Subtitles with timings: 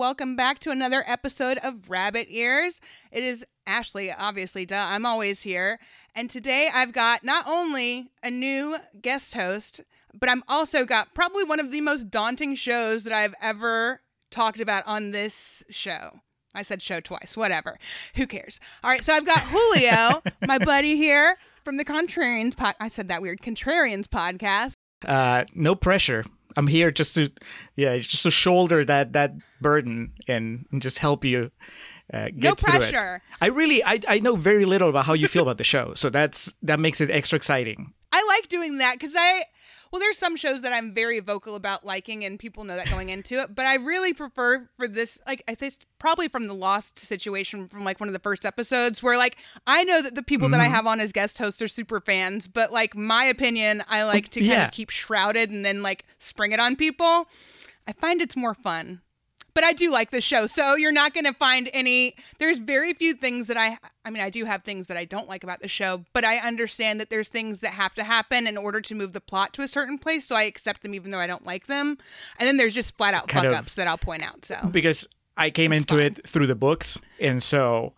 [0.00, 2.80] Welcome back to another episode of Rabbit Ears.
[3.12, 4.86] It is Ashley, obviously, duh.
[4.88, 5.78] I'm always here.
[6.14, 9.82] And today I've got not only a new guest host,
[10.18, 14.58] but I'm also got probably one of the most daunting shows that I've ever talked
[14.58, 16.20] about on this show.
[16.54, 17.78] I said show twice, whatever.
[18.14, 18.58] Who cares?
[18.82, 22.74] All right, so I've got Julio, my buddy here from the Contrarians pod.
[22.80, 24.72] I said that weird Contrarians podcast.
[25.04, 26.24] Uh, no pressure.
[26.56, 27.30] I'm here just to,
[27.76, 31.50] yeah, just to shoulder that that burden and, and just help you
[32.12, 32.78] uh, get No through it.
[32.78, 33.22] pressure.
[33.40, 36.10] I really, I, I know very little about how you feel about the show, so
[36.10, 37.92] that's that makes it extra exciting.
[38.12, 39.44] I like doing that because I,
[39.90, 43.08] well, there's some shows that I'm very vocal about liking, and people know that going
[43.08, 43.54] into it.
[43.54, 47.84] But I really prefer for this, like, I think probably from the Lost situation from
[47.84, 49.36] like one of the first episodes, where like
[49.66, 50.74] I know that the people that I Mm-hmm.
[50.74, 54.40] have on as guest hosts are super fans, but like my opinion, I like to
[54.40, 54.64] kind Yeah.
[54.66, 57.28] of keep shrouded and then like spring it on people.
[57.86, 59.00] I find it's more fun.
[59.54, 60.46] But I do like the show.
[60.46, 64.22] So you're not going to find any there's very few things that I I mean
[64.22, 67.10] I do have things that I don't like about the show, but I understand that
[67.10, 69.98] there's things that have to happen in order to move the plot to a certain
[69.98, 71.98] place, so I accept them even though I don't like them.
[72.38, 74.44] And then there's just flat out Kind fuck of- ups that I'll point out.
[74.44, 75.06] So because
[75.36, 77.94] I came into it through the books, and so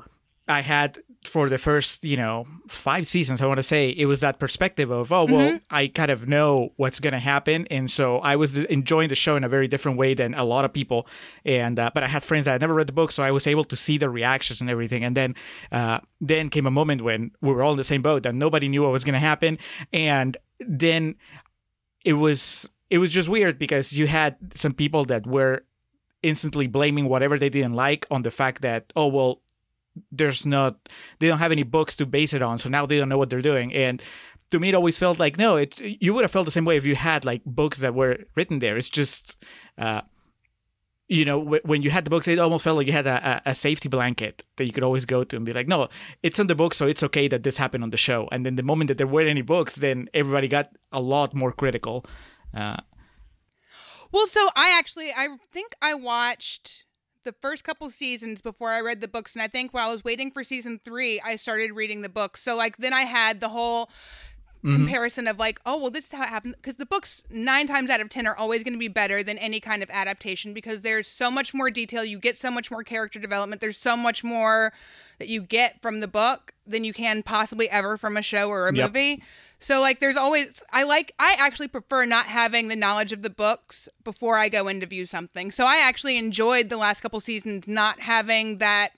[0.46, 3.40] I had for the first, you know, five seasons.
[3.40, 6.72] I want to say it was that perspective of, oh well, I kind of know
[6.76, 9.98] what's going to happen, and so I was enjoying the show in a very different
[9.98, 11.06] way than a lot of people.
[11.44, 13.46] And uh, but I had friends that had never read the book, so I was
[13.46, 15.04] able to see the reactions and everything.
[15.04, 15.34] And then
[15.70, 18.68] uh, then came a moment when we were all in the same boat, and nobody
[18.68, 19.58] knew what was going to happen,
[19.92, 21.16] and then
[22.04, 25.64] it was it was just weird because you had some people that were
[26.22, 29.41] instantly blaming whatever they didn't like on the fact that oh well
[30.10, 30.88] there's not
[31.18, 33.30] they don't have any books to base it on so now they don't know what
[33.30, 33.72] they're doing.
[33.74, 34.02] And
[34.50, 36.76] to me it always felt like no it you would have felt the same way
[36.76, 38.76] if you had like books that were written there.
[38.76, 39.36] It's just
[39.78, 40.02] uh
[41.08, 43.42] you know wh- when you had the books it almost felt like you had a,
[43.44, 45.88] a safety blanket that you could always go to and be like no
[46.22, 48.28] it's in the book so it's okay that this happened on the show.
[48.32, 51.52] And then the moment that there weren't any books then everybody got a lot more
[51.52, 52.06] critical
[52.54, 52.80] uh,
[54.12, 56.84] Well, so I actually I think I watched
[57.24, 60.04] the first couple seasons before I read the books, and I think while I was
[60.04, 62.42] waiting for season three, I started reading the books.
[62.42, 63.86] So like then I had the whole
[64.64, 64.76] mm-hmm.
[64.76, 67.90] comparison of like, oh well, this is how it happened because the books nine times
[67.90, 70.82] out of ten are always going to be better than any kind of adaptation because
[70.82, 74.24] there's so much more detail, you get so much more character development, there's so much
[74.24, 74.72] more
[75.18, 78.68] that you get from the book than you can possibly ever from a show or
[78.68, 78.90] a Yep.
[78.90, 79.22] movie.
[79.62, 83.30] So like there's always I like I actually prefer not having the knowledge of the
[83.30, 85.50] books before I go in to view something.
[85.50, 88.90] So I actually enjoyed the last couple seasons not having that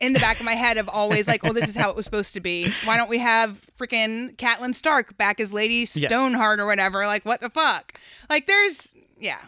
[0.00, 2.04] in the back of my head of always like, oh, this is how it was
[2.04, 2.70] supposed to be.
[2.84, 7.06] Why don't we have freaking Catelyn Stark back as Lady Stoneheart or whatever?
[7.06, 7.94] Like, what the fuck?
[8.28, 8.88] Like, there's
[9.18, 9.40] yeah.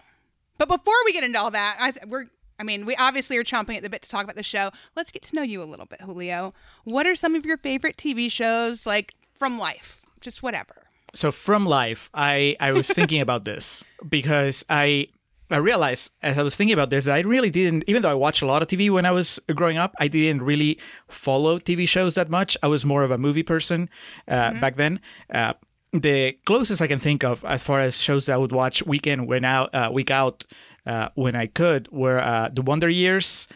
[0.56, 2.26] But before we get into all that, I th- we're
[2.58, 4.70] I mean, we obviously are chomping at the bit to talk about the show.
[4.96, 6.54] Let's get to know you a little bit, Julio.
[6.84, 9.97] What are some of your favorite TV shows, like from life?
[10.20, 10.74] Just whatever.
[11.14, 15.08] so from life i i was thinking about this because i
[15.50, 18.42] i realized as i was thinking about this i really didn't even though i watched
[18.42, 20.78] a lot of tv when i was growing up i didn't really
[21.08, 23.88] follow tv shows that much i was more of a movie person
[24.28, 25.00] uh, back then
[25.32, 25.54] uh,
[25.92, 29.06] the closest i can think of as far as shows that i would watch week
[29.06, 30.44] in when out uh, week out
[30.84, 33.48] uh, when i could were uh, the wonder years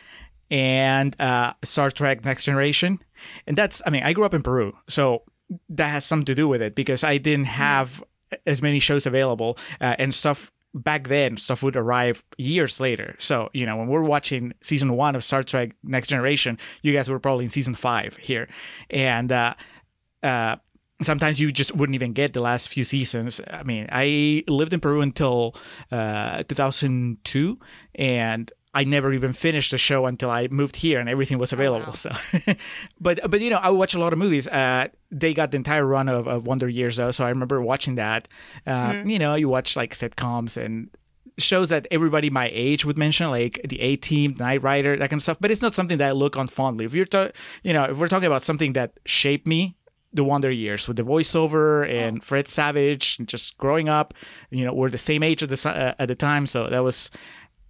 [0.50, 2.98] and uh, Star Trek Next Generation.
[3.46, 4.76] And that's, I mean, I grew up in Peru.
[4.86, 5.22] So
[5.68, 8.02] that has something to do with it because I didn't have
[8.46, 13.14] as many shows available uh, and stuff back then stuff would arrive years later.
[13.18, 17.08] So you know when we're watching season one of star trek next generation you guys
[17.08, 18.48] were probably in season five here.
[18.88, 19.54] And uh
[20.22, 20.56] uh
[21.02, 23.40] sometimes you just wouldn't even get the last few seasons.
[23.50, 25.54] I mean i lived in peru until
[25.90, 27.58] uh 2002
[27.94, 31.92] and I never even finished the show until I moved here and everything was available.
[31.92, 32.10] So,
[33.00, 34.48] but but you know, I watch a lot of movies.
[34.48, 37.96] Uh, they got the entire run of, of Wonder Years though, so I remember watching
[37.96, 38.28] that.
[38.66, 40.88] Uh, You know, you watch like sitcoms and
[41.38, 45.18] shows that everybody my age would mention, like the A Team, Knight Rider, that kind
[45.18, 45.38] of stuff.
[45.40, 46.84] But it's not something that I look on fondly.
[46.84, 47.30] If you're, ta-
[47.62, 49.76] you know, if we're talking about something that shaped me,
[50.14, 54.12] the Wonder Years with the voiceover and Fred Savage, and just growing up,
[54.50, 57.10] you know, we're the same age at the uh, at the time, so that was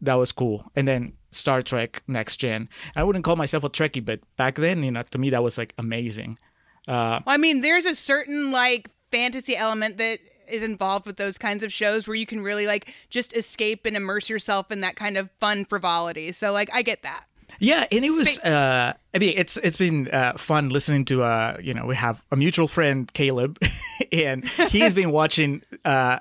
[0.03, 0.71] that was cool.
[0.77, 2.69] And then Star Trek Next Gen.
[2.95, 5.57] I wouldn't call myself a Trekkie, but back then, you know, to me that was
[5.57, 6.39] like amazing.
[6.87, 10.19] Uh, Well, I mean, there's a certain like fantasy element that
[10.49, 13.97] is involved with those kinds of shows where you can really like just escape and
[13.97, 16.33] immerse yourself in that kind of fun frivolity.
[16.33, 17.25] So like I get that.
[17.59, 18.39] Yeah, and it was.
[18.41, 21.23] Uh, I mean, it's it's been uh, fun listening to.
[21.23, 23.59] Uh, you know, we have a mutual friend, Caleb,
[24.13, 26.19] and he's been watching uh,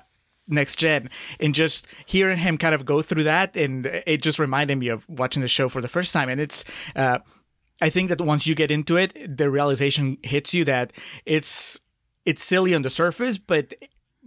[0.52, 1.10] next gen,
[1.40, 5.08] and just hearing him kind of go through that, and it just reminded me of
[5.08, 6.28] watching the show for the first time.
[6.28, 6.64] And it's,
[6.94, 7.18] uh,
[7.80, 10.92] I think that once you get into it, the realization hits you that
[11.26, 11.80] it's
[12.24, 13.74] it's silly on the surface, but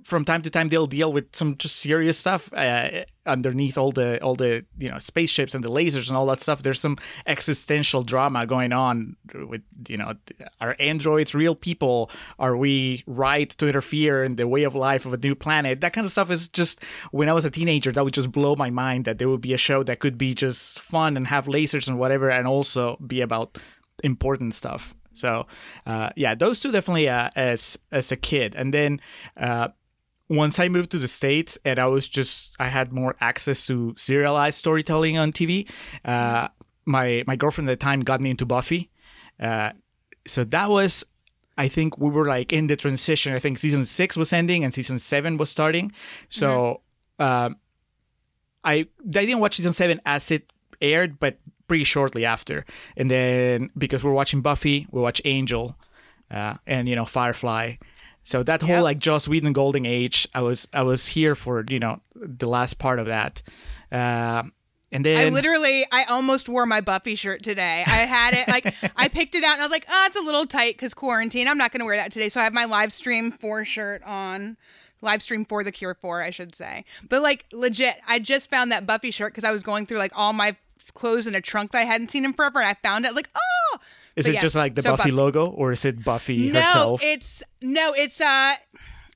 [0.06, 4.22] from time to time they'll deal with some just serious stuff uh, underneath all the
[4.22, 6.62] all the you know spaceships and the lasers and all that stuff.
[6.62, 10.14] There's some existential drama going on with you know
[10.62, 12.12] are androids real people?
[12.38, 15.82] Are we right to interfere in the way of life of a new planet?
[15.82, 18.56] That kind of stuff is just when i was a teenager that would just blow
[18.56, 21.48] my mind that there would be a show that could be just fun and have
[21.48, 23.58] lasers and whatever and also be about
[24.04, 24.94] important stuff.
[25.14, 25.48] So
[25.88, 29.02] uh, yeah, those two definitely uh, as as a kid, and then
[29.38, 29.70] uh,
[30.28, 33.94] once I moved to the States and I was just, I had more access to
[33.98, 35.70] serialized storytelling on TV,
[36.04, 36.48] uh,
[36.86, 38.90] my, my girlfriend at the time got me into Buffy.
[39.40, 39.72] Uh,
[40.26, 41.04] so that was,
[41.58, 43.34] I think we were like in the transition.
[43.34, 45.92] I think season six was ending and season seven was starting.
[46.30, 46.82] So
[47.20, 47.46] mm-hmm.
[47.46, 47.58] um,
[48.64, 50.52] I, I didn't watch season seven as it
[50.82, 51.38] aired, but
[51.68, 52.66] pretty shortly after.
[52.98, 55.78] And then because we're watching Buffy, we watch Angel
[56.32, 57.76] uh, and, you know, Firefly.
[58.26, 58.84] So that whole yep.
[58.84, 62.80] like Joss Whedon golden age, I was I was here for you know the last
[62.80, 63.44] part of that.
[63.92, 64.44] Uh,
[64.92, 67.84] and then I literally, I almost wore my Buffy shirt today.
[67.86, 70.24] I had it like I picked it out and I was like, oh, it's a
[70.24, 71.48] little tight because quarantine.
[71.48, 72.30] I'm not going to wear that today.
[72.30, 74.58] So I have my live stream four shirt on,
[75.02, 76.84] live stream for the Cure for, I should say.
[77.08, 80.14] But like legit, I just found that Buffy shirt because I was going through like
[80.16, 80.56] all my
[80.96, 83.14] clothes in a trunk that I hadn't seen in forever, and I found it.
[83.14, 83.80] Like, oh,
[84.16, 86.50] is but it yeah, just like the so Buffy, Buffy, logo, or is it Buffy
[86.50, 87.02] no, herself?
[87.02, 88.56] No, it's no, it's uh,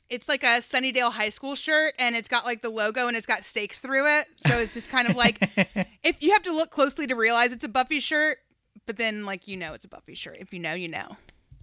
[0.09, 3.25] it's like a Sunnydale High School shirt, and it's got like the logo, and it's
[3.25, 4.27] got stakes through it.
[4.47, 5.37] So it's just kind of like
[6.03, 8.39] if you have to look closely to realize it's a Buffy shirt,
[8.85, 10.37] but then like you know it's a Buffy shirt.
[10.39, 11.15] If you know, you know.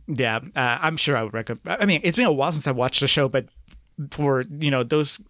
[0.09, 1.83] Yeah, uh, I'm sure I would recommend.
[1.83, 3.47] I mean, it's been a while since I watched the show, but
[4.11, 5.21] for you know those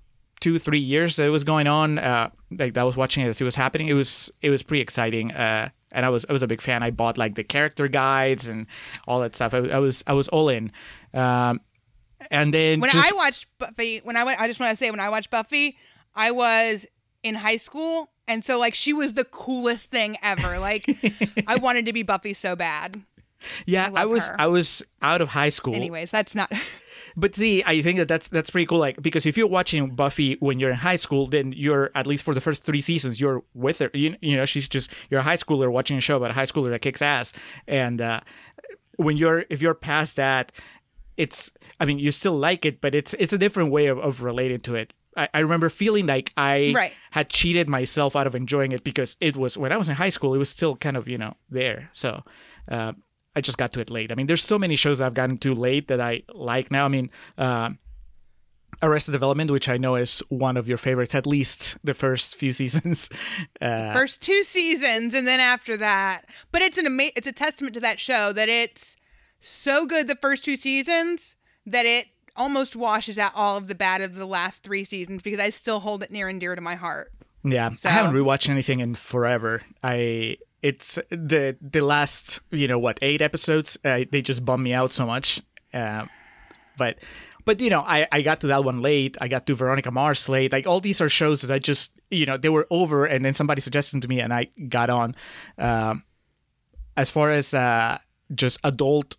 [0.40, 3.40] two three years that it was going on, uh, like I was watching it as
[3.40, 5.32] it was happening, it was it was pretty exciting.
[5.32, 6.82] Uh, and I was I was a big fan.
[6.82, 8.66] I bought like the character guides and
[9.08, 9.54] all that stuff.
[9.54, 10.70] I, I was I was all in.
[11.14, 11.60] Um,
[12.30, 13.12] and then when just...
[13.12, 15.76] I watched Buffy, when I went, I just want to say when I watched Buffy,
[16.14, 16.86] I was
[17.22, 20.58] in high school, and so like she was the coolest thing ever.
[20.58, 20.84] Like
[21.46, 23.02] I wanted to be Buffy so bad.
[23.64, 24.36] Yeah, I, I was her.
[24.38, 25.74] I was out of high school.
[25.74, 26.52] Anyways, that's not.
[27.16, 28.78] but see, I think that that's that's pretty cool.
[28.78, 32.24] Like because if you're watching Buffy when you're in high school, then you're at least
[32.24, 33.90] for the first three seasons you're with her.
[33.94, 36.44] You, you know, she's just you're a high schooler watching a show about a high
[36.44, 37.32] schooler that kicks ass.
[37.66, 38.20] And uh,
[38.96, 40.52] when you're if you're past that,
[41.16, 44.22] it's I mean you still like it, but it's it's a different way of, of
[44.22, 44.92] relating to it.
[45.16, 46.92] I, I remember feeling like I right.
[47.12, 50.10] had cheated myself out of enjoying it because it was when I was in high
[50.10, 51.88] school, it was still kind of you know there.
[51.92, 52.24] So.
[52.68, 52.92] Uh,
[53.36, 54.10] I just got to it late.
[54.10, 56.86] I mean, there's so many shows I've gotten to late that I like now.
[56.86, 57.70] I mean, uh,
[58.82, 62.50] Arrested Development, which I know is one of your favorites, at least the first few
[62.60, 63.10] seasons.
[63.60, 66.22] Uh, first two seasons, and then after that.
[66.50, 68.96] But it's an ama- it's a testament to that show that it's
[69.40, 74.00] so good the first two seasons that it almost washes out all of the bad
[74.00, 76.74] of the last three seasons because I still hold it near and dear to my
[76.74, 77.12] heart.
[77.44, 77.88] Yeah, so.
[77.88, 79.62] I haven't rewatched anything in forever.
[79.82, 83.78] I it's the the last you know what eight episodes?
[83.84, 85.40] Uh, they just bum me out so much.
[85.72, 86.06] Uh,
[86.76, 86.98] but
[87.44, 89.16] but you know I, I got to that one late.
[89.20, 90.52] I got to veronica mars late.
[90.52, 93.34] Like all these are shows that i just you know they were over and then
[93.34, 95.14] somebody suggested them to me and i got on.
[95.58, 96.04] Um,
[96.96, 97.98] as far as uh,
[98.34, 99.16] just adult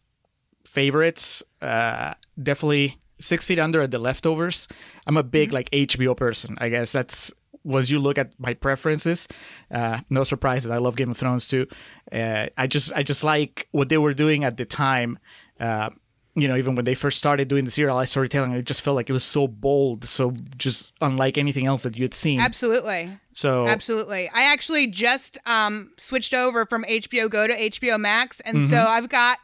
[0.65, 4.67] favorites uh, definitely six feet under at the leftovers.
[5.08, 5.56] I'm a big mm-hmm.
[5.56, 6.91] like hbo person i guess.
[6.91, 7.32] That's
[7.64, 9.28] once you look at my preferences,
[9.72, 11.68] uh, no surprise that I love Game of Thrones too.
[12.12, 15.20] Uh, I just I just like what they were doing at the time.
[15.60, 15.90] Uh,
[16.36, 19.10] you know, even when they first started doing the serialized storytelling, it just felt like
[19.10, 22.40] it was so bold, so just unlike anything else that you had seen.
[22.40, 23.18] Absolutely.
[23.34, 28.58] So absolutely, I actually just um, switched over from HBO Go to HBO Max, and
[28.60, 28.68] mm-hmm.
[28.68, 29.40] so I've got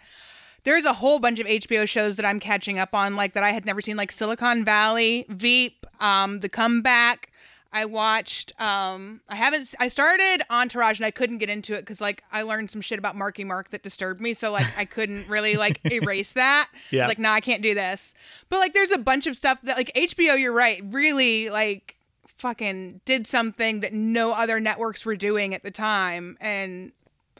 [0.63, 3.51] there's a whole bunch of HBO shows that I'm catching up on, like that I
[3.51, 7.31] had never seen, like Silicon Valley, Veep, um, The Comeback.
[7.73, 8.53] I watched.
[8.61, 9.73] Um, I haven't.
[9.79, 12.99] I started Entourage and I couldn't get into it because like I learned some shit
[12.99, 14.35] about Marky Mark that disturbed me.
[14.35, 16.69] So like I couldn't really like erase that.
[16.91, 17.07] Yeah.
[17.07, 18.13] Like, nah, I can't do this.
[18.49, 20.39] But like, there's a bunch of stuff that like HBO.
[20.39, 20.81] You're right.
[20.85, 26.37] Really like fucking did something that no other networks were doing at the time.
[26.39, 26.91] And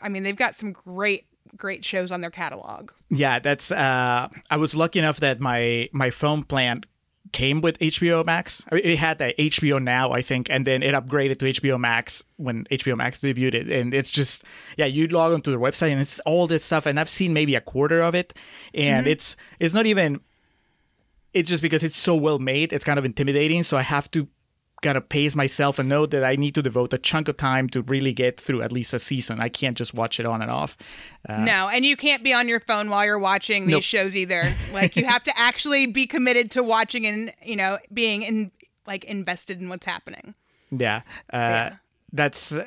[0.02, 2.90] I mean, they've got some great great shows on their catalog.
[3.10, 6.82] Yeah, that's uh I was lucky enough that my my phone plan
[7.34, 8.64] came with HBO Max.
[8.72, 12.64] It had that HBO Now, I think, and then it upgraded to HBO Max when
[12.66, 13.70] HBO Max debuted.
[13.70, 14.44] And it's just,
[14.78, 16.86] yeah, you log onto the website and it's all this stuff.
[16.86, 18.34] And I've seen maybe a quarter of it,
[18.74, 19.12] and mm-hmm.
[19.12, 20.22] it's it's not even
[21.34, 23.64] it's just because it's so well made, it's kind of intimidating.
[23.64, 24.28] So I have to
[24.98, 27.82] of pace myself and know that I need to devote a chunk of time to
[27.82, 29.40] really get through at least a season.
[29.40, 30.78] I can't just watch it on and off.
[31.28, 33.84] Uh, no, and you can't be on your phone while you're watching these nope.
[33.84, 34.44] shows either.
[34.74, 38.52] Like you have to actually be committed to watching and you know being in
[38.88, 40.34] like invested in what's happening.
[40.72, 41.76] Yeah, uh, yeah.
[42.12, 42.58] that's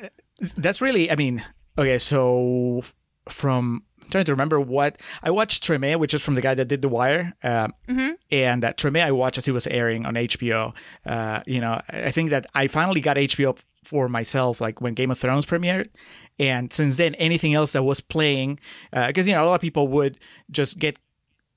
[0.55, 1.11] that's really.
[1.11, 1.43] I mean,
[1.77, 2.81] okay, so
[3.27, 6.69] from I'm trying to remember what I watched Treme, which is from the guy that
[6.69, 8.11] did The Wire, uh, mm-hmm.
[8.31, 10.73] and that Treme I watched as he was airing on HBO.
[11.05, 15.11] Uh, you know, I think that I finally got HBO for myself, like when Game
[15.11, 15.87] of Thrones premiered,
[16.39, 18.59] and since then anything else that was playing,
[18.91, 20.17] because uh, you know a lot of people would
[20.49, 20.97] just get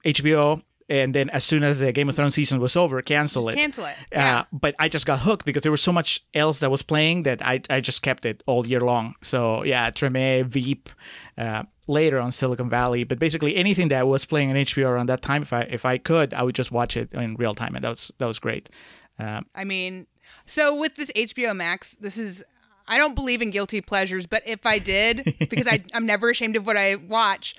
[0.04, 3.56] HBO and then as soon as the Game of Thrones season was over, cancel just
[3.56, 3.60] it.
[3.60, 3.92] Cancel it.
[3.92, 4.38] Uh, yeah.
[4.40, 7.22] Uh, but I just got hooked because there was so much else that was playing
[7.22, 9.14] that I, I just kept it all year long.
[9.22, 10.90] So yeah, Treme, Veep,
[11.38, 15.20] uh, later on Silicon Valley, but basically anything that was playing on HBO around that
[15.20, 17.84] time, if I if I could, I would just watch it in real time, and
[17.84, 18.70] that was that was great.
[19.18, 20.06] Um, I mean,
[20.46, 22.44] so with this HBO Max, this is
[22.88, 26.56] I don't believe in guilty pleasures, but if I did, because I, I'm never ashamed
[26.56, 27.54] of what I watch,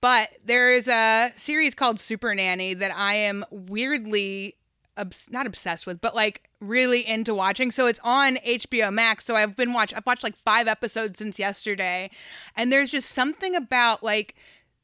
[0.00, 4.56] but there is a series called Super Nanny that I am weirdly
[4.96, 7.70] obs- not obsessed with, but like really into watching.
[7.70, 9.24] So it's on HBO Max.
[9.24, 12.10] So I've been watch I've watched like 5 episodes since yesterday.
[12.56, 14.34] And there's just something about like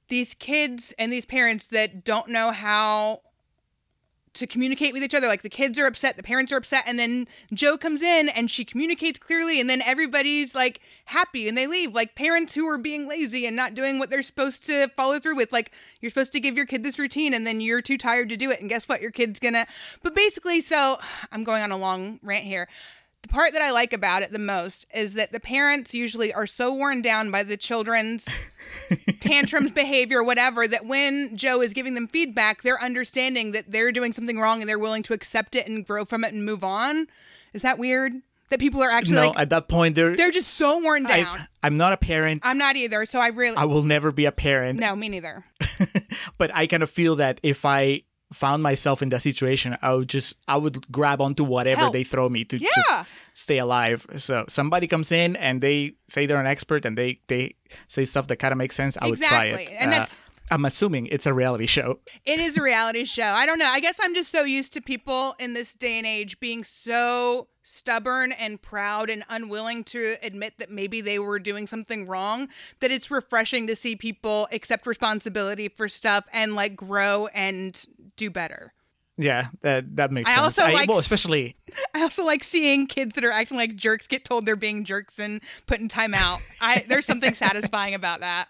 [0.08, 3.20] these kids and these parents that don't know how
[4.34, 5.26] to communicate with each other.
[5.26, 8.50] Like the kids are upset, the parents are upset, and then Jo comes in and
[8.50, 11.94] she communicates clearly, and then everybody's like happy and they leave.
[11.94, 15.36] Like parents who are being lazy and not doing what they're supposed to follow through
[15.36, 15.52] with.
[15.52, 18.36] Like you're supposed to give your kid this routine, and then you're too tired to
[18.36, 19.00] do it, and guess what?
[19.00, 19.66] Your kid's gonna.
[20.02, 20.98] But basically, so
[21.32, 22.68] I'm going on a long rant here
[23.22, 26.46] the part that I like about it the most is that the parents usually are
[26.46, 28.26] so worn down by the children's
[29.20, 34.12] tantrums, behavior, whatever, that when Jo is giving them feedback, they're understanding that they're doing
[34.12, 37.08] something wrong and they're willing to accept it and grow from it and move on.
[37.52, 38.12] Is that weird?
[38.50, 41.26] That people are actually no, like, at that point they're they're just so worn down.
[41.26, 42.40] I've, I'm not a parent.
[42.42, 44.80] I'm not either, so I really I will never be a parent.
[44.80, 45.44] No, me neither.
[46.38, 50.08] but I kind of feel that if I found myself in that situation, I would
[50.08, 51.92] just I would grab onto whatever Help.
[51.92, 52.68] they throw me to yeah.
[52.74, 54.06] just stay alive.
[54.16, 57.54] So somebody comes in and they say they're an expert and they they
[57.88, 58.96] say stuff that kind of makes sense.
[59.00, 59.50] I exactly.
[59.50, 59.72] would try it.
[59.80, 62.00] And uh, that's I'm assuming it's a reality show.
[62.24, 63.22] It is a reality show.
[63.22, 63.68] I don't know.
[63.68, 67.48] I guess I'm just so used to people in this day and age being so
[67.62, 72.48] stubborn and proud and unwilling to admit that maybe they were doing something wrong
[72.80, 77.84] that it's refreshing to see people accept responsibility for stuff and like grow and
[78.18, 78.74] do better.
[79.16, 80.44] Yeah, that that makes I sense.
[80.44, 81.56] Also I, like, well, especially
[81.94, 85.18] I also like seeing kids that are acting like jerks get told they're being jerks
[85.18, 86.40] and put in timeout.
[86.60, 88.48] I there's something satisfying about that.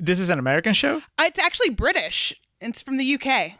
[0.00, 0.96] This is an American show?
[1.18, 2.34] Uh, it's actually British.
[2.60, 3.52] It's from the UK.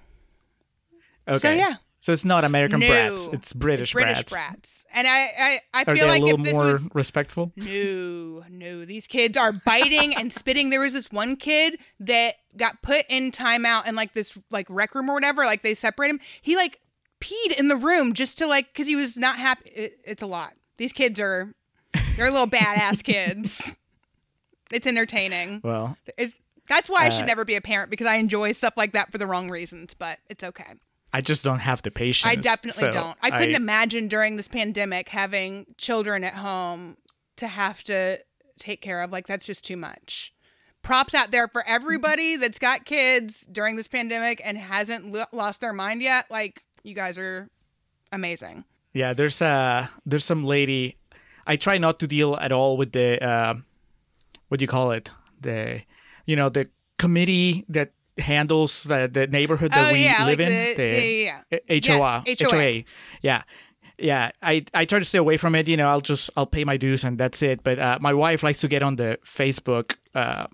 [1.29, 1.39] Okay.
[1.39, 1.75] So yeah.
[2.07, 3.29] So it's not American no, brats.
[3.33, 4.33] It's British, British brats.
[4.33, 4.87] brats.
[4.93, 7.51] And I, I, I feel are they like a little more was, respectful.
[7.57, 8.85] No, no.
[8.85, 10.71] These kids are biting and spitting.
[10.71, 14.95] There was this one kid that got put in timeout and like this like rec
[14.95, 15.47] room or whatever.
[15.47, 16.21] Like they separate him.
[16.41, 16.79] He like
[17.21, 19.69] peed in the room just to like because he was not happy.
[19.71, 20.53] It, it's a lot.
[20.77, 21.53] These kids are
[22.17, 23.77] they're little badass kids.
[24.71, 25.61] It's entertaining.
[25.65, 28.75] Well, it's that's why I should uh, never be a parent because I enjoy stuff
[28.77, 30.75] like that for the wrong reasons, but it's okay.
[31.17, 32.31] I just don't have the patience.
[32.31, 33.17] I definitely so don't.
[33.23, 36.99] I couldn't I, imagine during this pandemic having children at home
[37.37, 38.19] to have to
[38.59, 39.13] take care of.
[39.13, 40.35] Like, that's just too much.
[40.83, 45.63] Props out there for everybody that's got kids during this pandemic and hasn't lo- lost
[45.63, 46.31] their mind yet.
[46.31, 47.49] Like, you guys are
[48.13, 48.67] amazing.
[48.93, 50.99] Yeah, there's uh there's some lady.
[51.47, 53.55] I try not to deal at all with the uh,
[54.49, 55.11] what do you call it?
[55.41, 55.81] The
[56.27, 56.69] you know the
[56.99, 60.53] committee that handles the, the neighborhood that oh, we yeah, live like in.
[60.53, 62.51] The, the, yeah, HOA, yes, HOA.
[62.51, 62.85] HOA.
[63.23, 63.43] Yeah.
[63.99, 65.69] Yeah, I, I try to stay away from it.
[65.69, 67.65] You know, I'll just I'll pay my dues and that's it.
[67.65, 70.49] But uh, my wife likes to get on the Facebook uh,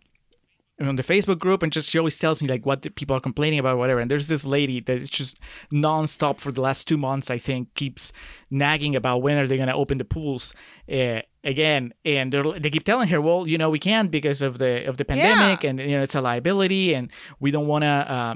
[0.80, 3.58] on the Facebook group and just she always tells me like what people are complaining
[3.58, 4.00] about, whatever.
[4.00, 5.38] And there's this lady that just
[5.72, 8.12] nonstop for the last two months, I think, keeps
[8.50, 10.54] nagging about when are they going to open the pools
[10.90, 11.92] uh, again.
[12.04, 15.04] And they keep telling her, well, you know, we can't because of the of the
[15.04, 15.70] pandemic, yeah.
[15.70, 17.88] and you know, it's a liability, and we don't want to.
[17.88, 18.34] Uh,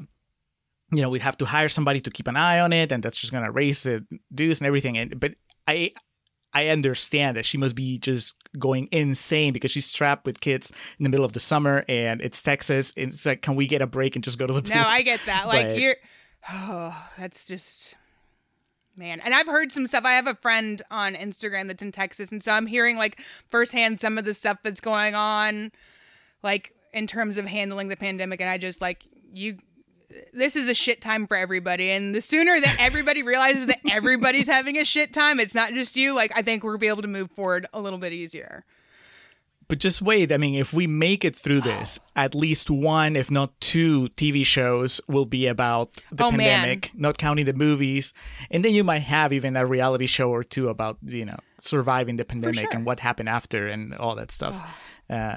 [0.93, 3.19] you know, we'd have to hire somebody to keep an eye on it, and that's
[3.19, 4.97] just gonna raise the dues and everything.
[4.97, 5.35] And but
[5.67, 5.91] I
[6.57, 11.05] I understand that she must be just going insane because she's trapped with kids in
[11.05, 12.95] the middle of the summer and it's Texas.
[12.97, 14.75] It's like, can we get a break and just go to the pool?
[14.75, 15.49] No, I get that.
[15.49, 15.79] Like but...
[15.79, 15.97] you're,
[16.51, 17.95] oh, that's just
[18.97, 19.21] man.
[19.21, 20.05] And I've heard some stuff.
[20.05, 24.01] I have a friend on Instagram that's in Texas, and so I'm hearing like firsthand
[24.01, 25.73] some of the stuff that's going on,
[26.43, 28.41] like in terms of handling the pandemic.
[28.41, 29.59] And I just like you
[30.33, 31.91] this is a shit time for everybody.
[31.91, 35.97] And the sooner that everybody realizes that everybody's having a shit time, it's not just
[35.97, 38.65] you, like, I think we'll be able to move forward a little bit easier.
[39.69, 40.31] But just wait.
[40.33, 44.47] I mean, if we make it through this, at least one, if not two, TV
[44.47, 46.39] shows will be about the Oh, man.
[46.61, 48.15] pandemic, not counting the movies.
[48.51, 52.17] And then you might have even a reality show or two about, you know, surviving
[52.17, 52.71] the pandemic sure.
[52.75, 54.55] and what happened after and all that stuff.
[55.11, 55.37] uh,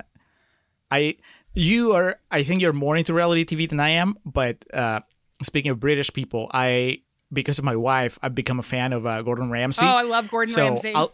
[0.91, 1.17] I,
[1.53, 4.15] you are, I think you're more into reality TV than I am.
[4.25, 4.99] But uh,
[5.41, 7.01] speaking of British people, I,
[7.33, 9.85] because of my wife, I've become a fan of uh, Gordon Ramsay.
[9.85, 10.93] Oh, I love Gordon So Ramsay.
[10.93, 11.13] I'll-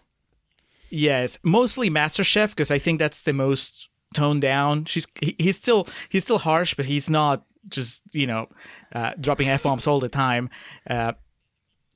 [0.90, 4.86] yes, mostly MasterChef because I think that's the most toned down.
[4.86, 8.48] She's he, he's still he's still harsh, but he's not just you know
[8.94, 10.50] uh, dropping f bombs all the time.
[10.90, 11.14] Uh,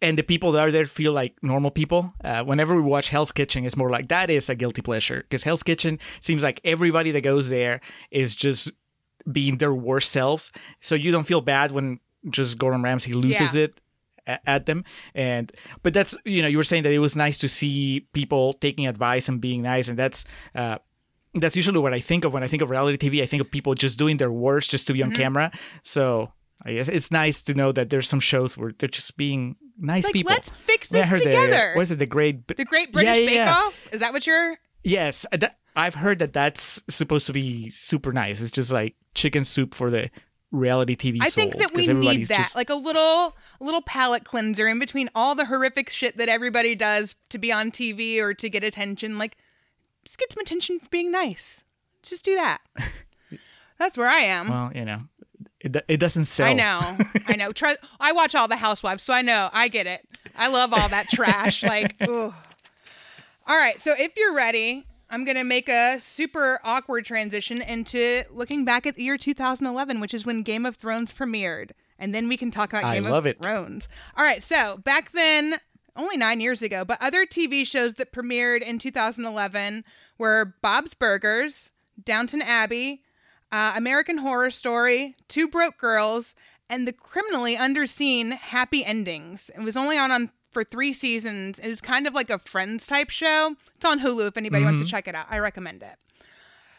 [0.01, 2.13] and the people that are there feel like normal people.
[2.23, 5.43] Uh, whenever we watch Hell's Kitchen, it's more like that is a guilty pleasure because
[5.43, 8.71] Hell's Kitchen seems like everybody that goes there is just
[9.29, 10.51] being their worst selves.
[10.79, 11.99] So you don't feel bad when
[12.29, 13.63] just Gordon Ramsay loses Yeah.
[13.63, 13.79] it
[14.45, 14.83] at them
[15.15, 15.51] and
[15.83, 18.85] but that's you know you were saying that it was nice to see people taking
[18.87, 20.77] advice and being nice and that's uh
[21.35, 23.21] that's usually what I think of when I think of reality TV.
[23.21, 25.21] I think of people just doing their worst just to be on Mm-hmm.
[25.21, 25.51] camera.
[25.83, 26.33] So
[26.65, 30.05] I guess it's nice to know that there's some shows where they're just being nice
[30.05, 30.31] like, people.
[30.33, 31.69] let's fix I mean, I this together.
[31.73, 31.99] The, what is it?
[31.99, 32.47] The Great.
[32.47, 33.53] the Great British Yeah, yeah, Bake yeah.
[33.55, 33.79] Off?
[33.91, 34.57] Is that what you're.
[34.83, 38.41] Yes, uh, that, I've heard that that's supposed to be super nice.
[38.41, 40.09] It's just like chicken soup for the
[40.51, 41.19] reality TV.
[41.21, 43.01] I think that we need that, just- like a little,
[43.59, 47.51] a little palate cleanser in between all the horrific shit that everybody does to be
[47.51, 49.17] on TV or to get attention.
[49.17, 49.37] Like,
[50.05, 51.63] just get some attention for being nice.
[52.01, 52.59] Just do that.
[53.77, 54.49] That's where I am.
[54.49, 55.01] well, you know,
[55.59, 56.47] it, it doesn't sell.
[56.47, 57.51] I know, I know.
[57.53, 59.49] Try, I watch all the Housewives, so I know.
[59.53, 60.05] I get it.
[60.35, 61.63] I love all that trash.
[61.63, 62.33] Like, ooh.
[63.47, 68.63] All right, so if you're ready, I'm gonna make a super awkward transition into looking
[68.63, 72.37] back at the year 2011, which is when Game of Thrones premiered, and then we
[72.37, 73.43] can talk about Game I love of it.
[73.43, 73.89] Thrones.
[74.15, 75.55] All right, so back then,
[75.95, 79.83] only nine years ago, but other TV shows that premiered in 2011
[80.17, 81.71] were Bob's Burgers,
[82.03, 83.01] Downton Abbey,
[83.51, 86.35] uh, American Horror Story, Two Broke Girls,
[86.69, 89.49] and the criminally underseen Happy Endings.
[89.57, 91.59] It was only on, on for three seasons.
[91.59, 93.55] It is kind of like a Friends type show.
[93.75, 95.27] It's on Hulu if anybody wants to check it out.
[95.29, 95.95] I recommend it.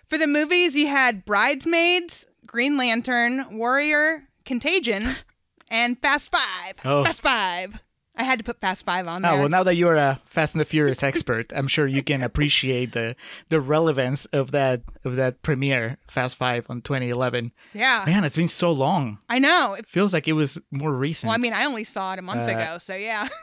[0.09, 5.05] For the movies, you had Bridesmaids, Green Lantern, Warrior, Contagion,
[5.71, 6.75] and Fast Five.
[6.85, 7.05] Oh.
[7.05, 7.79] Fast Five.
[8.17, 9.31] I had to put Fast Five on there.
[9.33, 12.23] Oh well, now that you're a Fast and the Furious expert, I'm sure you can
[12.23, 13.15] appreciate the
[13.51, 17.53] the relevance of that of that premiere, Fast Five on 2011.
[17.73, 19.19] yeah, Man, it's been so long.
[19.31, 19.75] I know.
[19.75, 21.29] It- Feels like it was more recent.
[21.29, 23.29] Well, I mean, I only saw it a month Uh, ago, so yeah.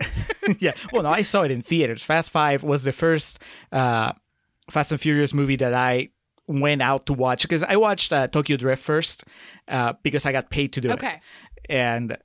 [0.58, 0.72] yeah.
[0.92, 2.02] Well, no, I saw it in theaters.
[2.02, 3.38] Fast Five was the first
[3.72, 4.12] uh,
[4.70, 6.10] Fast and Furious movie that I
[6.46, 9.24] went out to watch because I watched uh, Tokyo Drift first
[9.68, 10.94] uh, because I got paid to do it.
[10.94, 11.20] Okay.
[11.68, 12.16] and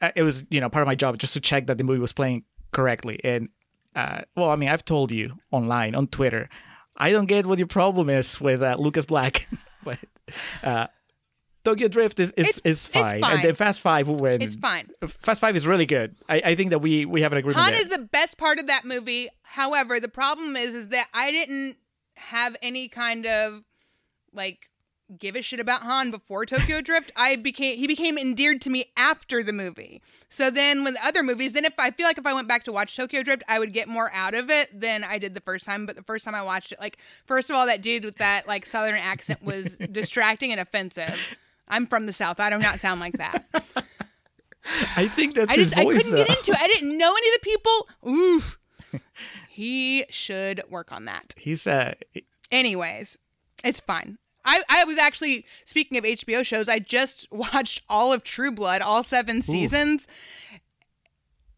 [0.00, 2.00] uh, it was you know part of my job just to check that the movie
[2.00, 3.20] was playing correctly.
[3.24, 3.48] And
[3.94, 6.48] uh, well, I mean, I've told you online on Twitter,
[6.96, 9.48] I don't get what your problem is with uh, Lucas Black,
[9.84, 9.98] but.
[11.64, 13.20] Tokyo Drift is is, is fine.
[13.20, 13.36] fine.
[13.36, 14.90] and then Fast Five when It's fine.
[15.06, 16.16] Fast Five is really good.
[16.28, 17.64] I, I think that we we have an agreement.
[17.64, 19.28] Han is the best part of that movie.
[19.42, 21.76] However, the problem is is that I didn't
[22.14, 23.62] have any kind of
[24.32, 24.70] like
[25.18, 27.12] give a shit about Han before Tokyo Drift.
[27.16, 30.02] I became he became endeared to me after the movie.
[30.28, 32.72] So then with other movies, then if I feel like if I went back to
[32.72, 35.64] watch Tokyo Drift, I would get more out of it than I did the first
[35.64, 35.86] time.
[35.86, 38.46] But the first time I watched it, like first of all, that dude with that
[38.46, 41.36] like southern accent was distracting and offensive.
[41.68, 42.40] I'm from the south.
[42.40, 43.44] I do not sound like that.
[44.96, 46.58] I think that's I his just I couldn't get into it.
[46.60, 47.88] I didn't know any of the people.
[48.08, 48.58] Oof.
[49.48, 51.34] he should work on that.
[51.38, 51.94] He's uh
[52.50, 53.16] Anyways,
[53.64, 54.18] it's fine.
[54.44, 56.68] I, I was actually speaking of HBO shows.
[56.68, 60.06] I just watched all of True Blood, all seven seasons.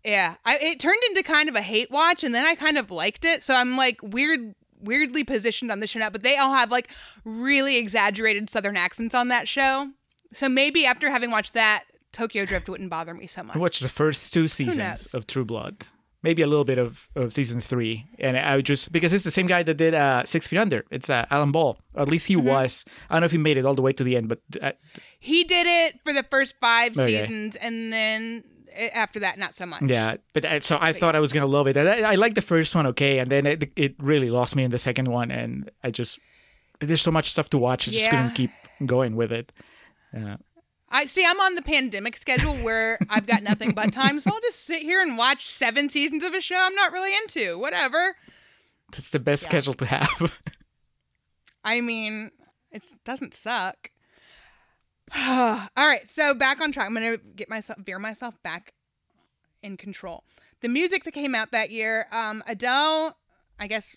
[0.04, 2.90] Yeah, I, it turned into kind of a hate watch, and then I kind of
[2.90, 3.42] liked it.
[3.42, 6.10] So I'm like weird, weirdly positioned on the show now.
[6.10, 6.88] But they all have like
[7.24, 9.90] really exaggerated Southern accents on that show.
[10.32, 13.56] So maybe after having watched that, Tokyo Drift wouldn't bother me so much.
[13.56, 15.84] I watched the first two seasons of True Blood.
[16.22, 19.30] Maybe a little bit of, of season three, and I would just because it's the
[19.30, 20.86] same guy that did uh, Six Feet Under.
[20.90, 21.76] It's uh, Alan Ball.
[21.94, 22.46] At least he Mm-hmm.
[22.46, 22.86] was.
[23.10, 24.72] I don't know if he made it all the way to the end, but uh,
[25.18, 27.20] He did it for the first five Okay.
[27.20, 28.42] seasons, and then
[28.92, 29.82] after that, not so much.
[29.82, 30.16] yeah.
[30.32, 31.76] But uh, so I thought I was gonna love it.
[31.76, 34.70] I, I liked the first one, okay, and then it it really lost me in
[34.70, 36.18] the second one, and I just
[36.80, 37.88] there's so much stuff to watch.
[37.88, 38.10] I just Yeah.
[38.10, 38.50] couldn't keep
[38.86, 39.52] going with it.
[40.16, 40.36] Uh,
[40.90, 41.24] I see.
[41.26, 44.82] I'm on the pandemic schedule where I've got nothing but time, so I'll just sit
[44.82, 47.58] here and watch seven seasons of a show I'm not really into.
[47.58, 48.16] Whatever.
[48.92, 50.32] that's the best schedule to have.
[51.64, 52.30] I mean,
[52.70, 53.90] it doesn't suck.
[55.16, 56.86] All right, so back on track.
[56.86, 58.72] I'm gonna get myself veer myself back
[59.62, 60.24] in control.
[60.60, 63.16] The music that came out that year, um, Adele,
[63.58, 63.96] I guess,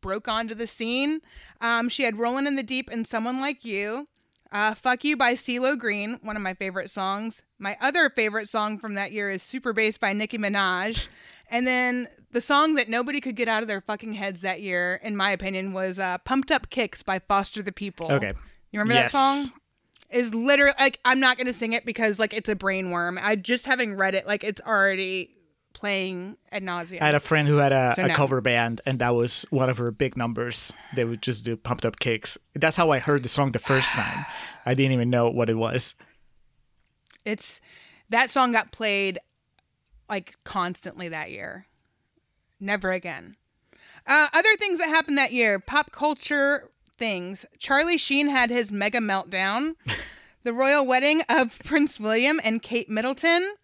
[0.00, 1.20] broke onto the scene.
[1.60, 4.08] Um, she had "Rolling in the Deep" and "Someone Like You."
[4.50, 7.42] Uh, "Fuck You" by CeeLo Green, one of my favorite songs.
[7.58, 11.06] My other favorite song from that year is "Super Bass" by Nicki Minaj,
[11.50, 15.00] and then the song that nobody could get out of their fucking heads that year,
[15.02, 18.10] in my opinion, was uh, "Pumped Up Kicks" by Foster the People.
[18.10, 18.32] Okay.
[18.70, 19.12] You remember Yes.
[19.12, 19.52] that song?
[20.10, 23.18] Is literally like I'm not gonna sing it because like it's a brain worm.
[23.20, 25.30] I just having read it, like it's already
[25.74, 27.02] playing ad nauseum.
[27.02, 28.14] I had a friend who had a, So a no.
[28.14, 30.72] cover band, and that was one of her big numbers.
[30.94, 32.38] They would just do pumped up kicks.
[32.54, 34.24] That's how I heard the song the first time.
[34.64, 35.94] I didn't even know what it was.
[37.24, 37.60] It's
[38.08, 39.18] that song got played
[40.08, 41.66] like constantly that year.
[42.60, 43.36] Never again.
[44.06, 47.46] Uh, other things that happened that year, pop culture things.
[47.58, 49.74] Charlie Sheen had his mega meltdown.
[50.42, 53.54] the royal wedding of Prince William and Kate Middleton.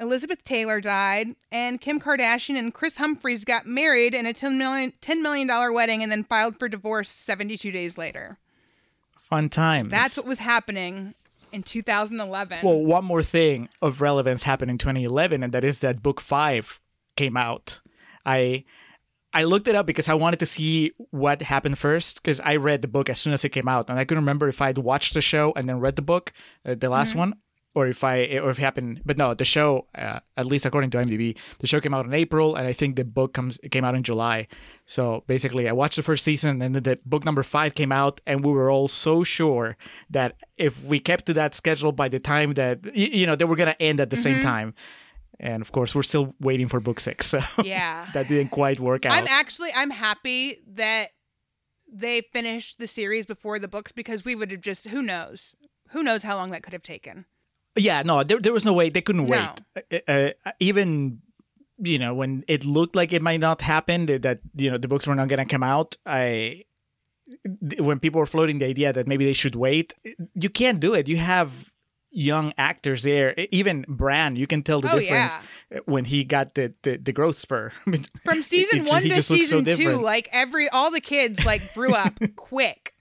[0.00, 4.92] Elizabeth Taylor died, and Kim Kardashian and Kris Humphries got married in a $10 million,
[5.02, 8.38] $10 million wedding and then filed for divorce 72 days later.
[9.18, 9.90] Fun times.
[9.90, 11.14] That's what was happening
[11.52, 12.60] in 2011.
[12.62, 16.80] Well, one more thing of relevance happened in 2011, and that is that book five
[17.16, 17.80] came out.
[18.24, 18.64] I
[19.34, 22.82] I looked it up because I wanted to see what happened first because I read
[22.82, 25.14] the book as soon as it came out, and I couldn't remember if I'd watched
[25.14, 26.32] the show and then read the book,
[26.64, 27.34] uh, the last one,
[27.74, 29.02] or if I or if it happened.
[29.04, 32.14] But no, the show, uh, at least according to IMDb, the show came out in
[32.14, 34.48] April, and I think the book comes came out in July.
[34.86, 38.22] So basically, I watched the first season, and then the book number five came out,
[38.26, 39.76] and we were all so sure
[40.08, 43.44] that if we kept to that schedule by the time that y- you know they
[43.44, 44.74] were gonna end at the same time.
[45.40, 47.26] And of course, we're still waiting for book six.
[47.30, 48.08] So yeah.
[48.14, 49.12] that didn't quite work out.
[49.12, 51.10] I'm actually I'm happy that
[51.90, 55.54] they finished the series before the books because we would have just who knows
[55.90, 57.24] who knows how long that could have taken.
[57.76, 59.54] yeah, no, there, there was no way they couldn't No.
[59.76, 60.02] wait.
[60.08, 61.20] Uh, uh, even
[61.78, 65.06] you know when it looked like it might not happen, that, you know the books
[65.06, 65.96] were not gonna come out.
[66.04, 66.64] I
[67.78, 69.94] when people were floating the idea that maybe they should wait,
[70.34, 71.08] you can't do it.
[71.08, 71.72] You have
[72.10, 73.34] young actors there.
[73.50, 75.32] Even Bran, you can tell the Oh, difference
[75.70, 75.78] yeah.
[75.84, 77.70] when he got the the, the growth spur
[78.24, 81.44] From season It one he to looks so season two, like every all the kids
[81.44, 82.94] like grew up quick.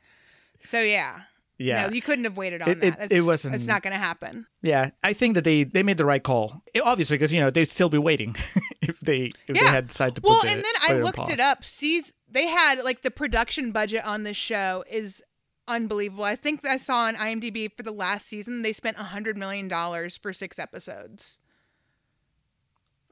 [0.61, 1.21] So yeah.
[1.59, 1.87] Yeah.
[1.87, 2.87] No, you couldn't have waited on It- that.
[2.87, 4.45] it- That's, it wasn't- It's not going to happen.
[4.61, 6.61] Yeah, I think that they they made the right call.
[6.73, 8.35] It- obviously, because you know they'd still be waiting
[8.81, 11.31] if they if they had decided to Well, put the, and then I looked pause.
[11.31, 11.63] it up.
[11.63, 15.23] Sees they had like the production budget on this show is
[15.67, 16.23] unbelievable.
[16.23, 19.67] I think I saw on IMDb for the last season they spent a hundred million
[19.67, 21.37] dollars for six episodes.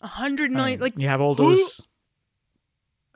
[0.01, 1.87] A hundred million, I mean, like you have all who- those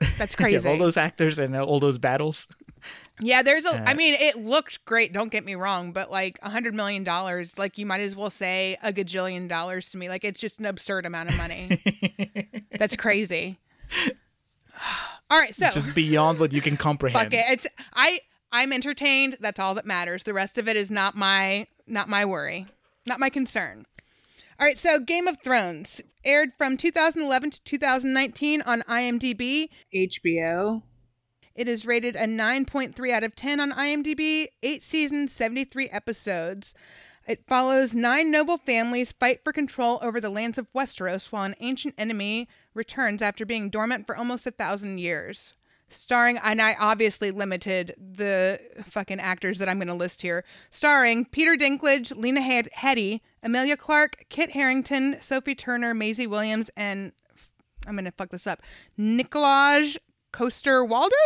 [0.00, 0.68] that's you have crazy.
[0.68, 2.48] all those actors and all those battles.
[3.20, 3.82] yeah, there's a.
[3.86, 5.12] I Uh, mean, it looked great.
[5.12, 8.30] Don't get me wrong, but like a hundred million dollars, like you might as well
[8.30, 10.08] say a gajillion dollars to me.
[10.08, 11.78] Like it's just an absurd amount of money.
[12.78, 13.58] that's crazy.
[15.30, 17.22] All right, so Just beyond what you can comprehend.
[17.22, 17.44] fuck it.
[17.50, 18.20] It's I
[18.52, 19.36] I'm entertained.
[19.40, 20.24] That's all that matters.
[20.24, 22.66] The rest of it is not my not my worry,
[23.06, 23.86] not my concern.
[24.58, 29.68] All right, so Game of Thrones aired from 2011 to 2019 on IMDb.
[29.94, 30.82] HBO.
[31.54, 36.74] It is rated a 9.3 out of 10 on IMDb, 8 seasons, 73 episodes.
[37.26, 41.54] It follows nine noble families fight for control over the lands of Westeros while an
[41.60, 45.54] ancient enemy returns after being dormant for almost a thousand years.
[45.90, 50.44] Starring, and I obviously limited the fucking actors that I'm going to list here.
[50.70, 57.12] Starring Peter Dinklage, Lena Head- Headey, Emilia Clarke, Kit Harington, Sophie Turner, Maisie Williams, and
[57.86, 58.60] I'm gonna fuck this up.
[58.98, 59.96] Nicolaj
[60.32, 61.16] Coaster Waldo?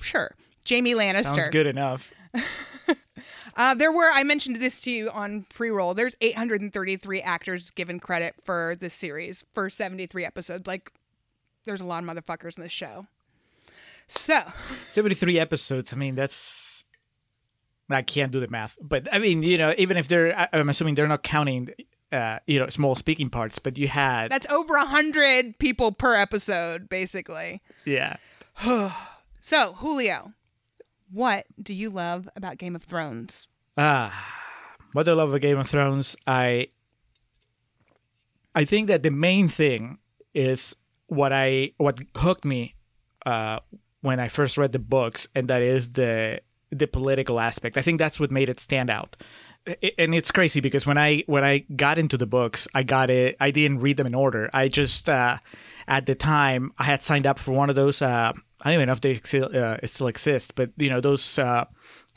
[0.00, 0.34] Sure.
[0.68, 1.24] Jaime Lannister.
[1.24, 2.12] Sounds good enough.
[3.56, 8.00] Uh, there were, I mentioned this to you on pre roll, there's 833 actors given
[8.00, 10.66] credit for this series for 73 episodes.
[10.66, 10.92] Like,
[11.64, 13.06] there's a lot of motherfuckers in this show.
[14.12, 14.40] So,
[14.88, 15.92] Seventy-three episodes.
[15.92, 16.84] I mean, that's
[17.88, 20.94] I can't do the math, but I mean, you know, even if they're, I'm assuming
[20.96, 21.70] they're not counting,
[22.12, 26.88] uh, you know, small speaking parts, but you had, that's over 100 people per episode,
[26.88, 27.62] basically.
[27.84, 28.16] yeah.
[29.42, 30.34] So, Julio,
[31.10, 33.48] what do you love about Game of Thrones?
[33.78, 34.12] Ah,
[34.92, 36.68] what I love about Game of Thrones, I
[38.54, 39.98] I think that the main thing
[40.34, 42.74] is what I what hooked me
[43.24, 43.60] uh,
[44.02, 47.76] when I first read the books, and that is the the political aspect.
[47.76, 49.16] I think that's what made it stand out.
[49.66, 53.10] I- And it's crazy because when I when I got into the books, I got
[53.10, 53.36] it.
[53.40, 54.48] I didn't read them in order.
[54.52, 55.36] I just uh,
[55.88, 58.32] at the time I had signed up for one of those uh,
[58.62, 61.64] I don't even know if they still, uh, still exist, but you know those uh,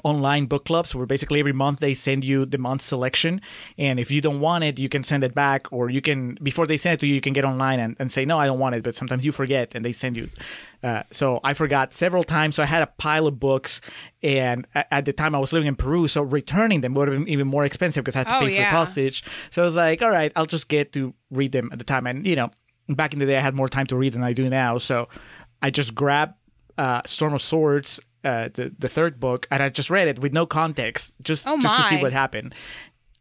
[0.03, 3.41] online book clubs where basically every month they send you the month selection,
[3.77, 6.65] and if you don't want it, you can send it back, or you can before
[6.67, 8.59] they send it to you, you can get online and, and say no, I don't
[8.59, 8.83] want it.
[8.83, 10.27] But sometimes you forget, and they send you.
[10.83, 12.55] Uh, so I forgot several times.
[12.55, 13.81] So I had a pile of books,
[14.21, 17.27] and at, the time I was living in Peru, so returning them would have been
[17.29, 18.69] even more expensive because I had to Oh, pay yeah.
[18.71, 19.23] for postage.
[19.51, 22.07] So I was like, all right, I'll just get to read them at the time,
[22.07, 22.49] and you know.
[22.89, 25.07] Back in the day, I had more time to read than I do now, so
[25.61, 26.33] I just grabbed
[26.77, 30.33] uh, Storm of Swords, uh, the the third book, and I just read it with
[30.33, 32.55] no context, just Oh just to see what happened.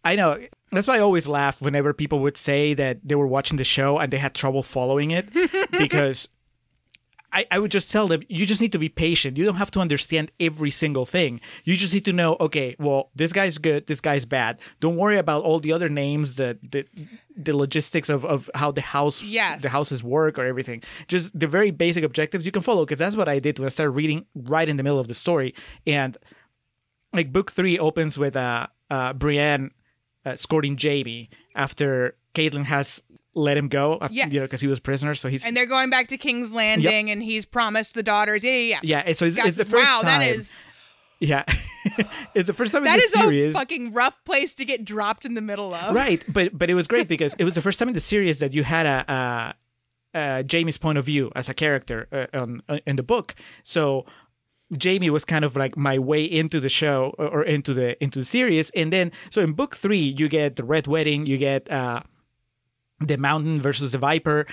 [0.04, 0.38] I know
[0.70, 3.98] that's why I always laugh whenever people would say that they were watching the show
[3.98, 5.28] and they had trouble following it
[5.72, 6.28] because.
[7.32, 9.36] I, I would just tell them you just need to be patient.
[9.36, 11.40] You don't have to understand every single thing.
[11.64, 14.60] You just need to know, okay, well, this guy's good, this guy's bad.
[14.80, 16.86] Don't worry about all the other names, the the,
[17.34, 19.62] the logistics of, of how the house Yes.
[19.62, 20.82] the houses work or everything.
[21.08, 23.70] Just the very basic objectives you can follow because that's what I did when I
[23.70, 25.54] started reading right in the middle of the story.
[25.86, 26.18] And
[27.12, 29.70] like book three opens with uh, uh Brienne
[30.26, 33.02] uh, escorting Jaime after Catelyn has
[33.34, 34.32] let him go, after, Yes.
[34.32, 35.14] you know, because he was prisoner.
[35.14, 38.44] So he's And they're going back to King's Landing, and he's promised the daughters.
[38.44, 39.02] Yeah, yeah, yeah.
[39.06, 39.12] yeah.
[39.14, 40.20] So it's, it's the first wow, time.
[40.20, 40.52] that is
[41.20, 41.44] Yeah,
[42.34, 43.54] it's the first time that in the is series.
[43.54, 45.94] a fucking rough place to get dropped in the middle of.
[45.94, 48.38] right, but but it was great because it was the first time in the series
[48.40, 49.04] that you had a.
[49.12, 49.54] a
[50.14, 53.34] uh, Jaime's point of view as a character uh, on, uh, in the book.
[53.64, 54.04] So
[54.82, 58.18] Jaime was kind of like my way into the show or or into the into
[58.18, 61.70] the series, and then so in book three you get the Red Wedding, you get
[61.70, 62.02] uh,
[63.06, 64.46] the Mountain versus the Viper,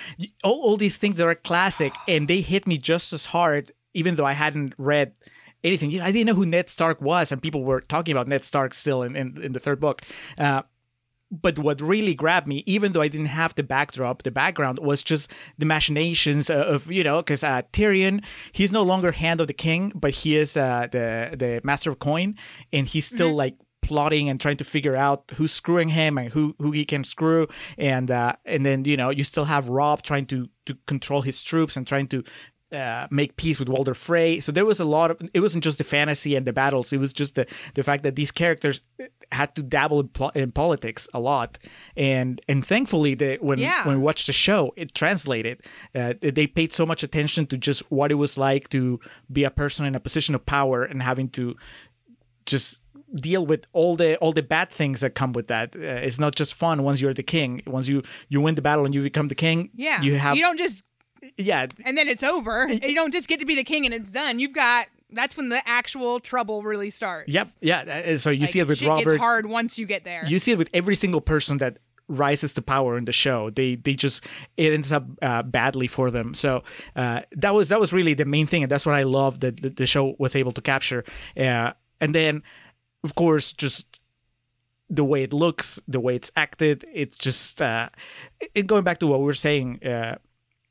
[0.44, 4.16] all all these things that are classic, and they hit me just as hard, even
[4.16, 5.12] though I hadn't read
[5.64, 5.90] anything.
[5.90, 8.44] You know, I didn't know who Ned Stark was, and people were talking about Ned
[8.44, 10.02] Stark still in in, in the third book.
[10.38, 10.62] Uh,
[11.30, 15.02] but what really grabbed me, even though I didn't have the backdrop, the background was
[15.02, 19.54] just the machinations of you know, because uh, Tyrion, he's no longer hand of the
[19.54, 22.36] king, but he is uh, the the master of coin,
[22.72, 26.54] and he's still like plotting and trying to figure out who's screwing him and who
[26.58, 30.26] who he can screw, and uh, and then you know you still have Robb trying
[30.26, 32.22] to to control his troops and trying to
[32.72, 34.38] uh, make peace with Walder Frey.
[34.38, 35.18] So there was a lot of.
[35.34, 36.92] It wasn't just the fantasy and the battles.
[36.92, 38.80] It was just the the fact that these characters
[39.32, 41.58] had to dabble in, pl- in politics a lot,
[41.96, 43.84] and and thankfully, the, when Yeah.
[43.86, 45.62] when we watched the show, it translated.
[45.94, 49.00] Uh, they paid so much attention to just what it was like to
[49.32, 51.56] be a person in a position of power and having to
[52.46, 52.79] just
[53.14, 55.74] deal with all the all the bad things that come with that.
[55.76, 57.62] Uh, it's not just fun once you're the king.
[57.66, 60.00] Once you you win the battle and you become the king, Yeah.
[60.02, 60.82] you have you don't just
[61.36, 62.68] yeah and then it's over.
[62.88, 64.38] You don't just get to be the king and it's done.
[64.38, 67.32] You've got that's when the actual trouble really starts.
[67.32, 67.48] Yep.
[67.60, 67.80] Yeah.
[67.80, 69.04] uh, So you Like, see it with Robert.
[69.04, 70.24] gets hard once you get there.
[70.26, 73.50] You see it with every single person that rises to power in the show.
[73.50, 74.24] They they just
[74.56, 76.34] it ends up uh, badly for them.
[76.34, 76.62] So
[76.96, 79.60] uh, that was that was really the main thing, and that's what I love that
[79.62, 81.04] the, the show was able to capture.
[81.36, 82.42] Uh, and then,
[83.04, 84.00] of course, just
[84.88, 87.88] the way it looks, the way it's acted, it's just uh,
[88.54, 90.16] it, going back to what we were saying uh,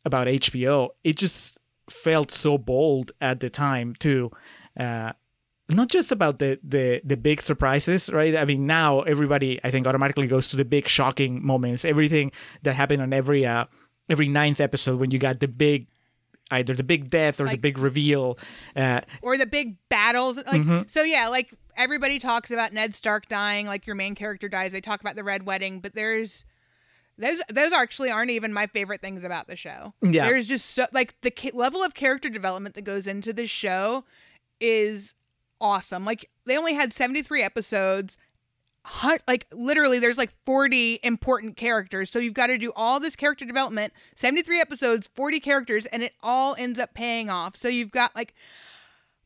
[0.06, 0.90] about HBO.
[1.04, 1.58] It just
[1.90, 4.32] felt so bold at the time too.
[4.80, 5.14] Uh,
[5.72, 8.36] not just about the, the the big surprises, right?
[8.36, 11.86] I mean, now everybody I think automatically goes to the big shocking moments.
[11.86, 12.32] Everything
[12.64, 13.66] that happened on every uh
[14.10, 15.88] every ninth episode when you got the big
[16.52, 18.40] either the big death or the big reveal.
[18.76, 20.38] Uh, or the big battles.
[20.38, 20.82] Like Mm-hmm.
[20.88, 21.28] so, yeah.
[21.28, 23.66] Like everybody talks about Ned Stark dying.
[23.66, 24.72] Like your main character dies.
[24.72, 26.46] They talk about the Red Wedding, but there's
[27.18, 29.94] those those actually aren't even my favorite things about the show.
[30.02, 30.28] Yeah.
[30.28, 34.04] there's just so like the ca- level of character development that goes into this show
[34.60, 35.16] is
[35.60, 36.06] awesome.
[36.06, 38.18] Like they only had 73 episodes.
[38.86, 43.16] Hun- like literally there's like 40 important characters so you've got to do all this
[43.16, 47.92] character development 73 episodes 40 characters and it all ends up paying off so you've
[47.92, 48.34] got like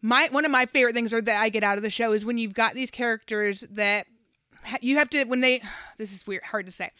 [0.04, 2.26] my one of my favorite things or that I get out of the show is
[2.26, 4.06] when you've got these characters that
[4.64, 5.64] ha- you have to when they
[5.98, 6.92] this is weird hard to say.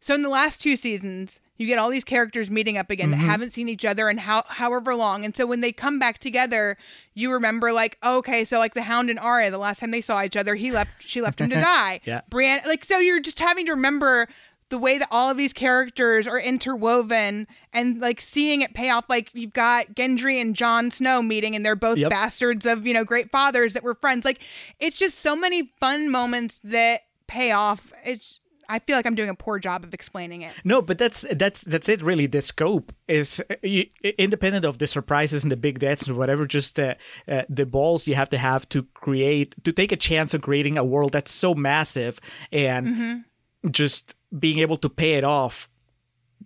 [0.00, 3.16] So in the last two seasons, you get all these characters meeting up again that
[3.16, 3.26] mm-hmm.
[3.26, 5.24] haven't seen each other in how however long.
[5.24, 6.76] And so when they come back together,
[7.14, 10.22] you remember like, okay, so like the Hound and Arya, the last time they saw
[10.22, 12.00] each other, he left she left him to die.
[12.04, 12.20] Yeah.
[12.28, 14.28] Brienne like so you're just having to remember
[14.70, 19.04] the way that all of these characters are interwoven and like seeing it pay off
[19.08, 22.10] like you've got Gendry and Jon Snow meeting and they're both Yep.
[22.10, 24.24] bastards of, you know, great fathers that were friends.
[24.24, 24.40] Like
[24.78, 27.92] it's just so many fun moments that pay off.
[28.04, 30.52] It's I feel like I'm doing a poor job of explaining it.
[30.62, 32.02] No, but that's that's that's it.
[32.02, 33.86] Really, the scope is you,
[34.18, 36.46] independent of the surprises and the big deaths and whatever.
[36.46, 40.34] Just uh, uh, the balls you have to have to create to take a chance
[40.34, 42.20] of creating a world that's so massive
[42.52, 43.24] and
[43.70, 45.68] just being able to pay it off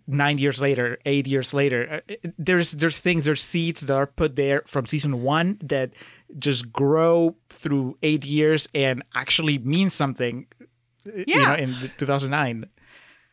[0.06, 4.36] nine years later, eight years later, uh, there's there's things, there's seeds that are put
[4.36, 5.92] there from season one that
[6.38, 10.46] just grow through eight years and actually mean something.
[11.04, 11.22] Yeah.
[11.26, 12.66] You know, in 2009.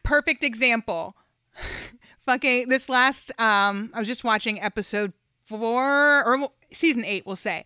[0.04, 1.16] Perfect example.
[2.26, 5.14] Fucking this last, um, I was just watching episode
[5.46, 7.66] four or season eight, we'll say.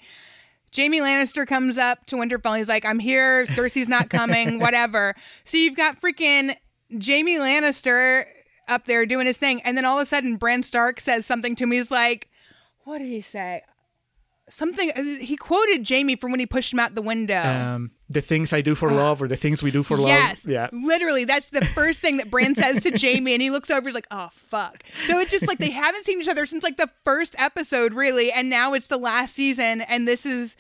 [0.75, 2.57] Jaime Lannister comes up to Winterfell.
[2.57, 3.45] He's like, I'm here.
[3.45, 5.15] Cersei's not coming, whatever.
[5.43, 6.55] So you've got freaking
[6.93, 8.25] Jaime Lannister
[8.67, 9.61] up there doing his thing.
[9.63, 11.77] And then all of a sudden, Bran Stark says something to me.
[11.77, 12.29] He's like,
[12.85, 13.61] what did he say?
[14.49, 17.41] Something uh, he quoted Jaime from when he pushed him out the window.
[17.41, 20.09] Um, the things I do for love, or the things we do for love.
[20.09, 23.71] Yes, yeah, literally, that's the first thing that Bran says to Jaime, and he looks
[23.71, 26.61] over, he's like, "Oh fuck." So it's just like they haven't seen each other since
[26.61, 30.57] like the first episode, really, and now it's the last season, and this is,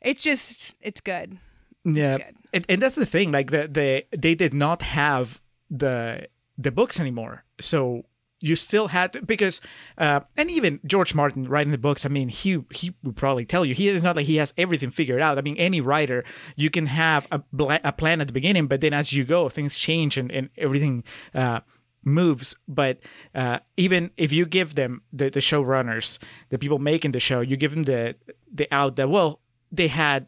[0.00, 1.38] it's just, it's good.
[1.84, 2.36] Yeah, it's good.
[2.52, 3.30] And, and that's the thing.
[3.30, 5.40] Like the the they did not have
[5.72, 7.44] the the books anymore.
[7.58, 8.04] So
[8.40, 9.60] you still had because
[9.98, 12.04] uh, and even George Martin writing the books.
[12.04, 14.90] I mean, he he would probably tell you he is not like he has everything
[14.90, 15.38] figured out.
[15.38, 16.24] I mean, any writer
[16.56, 17.42] you can have a,
[17.84, 21.04] a plan at the beginning, but then as you go, things change and and everything.
[21.34, 21.60] Uh,
[22.04, 22.98] moves but
[23.32, 27.56] uh, even if you give them the, the showrunners the people making the show you
[27.56, 28.16] give them the
[28.52, 30.26] the out that well they had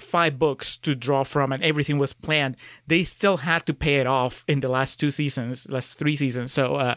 [0.00, 4.06] five books to draw from and everything was planned they still had to pay it
[4.06, 6.52] off in the last two seasons last three seasons.
[6.52, 6.94] So uh,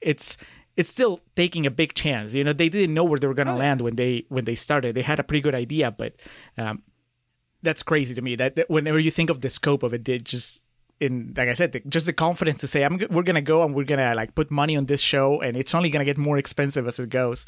[0.00, 0.36] it's
[0.76, 2.32] it's still taking a big chance.
[2.32, 4.54] You know they didn't know where they were going to land when they when they
[4.54, 4.94] started.
[4.94, 6.14] They had a pretty good idea but
[6.56, 6.82] um,
[7.62, 10.18] that's crazy to me that, that, whenever you think of the scope of it they
[10.18, 10.64] just
[10.98, 13.62] in like i said the, just the confidence to say I'm, we're going to go
[13.62, 16.04] and we're going to like put money on this show and it's only going to
[16.04, 17.46] get more expensive as it goes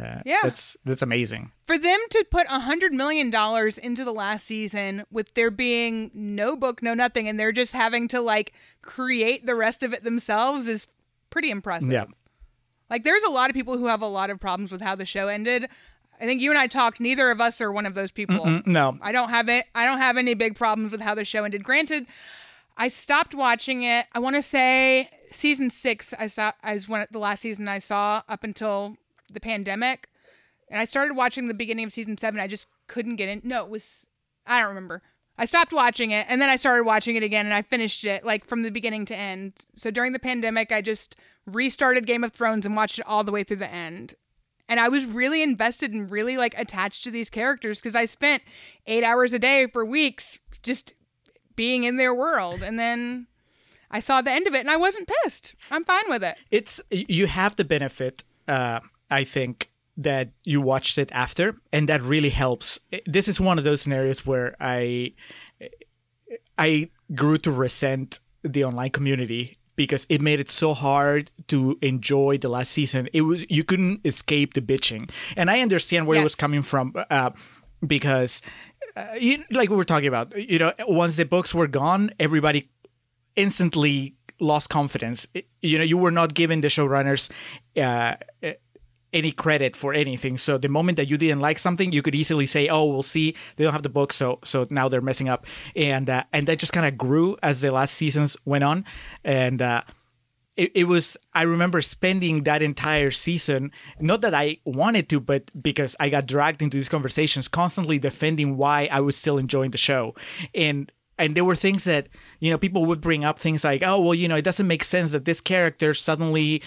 [0.00, 1.52] uh, yeah, that's that's amazing.
[1.66, 6.10] For them to put a hundred million dollars into the last season with there being
[6.12, 8.52] no book, no nothing, and they're just having to like
[8.82, 10.88] create the rest of it themselves is
[11.30, 11.92] pretty impressive.
[11.92, 12.06] Yeah,
[12.90, 15.06] like there's a lot of people who have a lot of problems with how the
[15.06, 15.68] show ended.
[16.20, 17.00] I think you and I talked.
[17.00, 18.44] Neither of us are one of those people.
[18.44, 19.66] Mm-mm, no, I don't have it.
[19.76, 21.62] I don't have any big problems with how the show ended.
[21.62, 22.06] Granted,
[22.76, 24.06] I stopped watching it.
[24.12, 26.12] I want to say season six.
[26.18, 28.96] I saw as one the last season I saw up until
[29.34, 30.08] the pandemic,
[30.68, 32.40] and I started watching the beginning of season seven.
[32.40, 33.42] I just couldn't get in.
[33.44, 34.04] No, it was
[34.46, 35.02] I don't remember.
[35.36, 38.24] I stopped watching it and then I started watching it again and I finished it
[38.24, 39.54] like from the beginning to end.
[39.76, 41.16] So during the pandemic, I just
[41.46, 44.14] restarted Game of Thrones and watched it all the way through the end.
[44.68, 48.42] And I was really invested and really like attached to these characters because I spent
[48.86, 50.94] eight hours a day for weeks just
[51.56, 52.62] being in their world.
[52.62, 53.26] And then
[53.90, 55.54] I saw the end of it and I wasn't pissed.
[55.70, 56.36] I'm fine with it.
[56.50, 58.80] It's you have the benefit uh,
[59.14, 62.80] I think that you watched it after and that really helps.
[63.06, 65.12] This is one of those scenarios where i
[66.58, 72.38] i grew to resent the online community because it made it so hard to enjoy
[72.38, 73.08] the last season.
[73.12, 75.10] It was you couldn't escape the bitching.
[75.36, 76.22] And i understand where yes.
[76.22, 77.30] it was coming from uh,
[77.86, 78.42] because
[78.96, 82.68] uh, you, like we were talking about you know once the books were gone everybody
[83.36, 85.26] instantly lost confidence.
[85.62, 87.30] You know you were not given the showrunners
[87.76, 88.16] uh,
[89.14, 90.36] any credit for anything.
[90.36, 93.34] So the moment that you didn't like something, you could easily say, "Oh, we'll see.
[93.56, 96.58] They don't have the book, so so now they're messing up." And uh, and that
[96.58, 98.84] just kind of grew as the last seasons went on,
[99.24, 99.62] and.
[99.62, 99.82] Uh,
[100.56, 105.50] it, it was i remember spending that entire season not that i wanted to but
[105.60, 109.78] because i got dragged into these conversations constantly defending why i was still enjoying the
[109.78, 110.14] show
[110.54, 112.08] and and there were things that
[112.40, 114.84] you know people would bring up things like oh well you know it doesn't make
[114.84, 116.62] sense that this character suddenly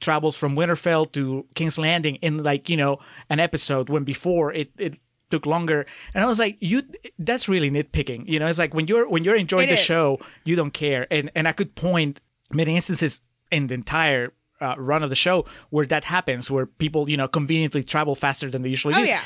[0.00, 2.98] travels from Winterfell to King's Landing in like you know
[3.30, 4.98] an episode when before it it
[5.30, 5.86] took longer.
[6.14, 6.82] And i was like you
[7.18, 8.28] that's really nitpicking.
[8.28, 9.80] You know it's like when you're when you're enjoying it the is.
[9.80, 11.06] show you don't care.
[11.10, 12.20] And and i could point
[12.52, 13.20] many instances
[13.50, 17.28] in the entire uh, run of the show where that happens where people you know
[17.28, 19.04] conveniently travel faster than they usually oh, do.
[19.04, 19.20] yeah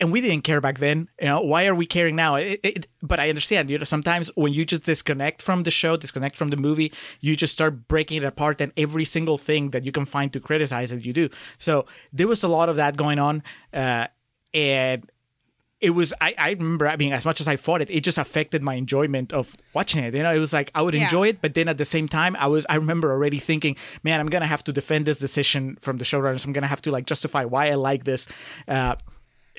[0.00, 1.08] and we didn't care back then.
[1.20, 2.36] You know, why are we caring now?
[2.36, 3.70] It, it, but I understand.
[3.70, 7.36] You know, sometimes when you just disconnect from the show, disconnect from the movie, you
[7.36, 10.92] just start breaking it apart, and every single thing that you can find to criticize
[10.92, 11.28] it, you do.
[11.58, 13.42] So there was a lot of that going on,
[13.72, 14.08] uh,
[14.52, 15.10] and
[15.80, 16.12] it was.
[16.20, 16.88] I, I remember.
[16.88, 20.04] I mean, as much as I fought it, it just affected my enjoyment of watching
[20.04, 20.14] it.
[20.14, 22.36] You know, it was like I would enjoy it, but then at the same time,
[22.36, 22.66] I was.
[22.68, 26.44] I remember already thinking, man, I'm gonna have to defend this decision from the showrunners.
[26.44, 28.26] I'm gonna have to like justify why I like this.
[28.68, 28.96] Uh,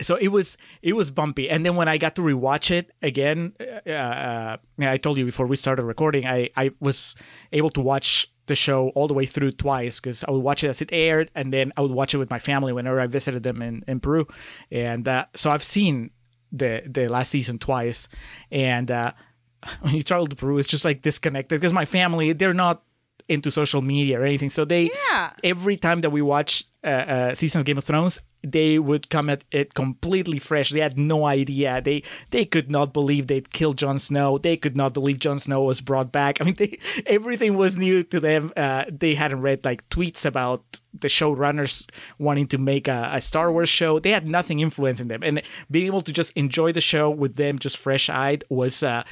[0.01, 3.53] so it was it was bumpy and then when i got to rewatch it again
[3.87, 7.15] uh, uh, i told you before we started recording i i was
[7.51, 10.69] able to watch the show all the way through twice because i would watch it
[10.69, 13.43] as it aired and then i would watch it with my family whenever i visited
[13.43, 14.25] them in, in peru
[14.71, 16.11] and uh, so i've seen
[16.51, 18.07] the the last season twice
[18.51, 19.11] and uh,
[19.81, 22.83] when you travel to peru it's just like disconnected because my family they're not
[23.29, 24.49] into social media or anything.
[24.49, 25.33] So they Yeah.
[25.43, 29.29] every time that we watch uh, uh, season of Game of Thrones, they would come
[29.29, 30.69] at it completely fresh.
[30.69, 31.81] They had no idea.
[31.81, 34.37] They they could not believe they'd killed Jon Snow.
[34.37, 36.39] They could not believe Jon Snow was brought back.
[36.39, 38.53] I mean, they, everything was new to them.
[38.55, 40.63] Uh, they hadn't read like tweets about
[40.97, 43.99] the showrunners wanting to make a, a Star Wars show.
[43.99, 47.59] They had nothing influencing them, and being able to just enjoy the show with them
[47.59, 48.81] just fresh eyed was.
[48.81, 49.03] Uh,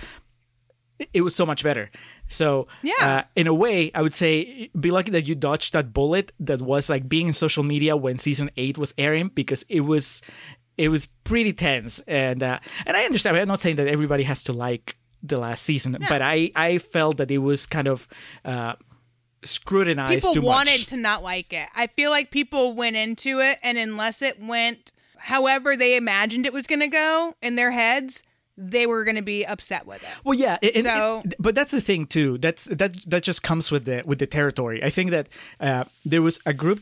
[1.13, 1.91] it was so much better.
[2.27, 2.93] So, Yeah.
[3.01, 6.61] uh, in a way, I would say be lucky that you dodged that bullet that
[6.61, 10.21] was like being in social media when season eight was airing because it was
[10.77, 13.37] it was pretty tense and uh, and I understand.
[13.37, 17.17] I'm not saying that everybody has to like the last season, but I I felt
[17.17, 18.07] that it was kind of
[18.43, 18.73] uh,
[19.43, 20.85] scrutinized people too wanted much.
[20.87, 21.67] to not like it.
[21.75, 26.53] I feel like people went into it, and unless it went however they imagined it
[26.53, 28.21] was going to go in their heads,
[28.57, 30.09] they were going to be upset with it.
[30.23, 32.37] Well, yeah, and- So- but that's the thing too.
[32.37, 34.83] That's that that just comes with the with the territory.
[34.83, 35.27] I think that
[35.59, 36.81] uh, there was a group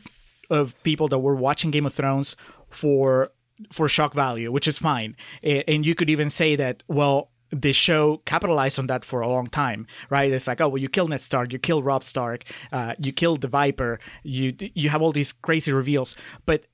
[0.50, 2.36] of people that were watching Game of Thrones
[2.68, 3.30] for
[3.72, 7.30] for shock value, which is fine, and you could even say that well.
[7.50, 10.32] The show capitalized on that for a long time, right?
[10.32, 13.36] It's like, oh, well, you kill Ned Stark, you kill Robb Stark, uh, you kill
[13.36, 16.16] the Viper, you you have all these crazy reveals.
[16.46, 16.64] But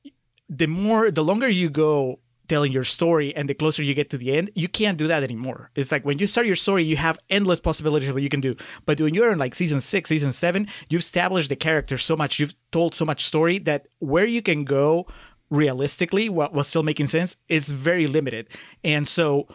[0.49, 2.21] the more, the longer you go
[2.51, 5.23] telling your story and the closer you get to the end, you can't do that
[5.23, 5.71] anymore.
[5.77, 8.41] It's like when you start your story, you have endless possibilities of what you can
[8.41, 8.57] do.
[8.85, 12.41] But when you're in like season six, season seven, you've established the character so much,
[12.41, 15.07] you've told so much story that where you can go
[15.49, 18.49] realistically what was still making sense is very limited.
[18.83, 19.47] And so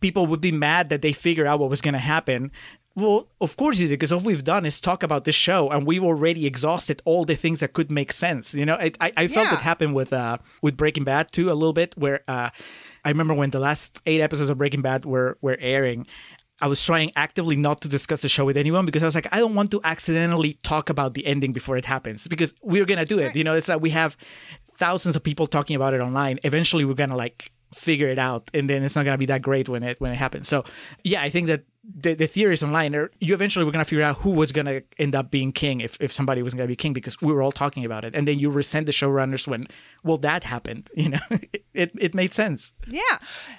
[0.00, 2.50] people would be mad that they figure out what was going to happen.
[3.00, 5.86] Well, of course you did, because all we've done is talk about this show, and
[5.86, 8.54] we've already exhausted all the things that could make sense.
[8.54, 9.54] You know, I, I, I felt Yeah.
[9.54, 12.50] it happened with uh with Breaking Bad too a little bit, where uh,
[13.04, 16.06] I remember when the last eight episodes of Breaking Bad were were airing.
[16.60, 19.28] I was trying actively not to discuss the show with anyone because I was like,
[19.32, 23.04] I don't want to accidentally talk about the ending before it happens because we're gonna
[23.14, 23.36] do it.
[23.36, 24.16] You know, it's like we have
[24.76, 26.40] thousands of people talking about it online.
[26.42, 29.68] Eventually, we're gonna like figure it out, and then it's not gonna be that great
[29.68, 30.48] when it when it happens.
[30.48, 30.64] So,
[31.04, 31.62] yeah, I think that
[31.94, 35.14] the, the theories online are you eventually were gonna figure out who was gonna end
[35.14, 37.84] up being king if, if somebody was gonna be king because we were all talking
[37.84, 39.66] about it, and then you resent the showrunners when
[40.02, 40.90] well that happened.
[40.98, 41.20] You know,
[41.74, 42.74] it it made sense.
[42.88, 43.00] Yeah.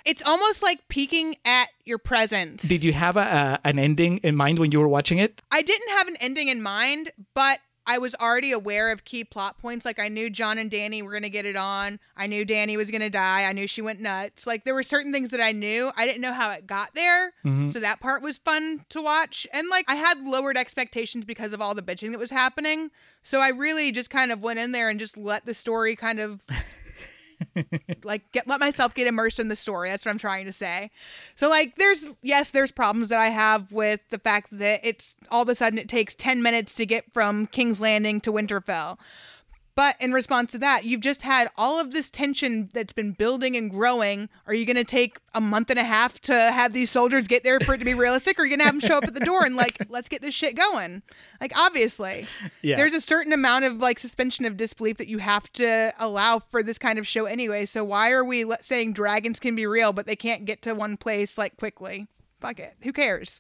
[0.04, 2.64] It's almost like peeking at your presence.
[2.64, 3.22] Did you have a,
[3.64, 5.42] a an ending in mind when you were watching it?
[5.52, 7.60] I didn't have an ending in mind, but
[7.90, 9.84] I was already aware of key plot points.
[9.84, 12.00] Like I knew Jon and Dany were gonna get it on.
[12.16, 13.46] I knew Dany was gonna die.
[13.46, 14.46] I knew she went nuts.
[14.46, 15.92] Like there were certain things that I knew.
[15.98, 17.34] I didn't know how it got there.
[17.44, 17.72] Mm-hmm.
[17.72, 19.48] So that part was fun to watch.
[19.52, 22.92] And like I had lowered expectations because of all the bitching that was happening.
[23.24, 26.20] So I really just kind of went in there and just let the story kind
[26.20, 26.42] of
[28.04, 29.90] like get let myself get immersed in the story.
[29.90, 30.92] That's what i'm trying to say.
[31.36, 35.44] So like there's yes there's problems that i have with the fact that it's all
[35.44, 38.98] of a sudden it takes 10 minutes to get from king's landing to winterfell
[39.80, 43.56] but in response to that you've just had all of this tension that's been building
[43.56, 46.92] and growing are you going to take a month and a half to have these
[46.92, 48.82] soldiers get there for it to be realistic or are you going to have them
[48.90, 51.02] show up at the door and like let's get this shit going
[51.40, 52.28] like obviously
[52.62, 52.76] Yeah.
[52.76, 56.62] there's a certain amount of like suspension of disbelief that you have to allow for
[56.62, 57.66] this kind of show anyway.
[57.66, 60.98] So why are we saying dragons can be real, but they can't get to one
[60.98, 62.08] place like quickly?
[62.42, 62.76] Fuck it.
[62.82, 63.40] Who cares?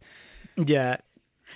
[0.56, 0.98] Yeah.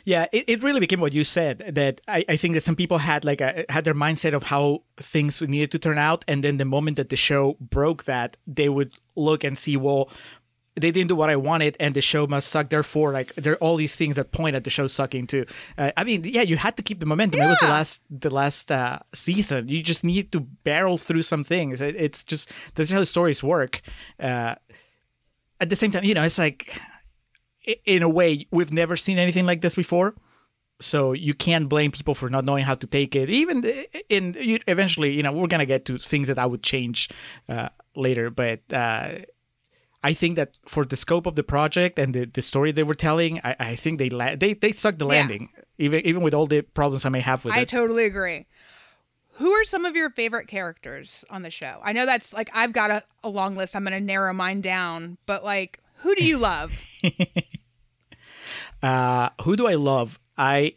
[0.06, 2.98] Yeah, it, it really became what you said that I, I think that some people
[2.98, 6.58] had like a had their mindset of how things needed to turn out and then
[6.58, 10.10] the moment that the show broke that they would look and see well
[10.76, 12.70] they didn't do what I wanted and the show must suck.
[12.70, 15.46] Therefore like there are all these things that point at the show sucking too.
[15.78, 17.42] Uh, I mean yeah you had to keep the momentum.
[17.42, 19.70] It was the last the last uh, season.
[19.70, 21.82] You just need to barrel through some things.
[21.82, 23.82] It, it's just that's how stories work.
[24.20, 24.56] Uh,
[25.62, 26.82] at the same time you know it's like
[27.86, 30.14] in a way we've never seen anything like this before
[30.80, 33.64] so you can't blame people for not knowing how to take it even
[34.10, 37.10] in you, eventually you know we're gonna get to things that i would change
[37.50, 39.10] uh, later but uh,
[40.04, 42.94] i think that for the scope of the project and the, the story they were
[42.96, 45.20] telling i, I think they la- they they sucked the Yeah.
[45.20, 48.06] landing even even with all the problems i may have with I it I totally
[48.06, 48.46] agree.
[49.38, 51.80] Who are some of your favorite characters on the show?
[51.84, 53.76] I know that's like I've got a, a long list.
[53.76, 56.72] I'm going to narrow mine down, but like who do you love?
[58.82, 60.20] Uh, who do I love?
[60.38, 60.74] I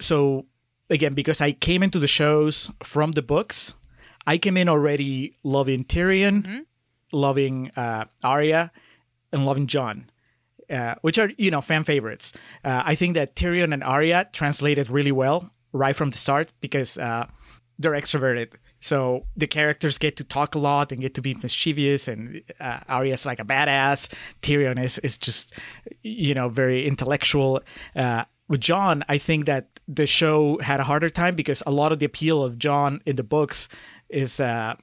[0.00, 0.44] so
[0.90, 3.72] again because I came into the shows from the books.
[4.26, 6.66] I came in already loving Tyrion,
[7.12, 8.70] loving uh, Arya,
[9.32, 10.10] and loving Jon,
[10.68, 12.34] uh, which are you know fan favorites.
[12.62, 16.98] Uh, I think that Tyrion and Arya translated really well right from the start because
[16.98, 17.26] uh,
[17.78, 18.52] they're extroverted.
[18.86, 22.78] So the characters get to talk a lot and get to be mischievous, and uh,
[22.88, 24.08] Arya's like a badass.
[24.42, 25.52] Tyrion is is just,
[26.02, 27.62] you know, very intellectual.
[27.96, 31.90] Uh, with Jon, I think that the show had a harder time because a lot
[31.90, 33.68] of the appeal of Jon in the books
[34.08, 34.76] is uh,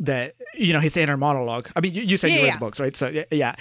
[0.00, 1.70] that you know his inner monologue.
[1.74, 2.56] I mean, you, you said Yeah, you read yeah.
[2.56, 2.96] the books, right?
[2.96, 3.54] So yeah, yeah.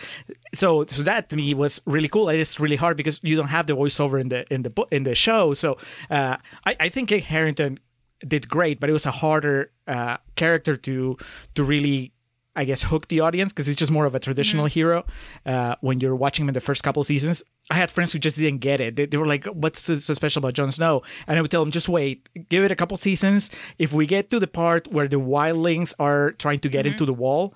[0.53, 2.27] So so that to me was really cool.
[2.27, 5.03] It's really hard because you don't have the voiceover in the in the book in
[5.03, 5.53] the show.
[5.53, 5.77] So
[6.09, 6.35] uh,
[6.65, 7.79] I I think Kit Harington
[8.25, 11.17] did great, but it was a harder uh, character to
[11.55, 12.13] to really.
[12.59, 15.05] I guess hook the audience because it's just more of a traditional hero
[15.45, 17.43] uh, when you're watching him in the first couple seasons.
[17.69, 18.95] I had friends who just didn't get it.
[18.95, 21.61] They, they were like, "What's so, so special about Jon Snow?" And I would tell
[21.61, 23.51] them, "Just wait, give it a couple seasons.
[23.77, 27.13] If we get to the part where the wildlings are trying to get into the
[27.13, 27.53] wall,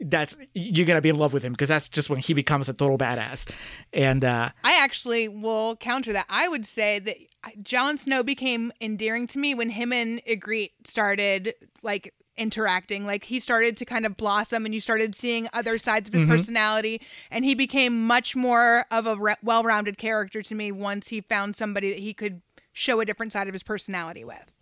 [0.00, 2.74] that's you're gonna be in love with him because that's just when he becomes a
[2.74, 3.50] total badass."
[3.94, 6.26] And uh, I actually will counter that.
[6.28, 7.16] I would say that
[7.62, 13.04] Jon Snow became endearing to me when him and Ygritte started like interacting.
[13.04, 16.22] Like he started to kind of blossom, and you started seeing other sides of his
[16.22, 16.32] mm-hmm.
[16.32, 21.20] personality, and he became much more of a re- well-rounded character to me once he
[21.20, 24.52] found somebody that he could show a different side of his personality with.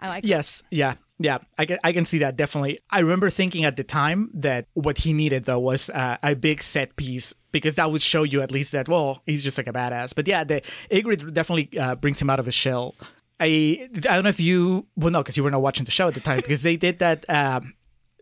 [0.00, 0.22] I like.
[0.22, 0.28] That.
[0.28, 1.38] Yes, yeah, yeah.
[1.58, 2.78] I can I can see that definitely.
[2.90, 6.62] I remember thinking at the time that what he needed though was uh, a big
[6.62, 9.72] set piece because that would show you at least that well he's just like a
[9.72, 10.14] badass.
[10.14, 12.94] But yeah, the Ygritte definitely uh, brings him out of his shell.
[13.40, 16.08] I I don't know if you well no because you were not watching the show
[16.08, 17.24] at the time because they did that.
[17.28, 17.74] Um,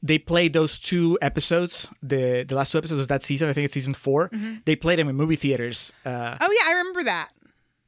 [0.03, 3.49] they played those two episodes, the the last two episodes of that season.
[3.49, 4.31] I think it's season 4
[4.67, 5.93] They played them in movie theaters.
[6.05, 7.31] Uh, Oh yeah, I remember that.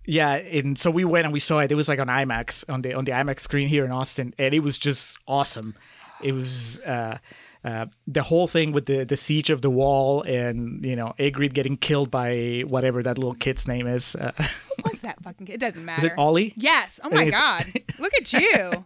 [0.06, 1.72] Yeah, and so we went and we saw it.
[1.72, 4.54] It was like on IMAX on the on the IMAX screen here in Austin, and
[4.54, 5.74] it was just awesome.
[6.22, 7.18] It was uh,
[7.66, 11.52] uh, the whole thing with the the siege of the wall, and you know, Ygritte
[11.52, 14.14] getting killed by whatever that little kid's name is.
[14.14, 14.30] Uh,
[14.82, 15.48] What's that fucking?
[15.48, 16.06] It doesn't matter.
[16.06, 16.54] is it Olly?
[16.56, 17.00] Yes.
[17.02, 17.66] Oh my god.
[17.98, 18.84] Look at you.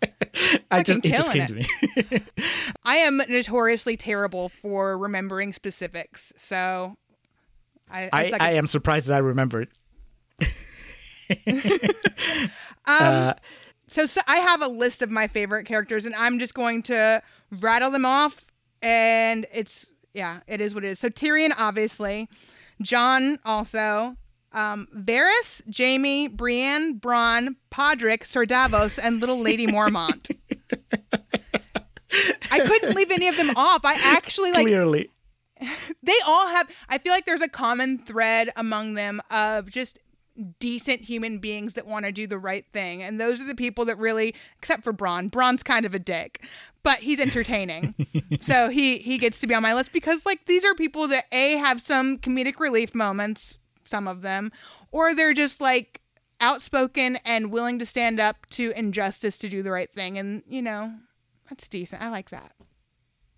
[0.70, 2.22] I just it just came killing to me.
[2.84, 6.96] I am notoriously terrible for remembering specifics, so
[7.90, 9.68] I, I, I, suck I am surprised that I remembered.
[12.86, 13.34] um,
[13.86, 17.22] so, so I have a list of my favorite characters, and I'm just going to
[17.50, 18.46] rattle them off.
[18.82, 20.98] And it's yeah, it is what it is.
[20.98, 22.28] So Tyrion, obviously,
[22.82, 24.16] Jon also,
[24.52, 30.36] um, Varys, Jaime, Brienne, Bronn, Podrick, Sir Davos, and Little Lady Mormont.
[32.50, 33.84] I couldn't leave any of them off.
[33.84, 35.10] I actually like Clearly,
[36.02, 39.98] they all have i feel like there's a common thread among them of just
[40.58, 43.84] decent human beings that want to do the right thing and those are the people
[43.84, 45.30] that really except for bronn.
[45.30, 46.44] Bronn's kind of a dick
[46.82, 47.94] but he's entertaining.
[48.40, 51.24] So he he gets to be on my list because like these are people that
[51.30, 54.50] a have some comedic relief moments some of them
[54.92, 56.00] or they're just like
[56.40, 60.62] outspoken and willing to stand up to injustice to do the right thing and you
[60.62, 60.92] know
[61.48, 62.02] that's decent.
[62.02, 62.52] I like that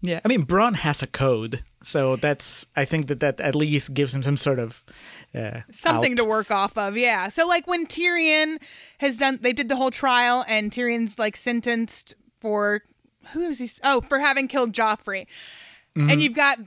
[0.02, 0.20] yeah.
[0.24, 4.14] I mean, Bronn has a code, so that's I think that that at least gives
[4.14, 4.82] him some sort of
[5.34, 6.18] uh, something out.
[6.18, 8.58] to work off of yeah so like when tyrion
[8.98, 12.82] has done they did the whole trial and tyrion's like sentenced for
[13.32, 15.26] who is he oh for having killed joffrey
[15.96, 16.08] Mm-hmm.
[16.10, 16.58] and you've got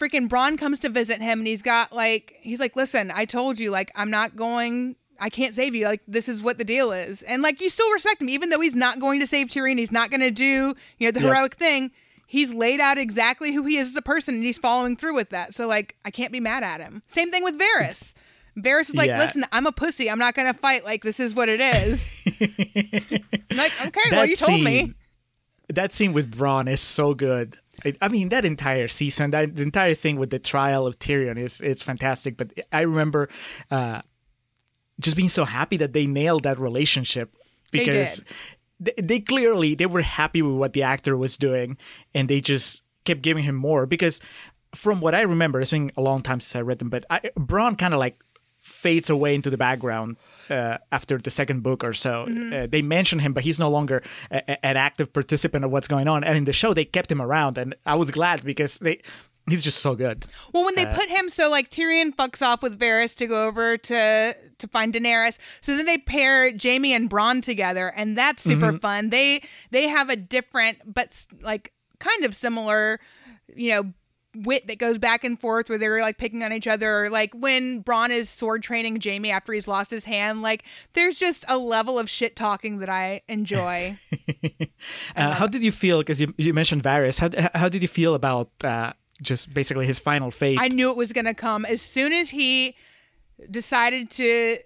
[0.00, 3.58] freaking Bronn comes to visit him and he's got like he's like listen i told
[3.58, 5.84] you like i'm not going I can't save you.
[5.86, 8.58] Like this is what the deal is, and like you still respect him, even though
[8.58, 9.78] he's not going to save Tyrion.
[9.78, 11.28] He's not going to do you know the Yep.
[11.28, 11.92] heroic thing.
[12.34, 15.30] He's laid out exactly who he is as a person, and he's following through with
[15.30, 15.54] that.
[15.54, 17.00] So like I can't be mad at him.
[17.06, 18.12] Same thing with Varys.
[18.58, 19.20] Varys is like, Yeah.
[19.20, 20.10] listen, I'm a pussy.
[20.10, 20.84] I'm not going to fight.
[20.84, 22.02] Like this is what it is.
[23.56, 24.94] Like okay, well That you told me.
[25.68, 27.54] That scene with Bronn is so good.
[27.84, 31.38] I, I mean, that entire season, that the entire thing with the trial of Tyrion
[31.38, 32.36] is it's fantastic.
[32.36, 33.28] But I remember
[33.70, 34.02] uh,
[34.98, 37.36] just being so happy that they nailed that relationship
[37.70, 38.24] because
[38.80, 41.76] they, they clearly they were happy with what the actor was doing,
[42.14, 43.86] and they just kept giving him more.
[43.86, 44.20] Because
[44.74, 47.20] from what I remember, it's been a long time since I read them, but I,
[47.38, 48.20] Bronn kind of like
[48.60, 50.16] fades away into the background
[50.48, 52.26] uh, after the second book or so.
[52.52, 55.86] Uh, they mention him, but he's no longer a, a- an active participant of what's
[55.86, 56.24] going on.
[56.24, 59.02] And in the show, they kept him around, and I was glad because they
[59.48, 60.24] he's just so good.
[60.52, 63.76] Well, when they put him, so like Tyrion fucks off with Varys to go over
[63.76, 65.38] to to find Daenerys.
[65.60, 69.10] So then they pair Jaime and Bronn together, and that's super fun.
[69.10, 73.00] They they have a different but like kind of similar,
[73.54, 73.92] you know.
[74.36, 77.32] Wit that goes back and forth where they're like picking on each other, or like
[77.34, 80.42] when Bronn is sword training Jaime after he's lost his hand.
[80.42, 80.64] Like,
[80.94, 83.96] there's just a level of shit talking that I enjoy.
[85.16, 85.98] Uh, how did you feel?
[85.98, 87.18] Because you, you mentioned Varys.
[87.18, 88.92] How, how did you feel about uh,
[89.24, 90.58] just basically his final fate?
[90.60, 92.76] I knew it was gonna come as soon as he
[93.50, 94.58] decided to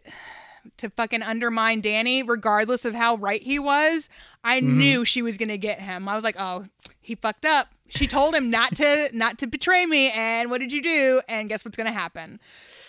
[0.77, 4.11] to fucking undermine Dany, regardless of how right he was.
[4.45, 6.09] I knew she was gonna get him.
[6.09, 6.67] I was like, oh,
[7.01, 7.69] he fucked up.
[7.89, 11.23] She told him not to not to betray me, and what did you do?
[11.29, 12.39] And guess what's gonna happen?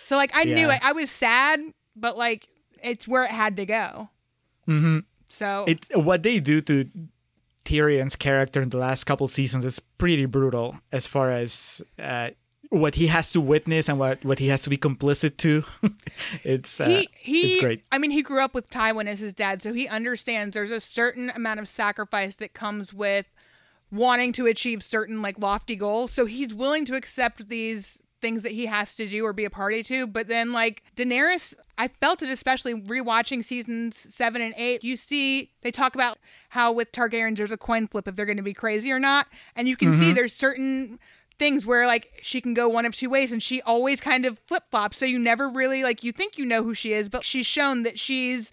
[0.04, 0.80] So like, I knew it.
[0.82, 1.60] I was sad,
[1.96, 2.48] but like.
[2.82, 4.08] it's where it had to go.
[4.68, 5.00] Mm-hmm.
[5.28, 6.88] So It what they do to
[7.64, 12.30] Tyrion's character in the last couple seasons is pretty brutal as far as uh,
[12.70, 15.64] what he has to witness and what, what he has to be complicit to.
[16.44, 17.84] it's uh, he he it's great.
[17.92, 20.80] I mean he grew up with Tywin as his dad, so he understands there's a
[20.80, 23.30] certain amount of sacrifice that comes with
[23.92, 26.12] wanting to achieve certain like lofty goals.
[26.12, 29.50] So he's willing to accept these things that he has to do or be a
[29.50, 30.06] party to.
[30.06, 34.84] But then like Daenerys, I felt it especially rewatching seasons seven and eight.
[34.84, 36.18] You see they talk about
[36.50, 39.28] how with Targaryens there's a coin flip if they're gonna be crazy or not.
[39.56, 40.14] And you can see mm-hmm.
[40.14, 40.98] there's certain
[41.38, 44.38] things where like she can go one of two ways and she always kind of
[44.40, 47.24] flip flops so you never really like you think you know who she is but
[47.24, 48.52] she's shown that she's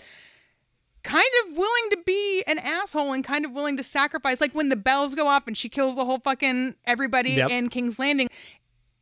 [1.03, 4.69] kind of willing to be an asshole and kind of willing to sacrifice like when
[4.69, 7.49] the bells go off and she kills the whole fucking everybody Yep.
[7.49, 8.29] in King's Landing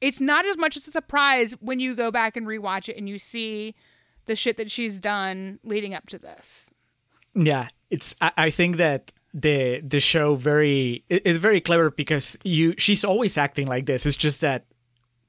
[0.02, 3.08] it's not as much as a surprise when you go back and rewatch it and
[3.08, 3.76] you see
[4.26, 6.72] the shit that she's done leading up to this
[7.34, 8.16] Yeah, it's.
[8.22, 13.38] I, I think that the the show very is very clever because you she's always
[13.38, 14.06] acting like this.
[14.06, 14.64] It's just that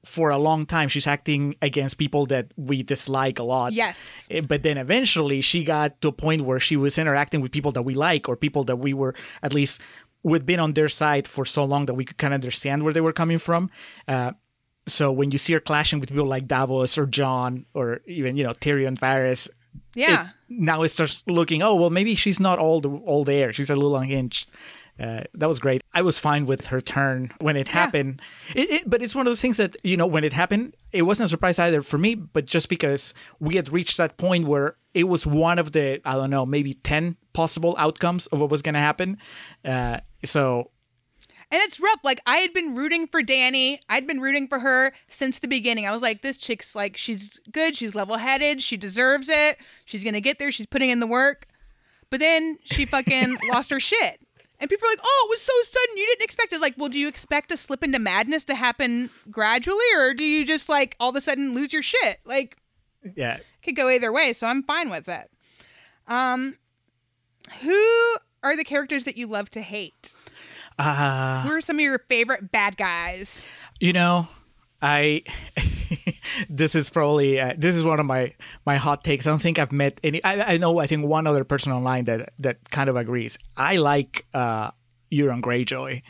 [0.05, 3.73] for a long time she's acting against people that we dislike a lot.
[3.73, 7.51] yes Eh, But then eventually she got to a point where she was interacting with
[7.51, 9.81] people that we like or people that we were at least
[10.23, 12.93] would been on their side for so long that we could kind of understand where
[12.93, 13.69] they were coming from.
[14.07, 14.31] Uh,
[14.87, 18.43] so when you see her clashing with people like Davos or Jon or even you
[18.43, 19.49] know Tyrion Varys,
[19.95, 20.23] yeah.
[20.23, 23.51] it- now it starts looking oh well maybe she's not all the, all there.
[23.53, 24.49] She's a little unhinged.
[24.99, 25.83] Uh, that was great.
[25.93, 28.19] I was fine with her turn when it happened.
[28.55, 31.03] It, it, but it's one of those things that you know when it happened it
[31.03, 34.75] wasn't a surprise either for me but just because we had reached that point where
[34.95, 38.63] it was one of the i don't know maybe 10 possible outcomes of what was
[38.63, 39.17] going to happen.
[39.63, 40.71] Uh, so
[41.49, 41.99] And it's rough.
[42.03, 43.79] Like I had been rooting for Dany.
[43.89, 45.87] I'd been rooting for her since the beginning.
[45.87, 47.75] I was like, this chick's like, she's good.
[47.75, 48.61] She's level headed.
[48.61, 49.57] She deserves it.
[49.85, 50.51] She's gonna get there.
[50.51, 51.47] She's putting in the work.
[52.09, 54.21] But then she fucking lost her shit.
[54.59, 55.97] And people are like, oh, it was so sudden.
[55.97, 56.61] You didn't expect it.
[56.61, 60.45] Like, well, do you expect a slip into madness to happen gradually, or do you
[60.45, 62.19] just like all of a sudden lose your shit?
[62.25, 62.57] Like,
[63.15, 63.37] yeah
[63.67, 65.29] could go either way, so I'm fine with it.
[66.07, 66.57] Um,
[67.61, 70.13] who are the characters that you love to hate?
[70.79, 73.43] Uh, Who are some of your favorite bad guys?
[73.79, 74.27] You know,
[74.81, 75.23] I
[76.49, 78.33] this is probably uh, this is one of my
[78.65, 79.25] my hot takes.
[79.27, 80.23] I don't think I've met any.
[80.23, 83.37] I, I know I think one other person online that that kind of agrees.
[83.55, 84.71] I like uh
[85.11, 86.01] Euron Greyjoy.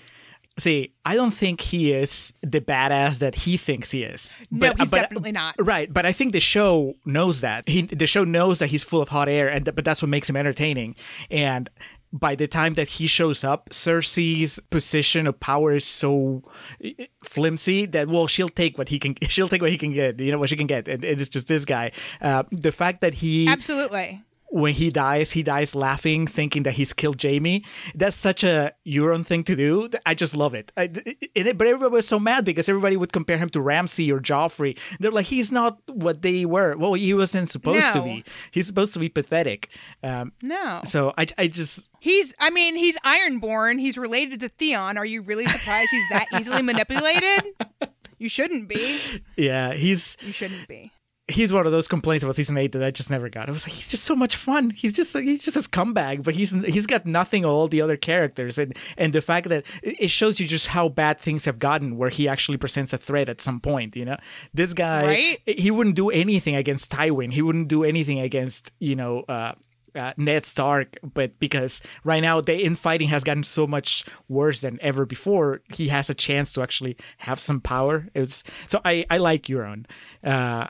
[0.59, 4.31] See, I don't think he is the badass that he thinks he is.
[4.49, 5.53] No, But- he's but- definitely not.
[5.59, 7.69] Right, but I think the show knows that.
[7.69, 10.27] He the show knows that he's full of hot air, and but that's what makes
[10.29, 10.95] him entertaining.
[11.29, 11.69] And
[12.13, 16.43] by the time that he shows up, Cersei's position of power is so
[16.83, 19.15] eh, flimsy that well, she'll take what he can.
[19.29, 20.19] She'll take what he can get.
[20.19, 21.91] You know what she can get, and, and it's just this guy.
[22.21, 24.23] Uh, the fact that he Absolutely.
[24.49, 27.65] When he dies, he dies laughing, thinking that he's killed Jaime.
[27.93, 29.89] That's such a Euron thing to do.
[30.05, 30.71] I just love it.
[30.77, 30.89] I,
[31.35, 34.77] it but everybody was so mad because everybody would compare him to Ramsay or Joffrey.
[34.99, 36.77] They're like, he's not what they were.
[36.77, 38.23] Well, he wasn't supposed to be.
[38.51, 39.69] He's supposed to be pathetic.
[40.01, 40.81] Um, No.
[40.85, 43.79] so I, I just, He's I mean, he's Ironborn.
[43.81, 44.97] He's related to Theon.
[44.97, 47.53] Are you really surprised he's that easily manipulated?
[48.19, 48.99] You shouldn't be.
[49.37, 50.91] yeah, he's You shouldn't be.
[51.29, 53.49] He's one of those complaints about season eight that I just never got.
[53.49, 54.69] I was like, he's just so much fun.
[54.69, 57.97] He's just he's just his comeback, but he's he's got nothing of all the other
[57.97, 61.97] characters, and and the fact that it shows you just how bad things have gotten,
[61.97, 63.95] where he actually presents a threat at some point.
[63.95, 64.17] You know,
[64.53, 65.39] this guy, Right?
[65.45, 67.33] he wouldn't do anything against Tywin.
[67.33, 69.21] He wouldn't do anything against you know.
[69.27, 69.53] Uh,
[69.95, 74.77] uh, Ned Stark, but because right now the infighting has gotten so much worse than
[74.79, 78.05] ever before, he has a chance to actually have some power.
[78.13, 79.85] It's so I I like Euron.
[80.23, 80.67] Uh,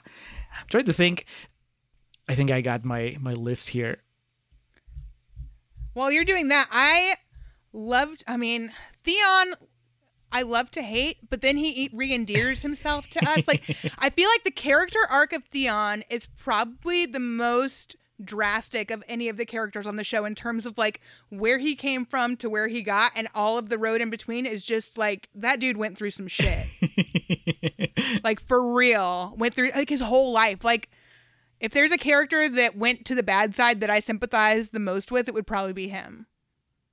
[0.60, 1.26] I'm trying to think.
[2.28, 4.02] I think I got my my list here.
[5.94, 7.16] While you're doing that, I
[7.74, 8.72] loved I mean,
[9.04, 9.56] Theon
[10.32, 13.48] I love to hate, but then he re-endears himself to us.
[13.48, 13.64] Like
[13.98, 19.30] I feel like the character arc of Theon is probably the most drastic of any
[19.30, 22.50] of the characters on the show in terms of like where he came from to
[22.50, 25.78] where he got and all of the road in between is just like that dude
[25.78, 26.66] went through some shit.
[28.24, 29.34] like for real.
[29.38, 30.64] Went through like his whole life.
[30.64, 30.90] Like
[31.60, 35.12] if there's a character that went to the bad side that I sympathize the most
[35.12, 36.28] with, it would probably be him.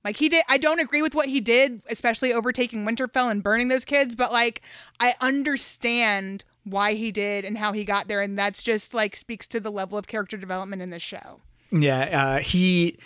[0.03, 3.69] Like he did I don't agree with what he did, especially overtaking Winterfell and burning
[3.69, 4.61] those kids, but like
[4.99, 9.47] I understand why he did and how he got there and that's just like speaks
[9.47, 11.39] to the level of character development in this show.
[11.71, 12.97] Yeah, uh, he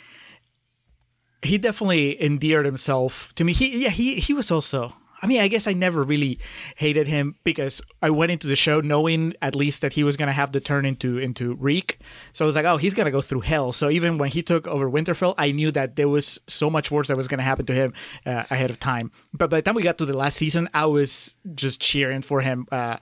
[1.41, 3.53] he definitely endeared himself to me.
[3.53, 6.39] He yeah he he was also I mean, I guess I never really
[6.75, 10.31] hated him because I went into the show knowing at least that he was gonna
[10.31, 11.99] have to turn into into Reek.
[12.33, 13.73] So I was like, oh, he's gonna go through hell.
[13.73, 17.09] So even when he took over Winterfell, I knew that there was so much worse
[17.09, 17.93] that was gonna happen to him
[18.25, 19.11] uh, ahead of time.
[19.33, 22.41] But by the time we got to the last season, I was just cheering for
[22.41, 22.67] him.
[22.71, 22.97] Uh,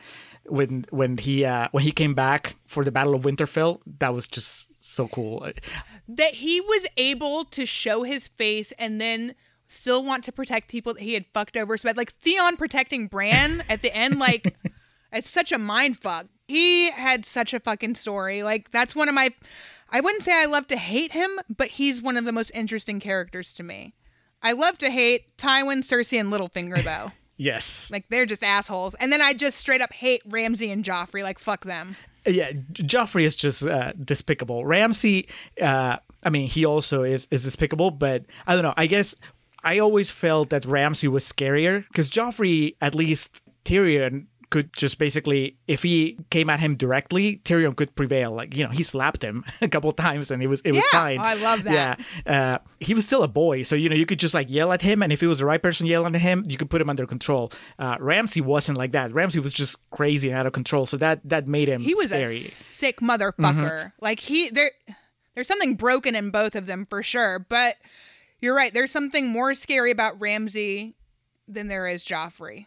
[0.47, 4.27] when when he uh, when he came back for the Battle of Winterfell, that was
[4.27, 5.47] just so cool.
[6.07, 9.35] That he was able to show his face and then
[9.67, 11.97] still want to protect people that he had fucked over so bad.
[11.97, 14.55] Like Theon protecting Bran at the end, like
[15.11, 16.27] it's such a mind fuck.
[16.47, 18.43] He had such a fucking story.
[18.43, 19.33] Like that's one of my
[19.89, 22.99] I wouldn't say I love to hate him, but he's one of the most interesting
[22.99, 23.93] characters to me.
[24.41, 27.11] I love to hate Tywin, Cersei, and Littlefinger though.
[27.38, 27.89] yes.
[27.91, 28.93] Like they're just assholes.
[28.95, 31.23] And then I just straight up hate Ramsay and Joffrey.
[31.23, 31.95] Like fuck them.
[32.25, 34.65] Yeah, Joffrey is just uh, despicable.
[34.65, 35.29] Ramsay,
[35.61, 38.73] uh, I mean, he also is is despicable, but I don't know.
[38.75, 39.15] I guess
[39.63, 45.57] I always felt that Ramsay was scarier because Joffrey, at least Tyrion, could just basically,
[45.67, 48.31] if he came at him directly, Tyrion could prevail.
[48.31, 50.99] Like you know, he slapped him a couple times and it was it was Yeah,
[50.99, 51.19] fine.
[51.19, 51.99] I love that.
[52.25, 54.71] Yeah, uh, he was still a boy, so you know you could just like yell
[54.71, 56.81] at him, and if it was the right person yelling at him, you could put
[56.81, 57.51] him under control.
[57.77, 59.13] Uh, Ramsay wasn't like that.
[59.13, 62.07] Ramsay was just crazy and out of control, so that that made him He was
[62.07, 62.37] scary.
[62.37, 63.91] a sick motherfucker.
[64.01, 64.71] Like he there
[65.35, 67.75] there's something broken in both of them for sure, but
[68.39, 68.73] you're right.
[68.73, 70.95] There's something more scary about Ramsay
[71.47, 72.65] than there is Joffrey.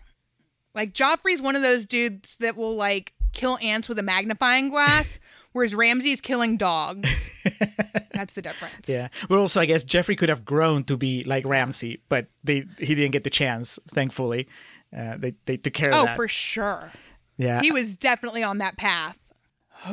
[0.74, 5.18] Like Joffrey's one of those dudes that will like kill ants with a magnifying glass,
[5.52, 7.08] whereas Ramsay's killing dogs.
[8.12, 8.88] That's the difference.
[8.88, 9.08] Yeah.
[9.28, 12.94] But also, I guess Joffrey could have grown to be like Ramsay, but they he
[12.94, 13.78] didn't get the chance.
[13.88, 14.48] Thankfully,
[14.96, 16.12] uh, they they took care Oh, of that.
[16.14, 16.92] Oh, for sure.
[17.36, 17.60] yeah.
[17.62, 19.16] He was definitely on that path.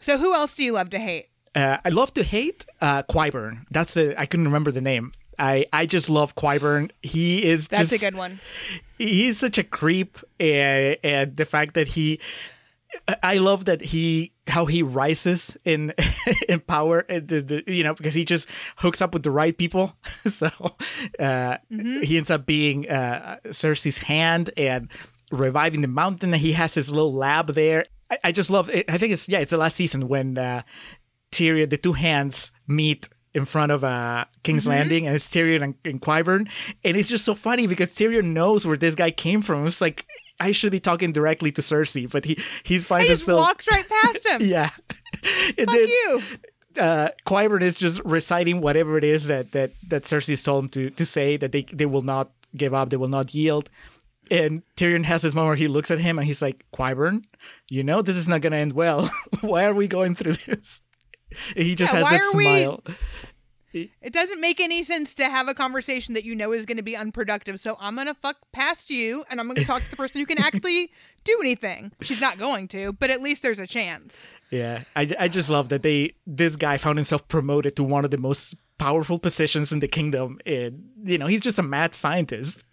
[0.00, 1.26] so who else do you love to hate?
[1.54, 3.64] uh, I love to hate uh, Qyburn.
[3.70, 5.12] That's a I couldn't remember the name.
[5.38, 6.90] I I just love Qyburn.
[7.02, 8.40] He is That's just a good one.
[8.98, 12.20] he's such a creep and, and the fact that he
[13.22, 15.92] I love that he how he rises in
[16.48, 19.96] in power the, you know because he just hooks up with the right people.
[20.30, 20.50] So
[21.18, 24.88] uh, he ends up being uh, Cersei's hand and
[25.30, 26.32] reviving the mountain.
[26.32, 27.86] He has his little lab there.
[28.10, 28.90] I, I just love it.
[28.90, 30.62] I think it's yeah it's the last season when uh,
[31.32, 35.74] Tyrion the two hands meet in front of uh, King's Landing, and it's Tyrion and,
[35.84, 36.48] and Qyburn,
[36.82, 39.66] and it's just so funny because Tyrion knows where this guy came from.
[39.66, 40.06] It's like
[40.40, 44.26] I should be talking directly to Cersei, but he he finds himself walks right past
[44.26, 44.40] him.
[44.44, 44.70] yeah.
[45.58, 46.22] and Fuck then you.
[46.78, 50.90] uh, Qyburn is just reciting whatever it is that that that Cersei's told him to
[50.90, 53.68] to say that they they will not give up, they will not yield.
[54.30, 57.24] And Tyrion has this moment where he looks at him and he's like, Qyburn,
[57.68, 59.10] you know this is not gonna end well.
[59.42, 60.80] Why are we going through this?
[61.56, 65.54] He just Yeah, has that are we- It doesn't make any sense to have a
[65.54, 67.60] conversation that you know is going to be unproductive.
[67.60, 70.20] So I'm going to fuck past you and I'm going to talk to the person
[70.20, 70.90] who can actually
[71.24, 71.92] do anything.
[72.00, 74.32] She's not going to, but at least there's a chance.
[74.50, 78.10] Yeah, I, I just love that they this guy found himself promoted to one of
[78.10, 80.38] the most powerful positions in the kingdom.
[80.46, 82.64] And you know, he's just a mad scientist.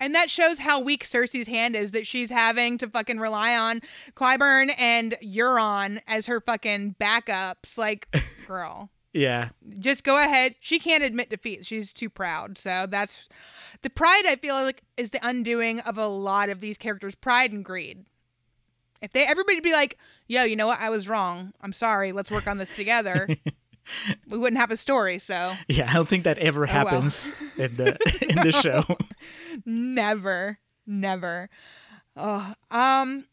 [0.00, 3.80] And that shows how weak Cersei's hand is that she's having to fucking rely on
[4.16, 7.78] Qyburn and Euron as her fucking backups.
[7.78, 8.08] Like,
[8.46, 10.56] girl, Yeah, just go ahead.
[10.60, 11.64] She can't admit defeat.
[11.64, 12.58] She's too proud.
[12.58, 13.28] So that's
[13.82, 17.52] the pride I feel like is the undoing of a lot of these characters' pride
[17.52, 18.04] and greed.
[19.00, 20.80] If they everybody be like, "Yo, you know what?
[20.80, 21.52] I was wrong.
[21.60, 22.12] I'm sorry.
[22.12, 23.28] Let's work on this together."
[24.30, 25.18] we wouldn't have a story.
[25.18, 25.90] So yeah.
[25.90, 26.68] I don't think that ever well.
[26.68, 28.84] happens in the in the show.
[29.64, 31.50] never, never.
[32.16, 33.26] Oh, um,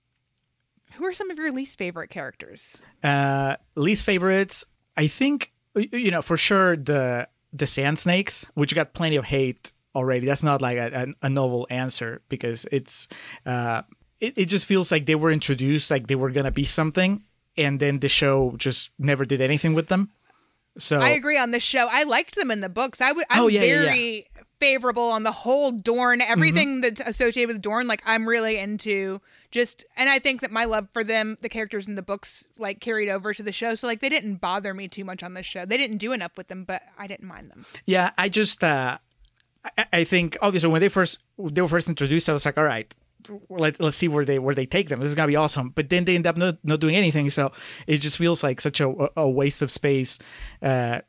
[0.93, 2.81] who are some of your least favorite characters?
[3.03, 4.65] Uh, least favorites,
[4.97, 9.71] I think you know for sure the the Sand Snakes, which got plenty of hate
[9.95, 10.25] already.
[10.25, 13.07] That's not like a, a, a novel answer because it's
[13.45, 13.83] uh,
[14.19, 17.23] it, it just feels like they were introduced like they were gonna be something,
[17.57, 20.11] and then the show just never did anything with them.
[20.77, 21.87] So I agree on this show.
[21.91, 23.01] I liked them in the books.
[23.01, 23.25] I would.
[23.29, 23.81] I'm Oh, yeah, yeah, yeah.
[23.83, 24.27] very
[24.59, 26.31] favorable on the whole Dorne, Mm-hmm.
[26.31, 27.87] everything that's associated with Dorne.
[27.87, 29.19] Like I'm really into
[29.49, 32.79] just, and I think that my love for them, the characters in the books, like
[32.79, 33.75] carried over to the show.
[33.75, 35.65] So like they didn't bother me too much on this show.
[35.65, 37.65] They didn't do enough with them, but I didn't mind them.
[37.85, 38.97] Yeah, I just uh,
[39.77, 42.63] I, I think obviously when they first they were first introduced, I was like, all
[42.63, 42.93] right,
[43.49, 44.99] let let's see where they where they take them.
[44.99, 45.69] This is gonna be awesome.
[45.69, 47.51] But then they end up not, not doing anything, so
[47.87, 50.19] it just feels like such a, a waste of space.
[50.61, 51.01] Uh,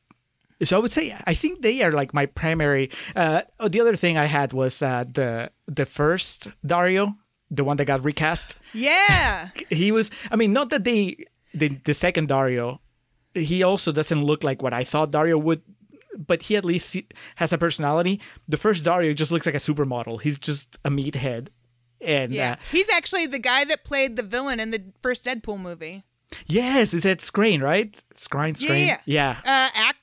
[0.62, 2.90] so I would say I think they are like my primary.
[3.16, 7.16] Uh, oh, the other thing I had was uh, the the first Daario,
[7.50, 9.50] the one that got recast Yeah.
[9.70, 12.78] he was i mean not that they the, the second daario
[13.34, 15.60] he also doesn't look like what i thought daario would
[16.16, 16.96] but he at least
[17.36, 18.20] has a personality.
[18.48, 20.20] The first Daario just looks like a supermodel.
[20.20, 21.48] He's just a meathead.
[22.02, 22.52] And Yeah.
[22.52, 26.04] uh, He's actually the guy that played the villain in the first Deadpool movie.
[26.46, 27.94] yes, is that Screen, right?
[28.14, 28.86] Screen, Yeah, Screen.
[28.88, 29.30] yeah, yeah.
[29.44, 29.98] Uh, act.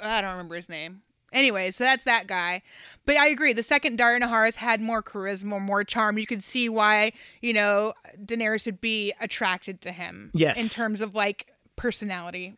[0.00, 1.02] I don't remember his name.
[1.32, 2.62] Anyway, so that's that guy.
[3.04, 3.52] But I agree.
[3.52, 6.18] The second Daario Naharis had more charisma, more charm.
[6.18, 7.12] You could see why,
[7.42, 7.92] you know,
[8.24, 10.30] Daenerys would be attracted to him.
[10.34, 10.58] Yes.
[10.58, 12.54] In terms of like personality.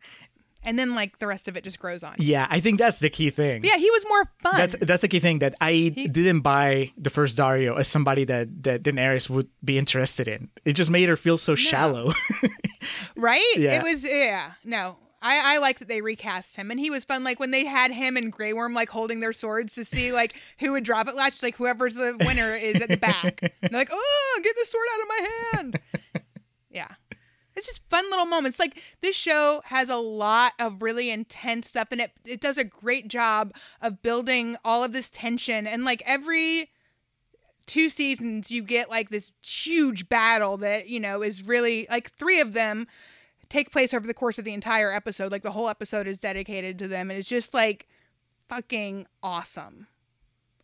[0.63, 2.15] And then like the rest of it just grows on.
[2.19, 3.63] Yeah, I think that's the key thing.
[3.63, 4.57] Yeah, he was more fun.
[4.57, 8.63] That's that's the key thing that I didn't buy the first Daario as somebody that
[8.63, 10.49] that Daenerys would be interested in.
[10.65, 12.13] It just made her feel so shallow.
[13.15, 13.41] right?
[13.55, 13.79] Yeah.
[13.79, 14.51] It was yeah.
[14.63, 14.97] No.
[15.21, 17.91] I, I like that they recast him and he was fun like when they had
[17.91, 21.15] him and Grey Worm like holding their swords to see like who would drop it
[21.15, 23.39] last like whoever's the winner is at the back.
[23.41, 25.79] And they're like, "Oh, get the sword out of my hand."
[26.71, 26.87] yeah.
[27.59, 28.57] It's just fun little moments.
[28.57, 32.63] Like this show has a lot of really intense stuff and it it does a
[32.63, 35.67] great job of building all of this tension.
[35.67, 36.69] And like every
[37.65, 42.39] two seasons you get like this huge battle that you know is really like three
[42.39, 42.87] of them
[43.49, 45.31] take place over the course of the entire episode.
[45.31, 47.89] Like the whole episode is dedicated to them and it's just like
[48.47, 49.87] fucking awesome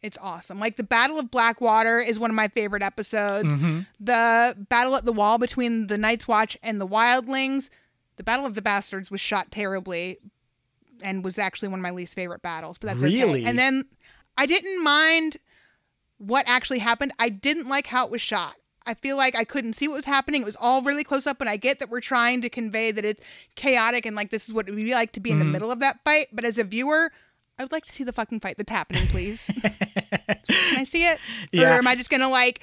[0.06, 3.82] it's awesome like the battle of blackwater is one of my favorite episodes mm-hmm.
[4.00, 7.70] the battle at the wall between the night's watch and the wildlings
[8.18, 10.20] the battle of the bastards was shot terribly
[11.02, 13.42] and was actually one of my least favorite battles but that's Really?
[13.42, 13.86] okay and then
[14.38, 15.38] i didn't mind
[16.18, 17.14] what actually happened.
[17.20, 18.56] I didn't like how it was shot.
[18.88, 20.44] I feel like I couldn't see what was happening.
[20.44, 23.04] It was all really close up, and I get that we're trying to convey that
[23.04, 23.22] it's
[23.56, 25.54] chaotic and like this is what it would be like to be in the mm-hmm.
[25.54, 26.28] middle of that fight.
[26.32, 27.12] But as a viewer,
[27.58, 29.50] I would like to see the fucking fight that's happening, please.
[29.64, 31.20] Can I see it?
[31.52, 31.76] Yeah.
[31.76, 32.62] Or am I just gonna like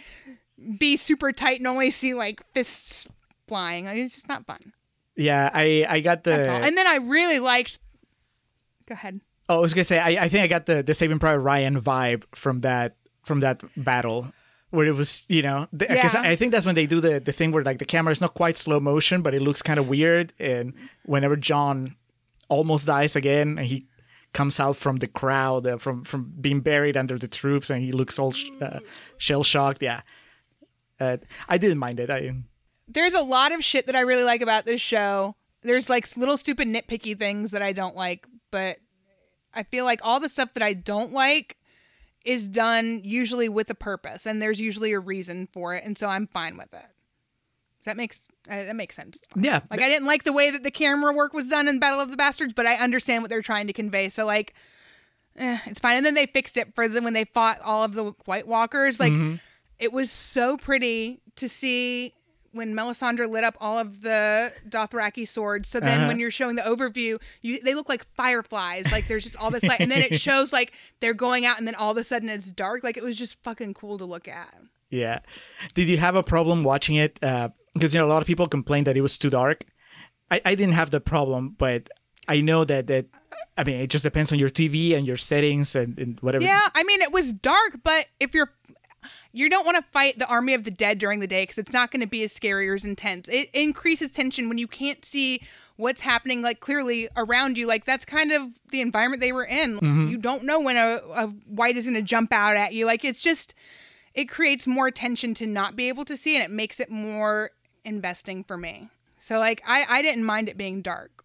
[0.79, 3.07] be super tight and only see like fists
[3.49, 3.87] flying?
[3.87, 4.73] It's just not fun.
[5.17, 6.33] yeah, I I got the.
[6.51, 7.79] And then I really liked.
[8.87, 9.21] Go ahead.
[9.49, 11.81] oh, I was gonna say I, I think I got the the Saving Private Ryan
[11.81, 14.33] vibe from that from that battle.
[14.71, 16.23] Where it was, you know, because Yeah.
[16.23, 18.33] I think that's when they do the, the thing where like the camera is not
[18.33, 20.33] quite slow motion, but it looks kind of weird.
[20.39, 20.73] And
[21.05, 21.95] whenever Jon
[22.49, 23.87] almost dies again, and he
[24.33, 27.93] comes out from the crowd, uh, from from being buried under the troops, and he
[27.93, 28.81] looks all sh- uh,
[29.19, 29.83] shell shocked.
[29.83, 30.03] Yeah,
[31.01, 31.19] uh,
[31.49, 32.11] I didn't mind it.
[32.11, 32.35] I
[32.89, 35.37] there's a lot of shit that I really like about this show.
[35.63, 38.79] There's like little stupid nitpicky things that I don't like, but
[39.55, 41.57] I feel like all the stuff that I don't like
[42.25, 46.09] is done usually with a purpose, and there's usually a reason for it, and so
[46.09, 46.87] I'm fine with it.
[47.79, 48.21] Does that makes
[48.51, 49.19] uh, that makes sense.
[49.37, 52.01] yeah, Like I didn't like the way that the camera work was done in Battle
[52.01, 54.09] of the Bastards, but I understand what they're trying to convey.
[54.09, 54.55] So like,
[55.37, 55.97] eh, it's fine.
[55.97, 58.99] And then they fixed it for them when they fought all of the White Walkers.
[59.01, 59.13] Like,
[59.79, 62.15] it was so pretty to see
[62.53, 65.69] when Melisandre lit up all of the Dothraki swords.
[65.71, 66.09] So then Uh-huh.
[66.09, 68.93] when you're showing the overview, you they look like fireflies.
[68.93, 71.67] Like there's just all this light, and then it shows like they're going out, and
[71.67, 72.85] then all of a sudden it's dark.
[72.85, 74.55] Like it was just fucking cool to look at.
[74.91, 75.21] Yeah.
[75.75, 77.19] Did you have a problem watching it?
[77.75, 79.65] Because you know a lot of people complained that it was too dark.
[80.31, 81.89] I, I didn't have the problem, but
[82.29, 83.07] I know that that
[83.57, 86.45] I mean it just depends on your TV and your settings and, and whatever.
[86.45, 88.53] Yeah, I mean it was dark, but if you're
[89.33, 91.73] you don't want to fight the army of the dead during the day because it's
[91.73, 93.29] not going to be as scary or as intense.
[93.29, 95.41] It increases tension when you can't see
[95.77, 97.67] what's happening like clearly around you.
[97.67, 99.81] Like that's kind of the environment they were in.
[99.81, 100.09] Mm-hmm.
[100.09, 102.85] You don't know when a, a white is going to jump out at you.
[102.87, 103.55] Like it's just
[104.15, 107.51] it creates more tension to not be able to see, and it makes it more
[107.85, 108.89] investing for me.
[109.19, 111.25] So like I I didn't mind it being dark.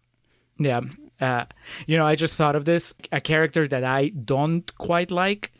[0.58, 0.80] Yeah.
[1.20, 1.44] Uh,
[1.86, 5.52] you know, I just thought of this a character that I don't quite like.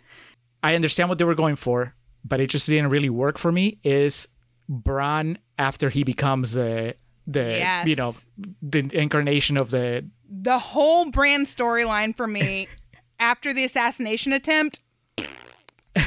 [0.62, 1.94] I understand what they were going for,
[2.24, 3.78] but it just didn't really work for me.
[3.84, 4.28] Is
[4.68, 6.94] Bran after he becomes the
[7.26, 7.86] the Yes.
[7.86, 8.14] you know
[8.62, 12.68] the incarnation of the the whole Bran storyline for me
[13.18, 14.80] after the assassination attempt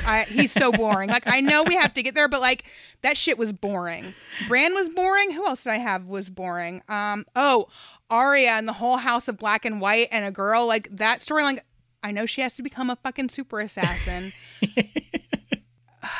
[0.06, 1.10] I, he's so boring.
[1.10, 2.64] Like i know we have to get there but like
[3.02, 4.14] that shit was boring.
[4.48, 5.32] Bran was boring?
[5.32, 6.82] Who else did i have was boring?
[6.90, 7.68] Um oh
[8.10, 10.66] Arya and the whole house of black and white and a girl.
[10.68, 11.60] Like that storyline
[12.04, 14.32] i know she has to become a fucking super assassin.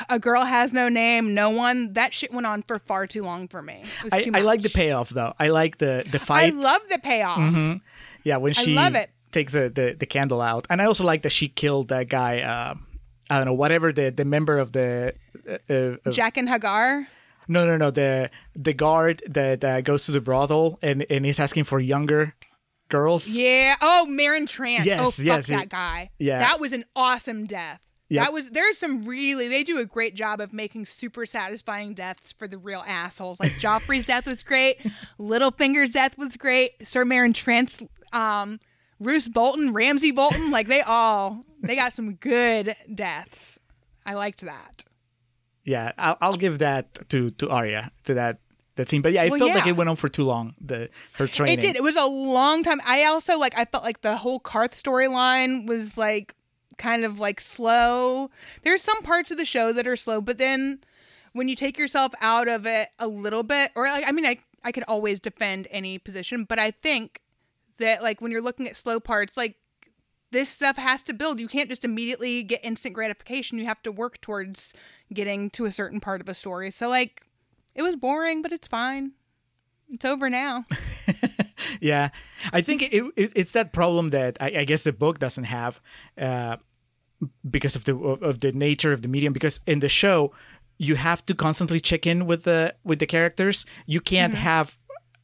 [0.10, 1.34] A girl has no name.
[1.34, 1.94] No one.
[1.94, 3.84] That shit went on for far too long for me.
[3.84, 5.34] It was I, I like the payoff though.
[5.40, 6.54] I like the the fight.
[6.54, 7.80] i love the payoff.
[8.24, 9.10] Yeah, when she love it.
[9.32, 12.42] takes the, the, the candle out, and I also like that she killed that guy.
[12.42, 12.76] Uh,
[13.32, 15.16] I don't know, whatever the, the member of the
[15.70, 17.08] uh, uh, jack and hagar
[17.48, 21.40] no no no the the guard that uh, goes to the brothel and and is
[21.40, 22.36] asking for younger
[22.92, 23.28] girls.
[23.28, 23.76] Yeah.
[23.82, 24.86] Oh, Meryn Trant.
[24.86, 26.12] Yes, oh, fuck yes, that guy.
[26.20, 26.40] yeah.
[26.40, 27.82] That was an awesome death.
[28.10, 28.26] Yep.
[28.26, 32.34] That was there's some really they do a great job of making super satisfying deaths
[32.34, 33.40] for the real assholes.
[33.40, 34.78] Like Joffrey's death was great,
[35.18, 38.60] Littlefinger's death was great, Sir Meryn Trant's um
[39.00, 43.60] Roose Bolton, Ramsay Bolton, like they all they got some good deaths.
[44.06, 44.84] I liked that.
[45.64, 48.40] Yeah, I'll, I'll give that to to Arya to that
[48.76, 49.02] that scene.
[49.02, 50.56] But yeah, it Well, felt like it went on for too long.
[50.60, 51.60] The her training.
[51.60, 51.76] It did.
[51.76, 52.82] It was a long time.
[52.86, 56.34] I also like I felt like the whole Qarth storyline was like
[56.78, 58.32] kind of like slow.
[58.64, 60.80] There's some parts of the show that are slow, but then
[61.34, 64.40] when you take yourself out of it a little bit or like I mean I
[64.64, 67.22] I could always defend any position, but I think
[67.78, 69.58] that like when you're looking at slow parts like
[70.32, 71.40] this stuff has to build.
[71.40, 73.58] You can't just immediately get instant gratification.
[73.58, 74.74] You have to work towards
[75.14, 76.72] getting to a certain part of a story.
[76.72, 77.24] So like
[77.76, 79.12] it was boring, but it's fine.
[79.90, 80.66] It's over now.
[81.82, 82.10] yeah,
[82.54, 85.82] I think it, it, it's that problem that I, I guess the book doesn't have
[86.18, 86.58] uh,
[87.50, 89.34] because of the of the nature of the medium.
[89.34, 90.34] Because in the show,
[90.78, 93.66] you have to constantly check in with the with the characters.
[93.86, 94.78] You can't have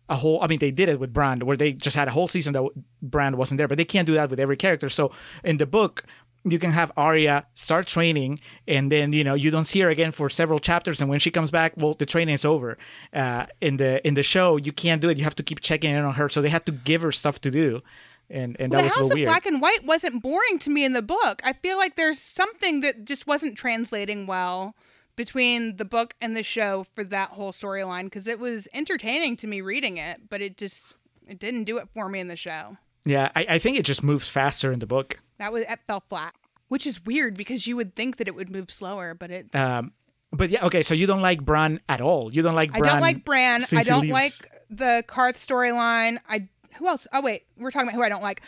[0.10, 0.42] a whole.
[0.42, 2.64] I mean, they did it with Bran, where they just had a whole season that
[3.02, 4.90] Bran wasn't there, but they can't do that with every character.
[4.90, 5.12] So
[5.44, 6.04] in the book.
[6.44, 8.40] You can have Arya start training,
[8.70, 11.02] and then you know you don't see her again for several chapters.
[11.02, 12.78] And when she comes back, well, the training is over.
[13.12, 15.18] Uh, in the in the show, you can't do it.
[15.18, 16.30] You have to keep checking in on her.
[16.30, 17.82] So they had to give her stuff to do,
[18.30, 19.28] and and that the was a House of weird.
[19.28, 21.42] Black and White wasn't boring to me in the book.
[21.44, 24.74] I feel like there's something that just wasn't translating well
[25.18, 29.48] between the book and the show for that whole storyline because it was entertaining to
[29.48, 30.94] me reading it, but it just
[31.28, 32.78] it didn't do it for me in the show.
[33.06, 35.20] Yeah, I, I think it just moves faster in the book.
[35.40, 36.34] That was it fell flat,
[36.70, 39.54] which is weird because you would think that it would move slower, but it.
[39.54, 39.92] Um,
[40.32, 40.84] but yeah, okay.
[40.84, 42.34] So you don't like Bran at all.
[42.34, 43.66] You don't like Bran I don't like Bran.
[43.74, 44.34] I don't like
[44.70, 46.20] the Qarth storyline.
[46.30, 46.48] I
[46.78, 47.08] who else?
[47.12, 48.42] Oh wait, we're talking about who I don't like.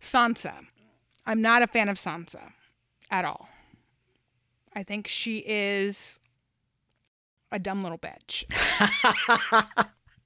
[0.00, 0.54] Sansa.
[1.24, 2.52] I'm not a fan of Sansa
[3.10, 3.48] at all.
[4.76, 6.20] I think she is
[7.50, 8.44] a dumb little bitch.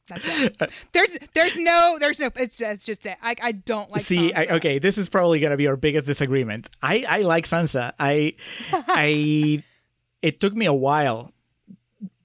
[0.08, 0.56] That's it.
[0.92, 3.16] There's there's no there's no it's just, it's just it.
[3.22, 6.68] I I don't like See, I, okay, this is probably gonna be our biggest disagreement.
[6.82, 7.92] I I like Sansa.
[8.00, 8.34] I
[8.72, 9.62] I
[10.22, 11.32] it took me a while,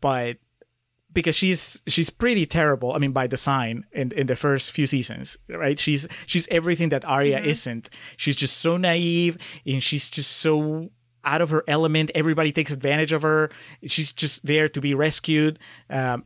[0.02, 0.38] but
[1.14, 2.92] because she's she's pretty terrible.
[2.94, 5.78] I mean, by design in in the first few seasons, right?
[5.78, 7.50] She's she's everything that Arya Mm-hmm.
[7.50, 7.90] isn't.
[8.18, 10.90] She's just so naive, and she's just so
[11.26, 12.12] out of her element.
[12.16, 13.50] Everybody takes advantage of her.
[13.86, 15.60] She's just there to be rescued.
[15.90, 16.26] Um,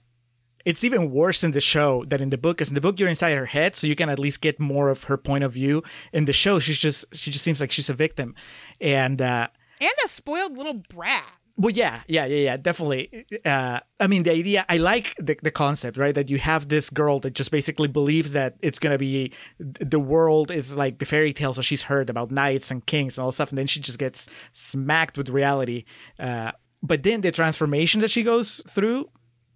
[0.66, 3.10] it's even worse in the show than in the book because in the book you're
[3.10, 5.82] inside her head so you can at least get more of her point of view
[6.12, 8.36] in the show she's just she just seems like she's a victim
[8.82, 9.47] and uh
[9.82, 11.24] and a spoiled little brat.
[11.60, 13.26] Well yeah yeah yeah yeah definitely.
[13.45, 16.16] Uh i mean the idea i like the, the concept right?
[16.16, 20.49] That you have this girl that just basically believes that it's gonna be the world
[20.49, 23.49] is like the fairy tales that she's heard about knights and kings and all stuff
[23.49, 25.84] and then she just gets smacked with reality.
[26.18, 26.51] Uh
[26.82, 29.10] but then the transformation that she goes through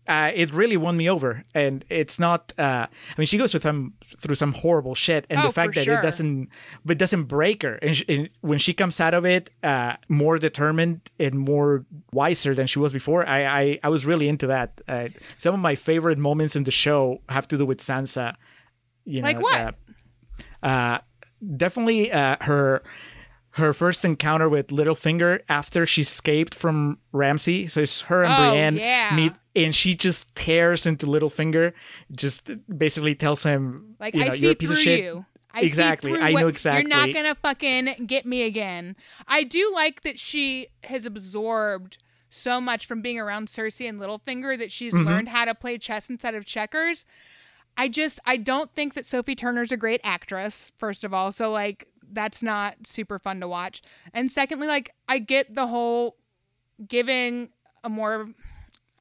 [0.07, 2.53] uh, it really won me over, and it's not.
[2.57, 5.75] Uh, I mean, she goes through some through some horrible shit, and Oh, the fact
[5.75, 5.99] that sure.
[5.99, 6.49] it doesn't,
[6.85, 10.37] but doesn't break her, and, sh and when she comes out of it, uh, more
[10.37, 13.25] determined and more wiser than she was before.
[13.27, 14.81] I I, I was really into that.
[14.87, 18.35] Uh, some of my favorite moments in the show have to do with Sansa.
[19.05, 19.75] You know, Like what?
[20.63, 20.97] Uh, uh,
[21.57, 22.81] definitely uh, her
[23.51, 27.67] her first encounter with Littlefinger after she escaped from Ramsay.
[27.67, 29.15] So it's her and Oh, Brienne yeah.
[29.15, 31.73] meet, and she just tears into Littlefinger,
[32.15, 35.03] just basically tells him, Like you know, I you're see a piece through of shit.
[35.03, 35.25] you.
[35.55, 36.19] I Exactly.
[36.19, 36.89] I know exactly.
[36.89, 38.95] You're not gonna fucking get me again.
[39.27, 41.97] I do like that she has absorbed
[42.31, 45.07] so much from being around Cersei and Littlefinger that she's Mm-hmm.
[45.07, 47.05] learned how to play chess instead of checkers.
[47.77, 50.71] I just I don't think that Sophie Turner's a great actress.
[50.79, 53.83] First of all, so like that's not super fun to watch.
[54.13, 56.15] And secondly, like I get the whole
[56.87, 57.49] giving
[57.83, 58.29] a more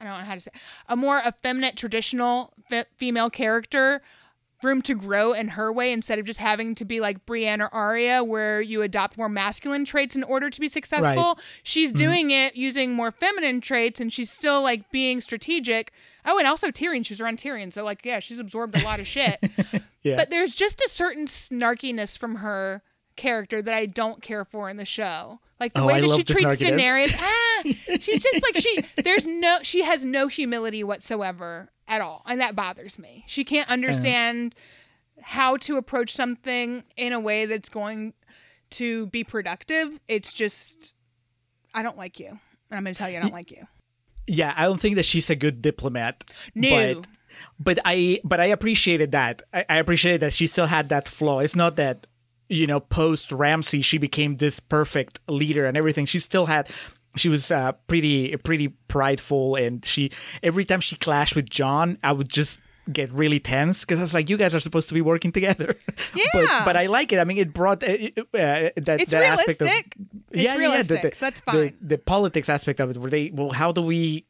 [0.03, 0.61] I don't know how to say it.
[0.89, 4.03] a more effeminate traditional fe- female character
[4.65, 7.69] room to grow in her way instead of just having to be like Brienne or
[7.69, 11.39] Arya where you adopt more masculine traits in order to be successful.
[11.63, 11.97] She's mm-hmm.
[11.97, 15.93] doing it using more feminine traits and she's still like being strategic.
[16.25, 19.01] Oh, and also Tyrion, she was around Tyrion, so like yeah, she's absorbed a lot
[19.01, 19.39] of shit.
[20.03, 20.17] Yeah.
[20.17, 22.83] But there's just a certain snarkiness from her
[23.17, 25.41] character that I don't care for in the show.
[25.61, 26.57] Like the Oh, way that she treats.
[26.57, 27.15] Daenerys.
[27.21, 27.63] ah,
[28.01, 32.23] she's just like she there's no she has no humility whatsoever at all.
[32.27, 33.25] And that bothers me.
[33.29, 34.55] She can't understand
[35.21, 38.15] how to approach something in a way that's going
[38.71, 40.01] to be productive.
[40.09, 40.95] It's just
[41.75, 42.29] I don't like you.
[42.29, 42.39] And
[42.79, 43.67] I'm gonna tell you I don't like you.
[44.27, 46.25] yeah, I don't think that she's a good diplomat.
[46.55, 46.95] No.
[46.95, 47.07] But,
[47.59, 49.43] but I but I appreciated that.
[49.53, 51.39] I, I appreciated that she still had that flaw.
[51.41, 52.07] It's not that
[52.53, 56.07] you know post Ramsay she became this perfect leader and everything.
[56.07, 56.69] She still had.
[57.17, 60.11] She was uh, pretty pretty prideful, and she
[60.43, 64.15] every time she clashed with Jon, I would just get really tense because I was
[64.15, 65.77] like, you guys are supposed to be working together.
[66.15, 66.25] Yeah.
[66.33, 67.19] but, but I like it.
[67.19, 69.69] I mean, it brought uh, uh, that, that aspect of.
[69.69, 69.89] It's
[70.33, 71.77] yeah, yeah, the, the, so that's the- fine.
[71.81, 74.27] The, politics aspect of it, where they, well, how do we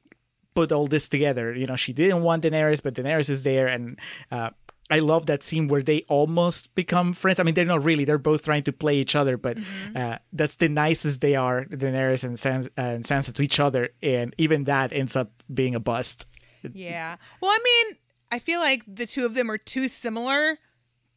[0.54, 1.54] put all this together?
[1.54, 3.66] You know, she didn't want Daenerys, but Daenerys is there.
[3.68, 3.98] And
[4.30, 4.50] uh,
[4.92, 7.40] I love that scene where they almost become friends.
[7.40, 9.96] I mean, they're not really, they're both trying to play each other, but Mm-hmm.
[9.96, 13.88] uh, that's the nicest they are, Daenerys and, Sans- and Sansa to each other.
[14.02, 16.26] And even that ends up being a bust.
[16.74, 17.16] Yeah.
[17.40, 17.98] Well, I mean,
[18.30, 20.58] I feel like the two of them are too similar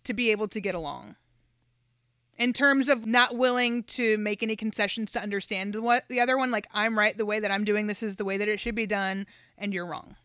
[0.06, 1.16] to be able to get along.
[2.38, 6.52] In terms of not willing to make any concessions to understand what the other one,
[6.52, 8.76] like I'm right the way that I'm doing this is the way that it should
[8.76, 9.26] be done,
[9.58, 10.16] and you're wrong.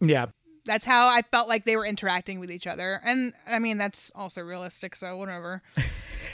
[0.00, 0.26] Yeah.
[0.66, 4.10] That's how I felt like they were interacting with each other, and I mean that's
[4.14, 5.62] also realistic, so whatever.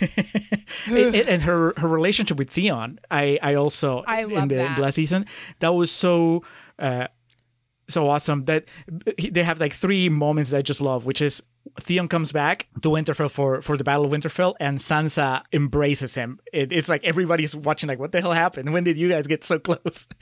[0.86, 4.78] and, and her her relationship with Theon, I I also I in the that.
[4.78, 5.26] last season
[5.60, 6.42] that was so
[6.78, 7.08] uh,
[7.88, 8.68] so awesome that
[9.30, 11.42] they have like three moments that I just love, which is
[11.80, 16.38] Theon comes back to Winterfell for for the Battle of Winterfell, and Sansa embraces him.
[16.52, 18.72] It, it's like everybody's watching, like, what the hell happened?
[18.72, 20.08] When did you guys get so close?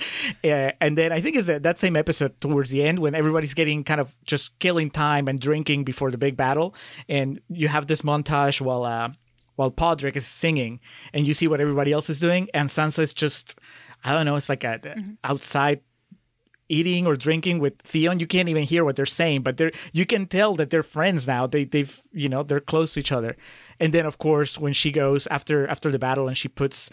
[0.44, 3.52] Uh, and then I think it's that, that same episode towards the end when everybody's
[3.52, 6.74] getting kind of just killing time and drinking before the big battle,
[7.08, 8.84] and you have this montage while.
[8.84, 9.10] Uh,
[9.56, 10.80] while Podrick is singing,
[11.12, 13.58] and you see what everybody else is doing, and Sansa is just,
[14.02, 14.80] I don't know, it's like a,
[15.22, 15.82] outside
[16.70, 18.20] eating or drinking with Theon.
[18.20, 21.26] You can't even hear what they're saying, but they're you can tell that they're friends
[21.26, 21.46] now.
[21.46, 23.36] They they've you know they're close to each other.
[23.78, 26.88] And then of course when she goes after after the battle and she puts,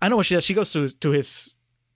[0.00, 0.44] I don't know what she does.
[0.44, 1.54] She goes to to his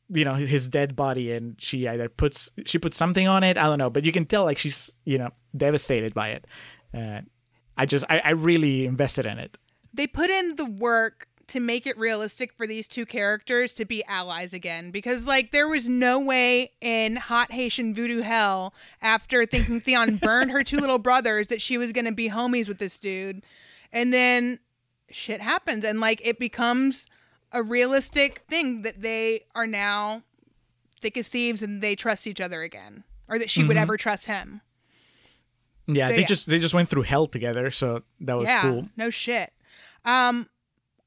[0.08, 3.58] you know his dead body and she either puts she puts something on it.
[3.58, 6.46] I don't know, but you can tell like she's you know devastated by it.
[6.94, 7.20] Uh,
[7.76, 9.58] I just I, I really invested in it.
[9.92, 14.04] they put in the work to make it realistic for these two characters to be
[14.06, 19.80] allies again because like there was no way in hot Haitian voodoo hell after thinking
[19.80, 22.98] Theon burned her two little brothers that she was going to be homies with this
[22.98, 23.42] dude
[23.92, 24.58] and then
[25.10, 27.06] shit happens and like it becomes
[27.52, 30.22] a realistic thing that they are now
[31.00, 34.26] thick as thieves and they trust each other again or that she would ever trust
[34.26, 34.60] him
[35.86, 36.26] Yeah, So, they yeah.
[36.26, 38.88] just they just went through hell together, so that was yeah, cool.
[38.96, 39.52] No shit.
[40.04, 40.48] Um,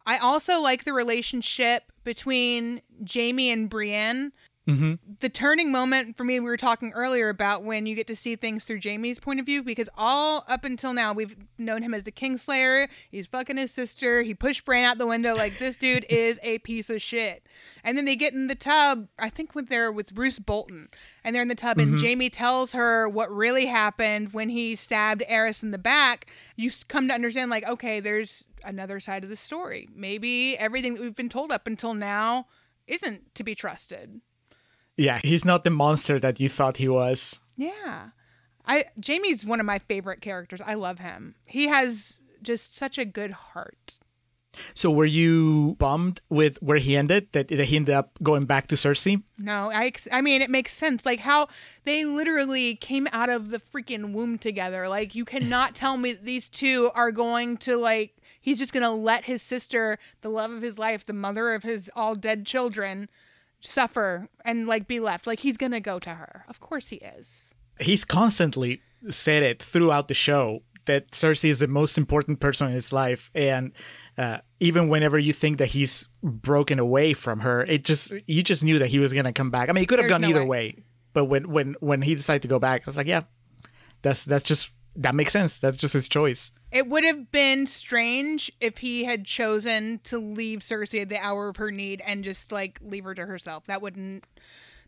[0.09, 2.81] I also like the relationship between
[3.13, 4.31] Jaime and Brienne.
[4.75, 8.15] Hmm The turning moment for me, we were talking earlier about when you get to
[8.15, 11.93] see things through Jaime's point of view, because all up until now we've known him
[11.93, 12.87] as the Kingslayer.
[13.09, 14.21] He's fucking his sister.
[14.21, 15.35] He pushed Bran out the window.
[15.35, 17.45] Like this dude is a piece of shit.
[17.83, 19.07] And then they get in the tub.
[19.17, 20.89] I think when they're with Roose Bolton,
[21.23, 25.23] and they're in the tub, and Jaime tells her what really happened when he stabbed
[25.29, 26.27] Aerys in the back.
[26.55, 29.87] You come to understand, like, okay, there's another side of the story.
[29.95, 32.47] Maybe everything that we've been told up until now
[32.87, 34.21] isn't to be trusted.
[34.99, 37.39] Yeah, he's not the monster that you thought he was.
[37.55, 38.09] Yeah.
[38.65, 40.61] I Jaime's one of my favorite characters.
[40.63, 41.35] I love him.
[41.45, 43.97] He has just such a good heart.
[44.73, 47.29] So were you bummed with where he ended?
[47.31, 49.23] That, that he ended up going back to Cersei?
[49.37, 51.47] No, I I mean it makes sense like how
[51.85, 54.89] they literally came out of the freaking womb together.
[54.89, 58.89] Like you cannot tell me these two are going to like he's just going to
[58.89, 63.07] let his sister, the love of his life, the mother of his all dead children
[63.61, 65.27] suffer and like be left.
[65.27, 66.45] Like he's going to go to her.
[66.47, 67.53] Of course he is.
[67.79, 72.73] He's constantly said it throughout the show that Cersei is the most important person in
[72.73, 73.73] his life, and
[74.17, 78.63] uh, even whenever you think that he's broken away from her, it just you just
[78.63, 79.69] knew that he was gonna come back.
[79.69, 80.73] I mean, he could have There's gone no either way.
[80.75, 80.83] way,
[81.13, 83.21] but when when when he decided to go back, I was like, yeah,
[84.01, 85.57] that's that's just that makes sense.
[85.59, 86.51] That's just his choice.
[86.71, 91.49] It would have been strange if he had chosen to leave Cersei at the hour
[91.49, 93.65] of her need and just like leave her to herself.
[93.65, 94.25] That wouldn't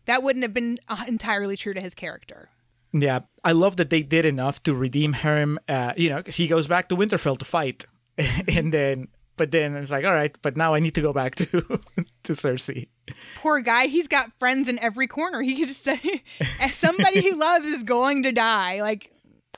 [0.04, 2.48] that wouldn't have been uh, entirely true to his character.
[2.92, 5.58] Yeah, I love that they did enough to redeem him.
[5.68, 7.86] Uh, you know, 'cause he goes back to Winterfell to fight,
[8.48, 11.34] and then, but then it's like, all right, but now I need to go back
[11.36, 11.46] to
[12.24, 12.88] to Cersei.
[13.36, 15.40] Poor guy, he's got friends in every corner.
[15.40, 15.88] He could just
[16.78, 18.82] somebody he loves is going to die.
[18.82, 19.11] Like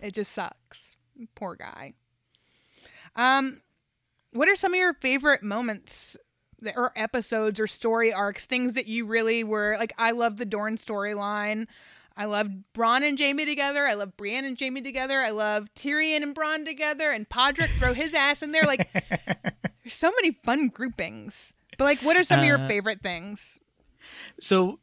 [0.05, 0.97] it just sucks.
[1.35, 1.95] Poor guy.
[3.17, 3.61] Um
[4.33, 6.17] what are some of your favorite moments
[6.61, 10.45] that, or episodes or story arcs, things that you really were like I love the
[10.45, 11.67] Dorne storyline.
[12.17, 13.87] I love Bronn and Jaime together.
[13.87, 15.21] I love Brienne and Jaime together.
[15.21, 18.65] I love Tyrion and Bronn together and Podrick throw his ass in there.
[18.65, 18.89] Like
[19.83, 21.55] there's so many fun groupings.
[21.79, 23.59] But like what are some of your Uh, favorite things?
[24.39, 24.79] So,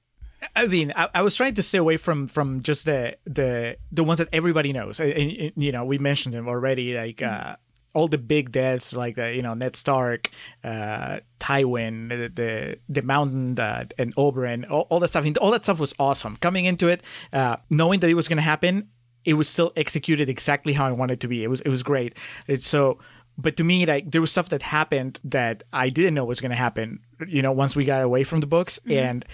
[0.55, 4.03] I mean, I, I was trying to stay away from from just the the the
[4.03, 4.99] ones that everybody knows.
[4.99, 7.21] And, and, you know, we mentioned them already, like.
[7.21, 7.55] Uh,
[7.93, 10.29] all the big deaths, like uh, you know Ned Stark,
[10.63, 15.21] uh, Tywin, the the, the Mountain, uh, and Oberyn, all, all that stuff.
[15.21, 16.37] I mean, all that stuff was awesome.
[16.37, 17.03] Coming into it,
[17.33, 18.87] uh, knowing that it was going to happen,
[19.25, 21.43] it was still executed exactly how I wanted it to be.
[21.43, 22.17] It was it was great.
[22.47, 22.99] It's so
[23.37, 26.51] but to me like there was stuff that happened that I didn't know was going
[26.51, 28.91] to happen, you know, once we got away from the books mm-hmm.
[28.97, 29.25] and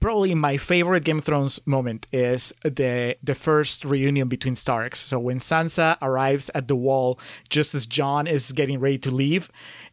[0.00, 5.00] probably my favorite Game of Thrones moment is the the first reunion between Starks.
[5.00, 9.50] So when Sansa arrives at the wall just as Jon is getting ready to leave,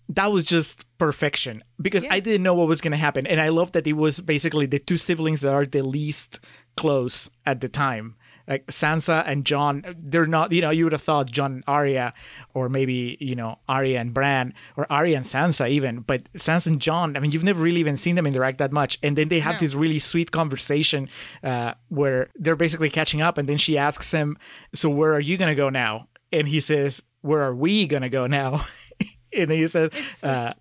[0.09, 2.13] that was just perfection because Yeah.
[2.13, 4.65] I didn't know what was going to happen and I love that it was basically
[4.65, 6.39] the two siblings that are the least
[6.77, 8.15] close at the time.
[8.47, 12.13] Like Sansa and Jon, they're not, you know, you would have thought Jon and Arya,
[12.53, 15.99] or maybe, you know, Arya and Bran, or Arya and Sansa even.
[16.01, 18.97] But Sansa and Jon, I mean, you've never really even seen them interact that much.
[19.03, 19.59] And then they have No.
[19.59, 21.09] this really sweet conversation
[21.43, 23.37] uh, where they're basically catching up.
[23.37, 24.37] And then she asks him,
[24.73, 26.07] So where are you going to go now?
[26.31, 28.65] And he says, Where are we going to go now?
[29.37, 29.91] and he says,
[30.23, 30.53] uh,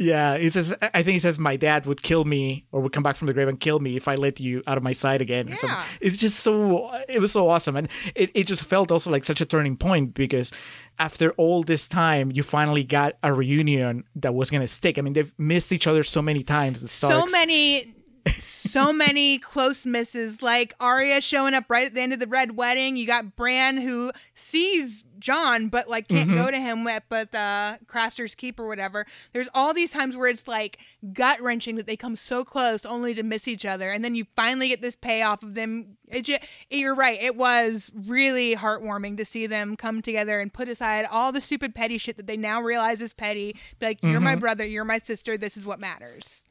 [0.00, 0.74] yeah, he says.
[0.80, 3.34] I think he says my dad would kill me or would come back from the
[3.34, 5.54] grave and kill me if I let you out of my sight again.
[5.62, 5.84] Yeah.
[6.00, 6.90] It's just so.
[7.06, 10.14] It was so awesome, and it, it just felt also like such a turning point
[10.14, 10.52] because
[10.98, 14.96] after all this time, you finally got a reunion that was gonna stick.
[14.96, 16.90] I mean, they've missed each other so many times.
[16.90, 17.94] So many
[18.40, 22.56] so many close misses like Arya showing up right at the end of the red
[22.56, 22.96] wedding.
[22.96, 26.38] You got Bran who sees Jon but like can't Mm-hmm.
[26.38, 29.06] go to him at but the Craster's keep or whatever.
[29.32, 30.78] There's all these times where it's like
[31.12, 34.24] gut wrenching that they come so close only to miss each other and then you
[34.36, 35.96] finally get this payoff of them.
[36.08, 36.38] It ju-
[36.70, 41.32] you're right it was really heartwarming to see them come together and put aside all
[41.32, 43.56] the stupid petty shit that they now realize is petty.
[43.78, 44.24] Be like you're Mm-hmm.
[44.24, 46.44] my brother you're my sister this is what matters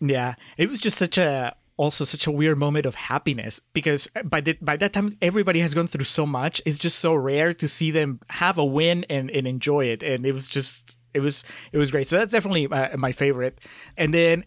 [0.00, 4.40] Yeah, it was just such a also such a weird moment of happiness because by
[4.42, 6.60] the, by that time everybody has gone through so much.
[6.66, 10.26] It's just so rare to see them have a win and, and enjoy it, and
[10.26, 12.08] it was just it was it was great.
[12.08, 13.60] So that's definitely my, my favorite.
[13.96, 14.44] And then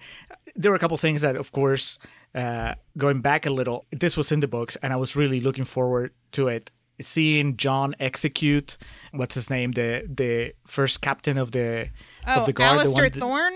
[0.56, 1.98] there were a couple things that, of course,
[2.36, 5.66] uh, going back a little, this was in the books, and I was really looking
[5.66, 6.72] forward to it.
[7.02, 8.78] Seeing Jon execute
[9.12, 11.90] what's his name the the first captain of the
[12.28, 13.54] Oh, of the guard, the Alliser that- Thorne?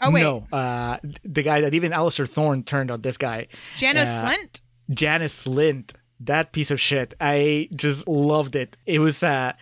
[0.00, 4.08] Oh wait, no, uh, the guy that even Alliser Thorne turned on this guy, Janos
[4.08, 4.60] uh, Slynt?
[4.90, 5.92] Janos Slynt.
[6.20, 7.14] That piece of shit.
[7.20, 8.76] I just loved it.
[8.86, 9.52] It was, uh,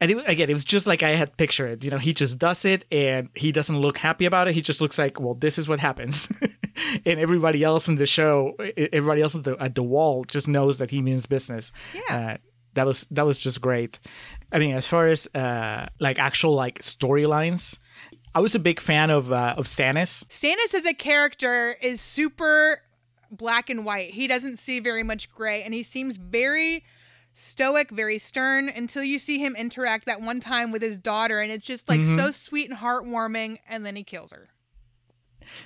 [0.00, 1.84] and it, again, it was just like I had pictured it.
[1.84, 4.54] You know, he just does it, and he doesn't look happy about it.
[4.54, 6.28] He just looks like, well, this is what happens,
[7.06, 10.78] and everybody else in the show, everybody else at the at the wall, just knows
[10.78, 11.70] that he means business.
[11.94, 12.16] Yeah.
[12.16, 12.36] Uh,
[12.74, 13.98] that was that was just great.
[14.52, 17.78] I mean, as far as uh, like actual like storylines,
[18.36, 20.24] I was a big fan of uh, of Stannis.
[20.26, 22.82] Stannis as a character is super
[23.30, 24.10] black and white.
[24.12, 26.84] He doesn't see very much gray, and he seems very
[27.32, 31.50] stoic, very stern until you see him interact that one time with his daughter, and
[31.50, 32.18] it's just like Mm-hmm.
[32.18, 34.48] so sweet and heartwarming, and then he kills her.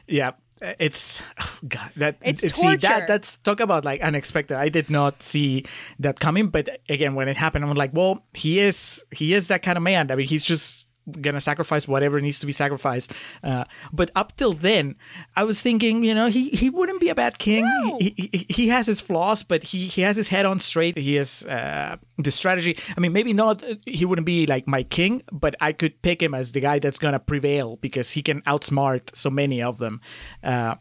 [0.06, 0.32] Yeah,
[0.78, 2.76] it's oh God that It's see torture.
[2.78, 4.56] that that's talk about like unexpected.
[4.56, 5.64] I did not see
[5.98, 9.62] that coming, but again, when it happened, I'm like, well, he is he is that
[9.62, 10.10] kind of man.
[10.10, 13.14] I mean, he's just gonna sacrifice whatever needs to be sacrificed.
[13.42, 14.96] Uh, but up till then,
[15.36, 17.64] I was thinking, you know, he he wouldn't be a bad king.
[17.64, 17.98] No.
[17.98, 20.96] He, he he has his flaws, but he he has his head on straight.
[20.96, 22.78] He has uh, the strategy.
[22.96, 23.62] I mean, maybe not.
[23.86, 26.98] He wouldn't be like my king, but I could pick him as the guy that's
[26.98, 30.00] gonna prevail because he can outsmart so many of them.
[30.42, 30.76] Uh,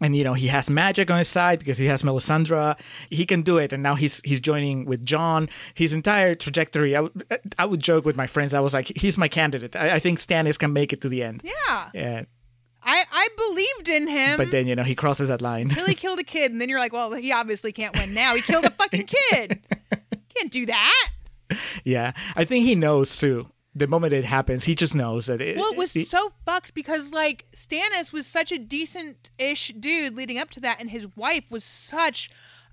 [0.00, 2.76] and you know he has magic on his side because he has Melisandre.
[3.10, 5.48] He can do it, and now he's he's joining with Jon.
[5.74, 6.96] His entire trajectory.
[6.96, 7.24] I would
[7.58, 8.54] I would joke with my friends.
[8.54, 9.76] I was like, he's my candidate.
[9.76, 11.42] I, I think Stannis can make it to the end.
[11.44, 12.22] Yeah, Yeah,
[12.82, 14.36] I I believed in him.
[14.38, 15.68] but then you know he crosses that line.
[15.68, 18.34] until he killed a kid, and then you're like, well, he obviously can't win now.
[18.34, 19.60] He killed a fucking kid.
[20.34, 21.08] Can't do that.
[21.84, 23.48] yeah, I think he knows too.
[23.74, 25.56] The moment it happens, he just knows that it.
[25.56, 30.50] Well, it was so fucked because like Stannis was such a decent-ish dude leading up
[30.50, 32.30] to that, and his wife was such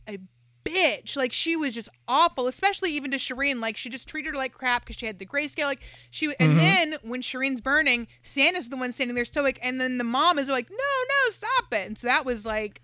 [0.08, 0.18] a
[0.66, 1.16] bitch.
[1.16, 3.62] Like she was just awful, especially even to Shireen.
[3.62, 5.66] Like she just treated her like crap because she had the grayscale.
[5.66, 9.80] Like she, and then when Shireen's burning, Stannis is the one standing there stoic, and
[9.80, 12.82] then the mom is like, "No, no, stop it!" And so that was like,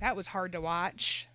[0.00, 1.28] that was hard to watch.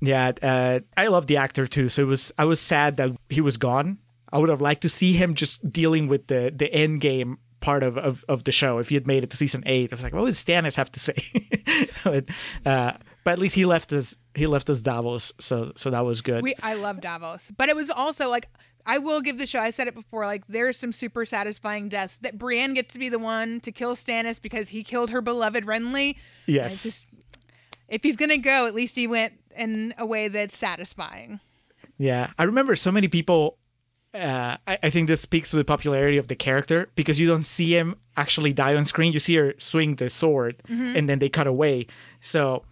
[0.00, 1.88] Yeah, uh, I love the actor too.
[1.88, 3.98] So it was I was sad that he was gone.
[4.32, 7.82] I would have liked to see him just dealing with the the end game part
[7.82, 8.78] of, of, of the show.
[8.78, 10.92] If he had made it to season eight, I was like, what would Stannis have
[10.92, 11.16] to say?
[12.04, 12.24] but,
[12.64, 12.92] uh,
[13.24, 16.42] but at least he left us he left us Davos, so so that was good.
[16.42, 18.48] We I love Davos, but it was also like
[18.86, 19.58] I will give the show.
[19.58, 20.24] I said it before.
[20.24, 23.96] Like there's some super satisfying deaths that Brienne gets to be the one to kill
[23.96, 26.16] Stannis because he killed her beloved Renly.
[26.46, 27.06] yes, just
[27.88, 31.40] if he's gonna go, at least he went in a way that's satisfying.
[31.98, 33.57] Yeah, I remember so many people.
[34.14, 37.44] Uh, I, I think this speaks to the popularity of the character because you don't
[37.44, 39.12] see him actually die on screen.
[39.12, 41.86] You see her swing the sword, and then they cut away.
[42.20, 42.64] So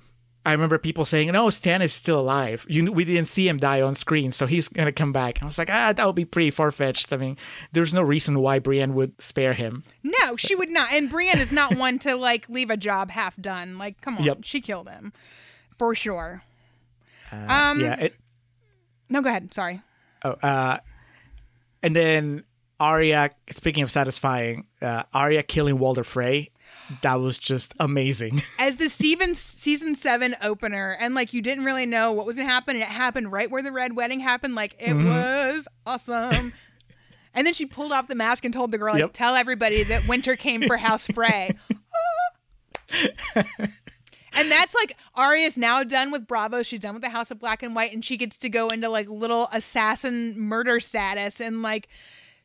[0.47, 2.65] I remember people saying, "No, Stannis still alive.
[2.71, 5.59] You, we didn't see him die on screen, so he's gonna come back." I was
[5.59, 7.13] like, "Ah, that would be pretty far fetched.
[7.13, 7.37] I mean,
[7.73, 10.91] there's no reason why Brienne would spare him." No, she would not.
[10.93, 13.77] And Brienne is not one to like leave a job half done.
[13.77, 14.39] Like, come on, Yep.
[14.43, 15.13] she killed him
[15.79, 16.43] for sure.
[17.31, 18.01] Uh, Um, yeah.
[18.01, 18.15] It,
[19.11, 19.53] No, go ahead.
[19.53, 19.83] Sorry.
[20.25, 20.79] oh, uh,
[21.87, 22.45] and then
[22.81, 23.31] Arya.
[23.53, 26.51] Speaking of satisfying, uh, Arya killing Walder Frey.
[27.03, 28.43] That was just amazing.
[28.59, 32.49] As the Steven season seven opener, and like you didn't really know what was gonna
[32.49, 34.55] happen, and it happened right where the red wedding happened.
[34.55, 35.09] Like it Mm-hmm.
[35.09, 36.53] was awesome.
[37.35, 39.11] And then she pulled off the mask and told the girl, like, Yep.
[39.15, 41.51] "Tell everybody that winter came for House Frey."
[44.37, 46.67] and that's like Arya's now done with Braavos.
[46.67, 48.89] She's done with the House of Black and White, and she gets to go into
[48.89, 51.41] like little assassin murder status.
[51.41, 51.89] And like,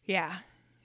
[0.06, 0.38] yeah,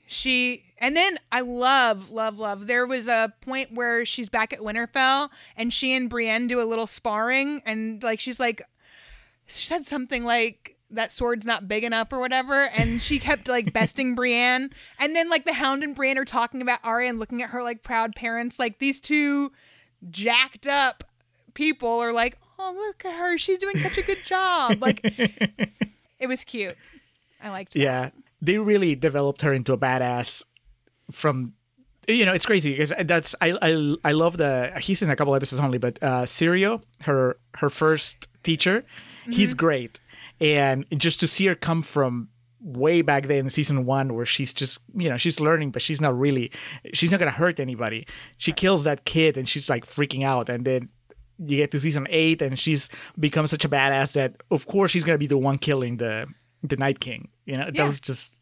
[0.06, 0.64] she.
[0.78, 2.66] And then I love, love, love.
[2.66, 6.64] There was a point where she's back at Winterfell, and she and Brienne do a
[6.64, 8.62] little sparring, and like she's like,
[9.46, 13.72] she said something like that sword's not big enough or whatever and she kept like
[13.72, 14.70] besting Brienne
[15.00, 17.60] and then like the Hound and Brienne are talking about Arya and looking at her
[17.60, 19.50] like proud parents like these two
[20.10, 21.04] jacked up
[21.54, 23.38] people are like oh look at her.
[23.38, 24.80] She's doing such a good job.
[24.80, 25.00] Like
[26.18, 26.76] it was cute.
[27.42, 27.80] I liked that.
[27.80, 28.10] yeah,
[28.40, 30.44] they really developed her into a badass.
[31.10, 31.54] From
[32.08, 35.34] you know, it's crazy because that's I I I love the he's in a couple
[35.34, 38.84] episodes only, but uh, Syrio, her her first teacher,
[39.28, 40.00] he's great,
[40.40, 42.28] and just to see her come from
[42.60, 46.00] way back then in season one where she's just you know she's learning but she's
[46.00, 46.50] not really
[46.94, 48.06] she's not gonna hurt anybody
[48.38, 50.88] she kills that kid and she's like freaking out and then
[51.38, 52.88] you get to season eight and she's
[53.18, 56.26] become such a badass that of course she's gonna be the one killing the
[56.62, 58.40] the night king you know that was just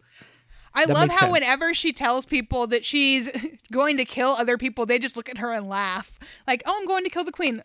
[0.77, 1.33] I love how sense.
[1.33, 3.31] whenever she tells people that she's
[3.73, 6.19] going to kill other people, they just look at her and laugh.
[6.49, 7.63] Like, oh, I'm going to kill the queen.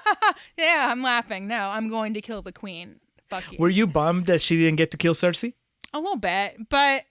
[0.56, 1.48] yeah, I'm laughing.
[1.48, 3.00] No, I'm going to kill the queen.
[3.26, 3.58] Fuck you.
[3.58, 5.54] were you bummed that she didn't get to kill cersei
[5.94, 6.68] A little bit.
[6.68, 7.04] But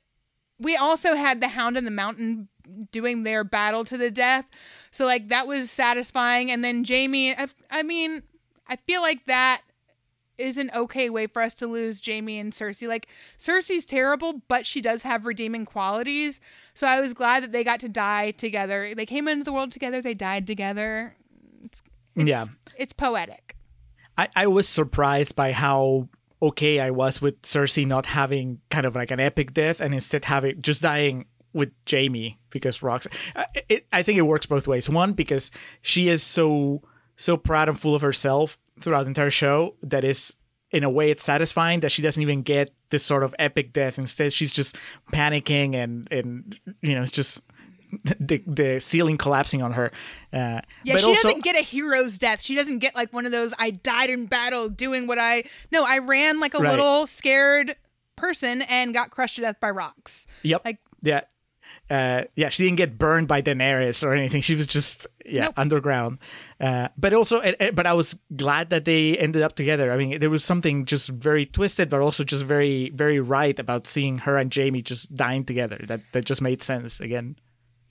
[0.60, 2.50] we also had the Hound in the Mountain
[2.92, 4.46] doing their battle to the death.
[4.92, 6.52] So, like, that was satisfying.
[6.52, 8.22] And then Jaime, I, I mean,
[8.68, 9.62] I feel like that
[10.38, 12.88] is an okay way for us to lose Jaime and Cersei.
[12.88, 13.08] Like,
[13.38, 16.40] Cersei's terrible, but she does have redeeming qualities.
[16.74, 18.94] So I was glad that they got to die together.
[18.96, 21.16] They came into the world together, they died together.
[22.16, 22.46] yeah
[22.78, 23.56] It's poetic.
[24.18, 26.10] I, I was surprised by how
[26.44, 30.26] okay I was with Cersei not having kind of like an epic death and instead
[30.26, 32.82] having just dying with Jaime because.
[32.84, 33.00] I-
[33.36, 34.90] uh, It, I think it works both ways.
[34.90, 35.52] One because
[35.82, 36.82] she is so
[37.16, 40.36] so proud and full of herself throughout the entire show that is
[40.72, 44.00] in a way it's satisfying that she doesn't even get this sort of epic death.
[44.00, 44.76] Instead, she's just
[45.12, 47.42] panicking and and you know it's just.
[48.20, 49.92] The, the ceiling collapsing on her.
[50.32, 52.42] Uh, Yeah, she also, doesn't get a hero's death.
[52.42, 55.84] She doesn't get like one of those I died in battle doing what I No,
[55.86, 56.72] I ran like a Right.
[56.72, 57.76] little scared
[58.16, 60.28] person and got crushed to death by rocks.
[60.44, 60.62] Yep.
[60.66, 61.22] Like- yeah.
[61.90, 64.42] Uh, yeah, she didn't get burned by Daenerys or anything.
[64.42, 65.54] She was just yeah Nope.
[65.58, 66.18] underground.
[66.60, 67.42] Uh, but also,
[67.74, 69.92] but I was glad that they ended up together.
[69.92, 73.86] I mean, there was something just very twisted, but also just very very right about
[73.88, 75.84] seeing her and Jaime just dying together.
[75.88, 77.36] That that just made sense again.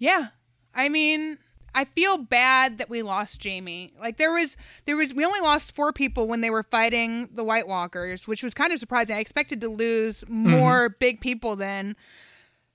[0.02, 0.28] Yeah.
[0.74, 1.38] I mean,
[1.74, 3.92] I feel bad that we lost Jaime.
[4.00, 7.44] Like there was there was we only lost four people when they were fighting the
[7.44, 9.14] White Walkers, which was kind of surprising.
[9.16, 11.94] I expected to lose more big people then.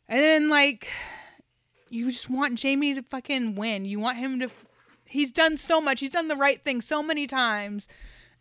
[0.07, 0.87] And then like
[1.89, 3.85] you just want Jaime to fucking win.
[3.85, 4.49] You want him to
[5.05, 5.99] He's done so much.
[6.01, 7.87] He's done the right thing so many times.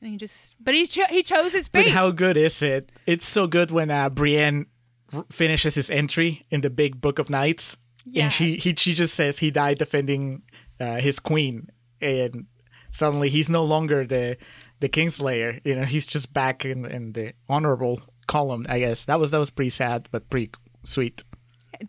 [0.00, 1.92] And he just but he cho- he chose his But fate.
[1.92, 2.92] how good is it?
[3.06, 4.66] It's so good when uh, Brienne
[5.12, 7.76] r- finishes his entry in the big book of knights,
[8.14, 10.42] and she he she just says he died defending
[10.80, 11.68] uh, his queen,
[12.00, 12.46] and
[12.92, 14.36] suddenly he's no longer the
[14.80, 15.60] the kingslayer.
[15.64, 18.66] You know, he's just back in in the honorable column.
[18.68, 20.50] I guess that was that was pretty sad, but pretty
[20.84, 21.22] sweet,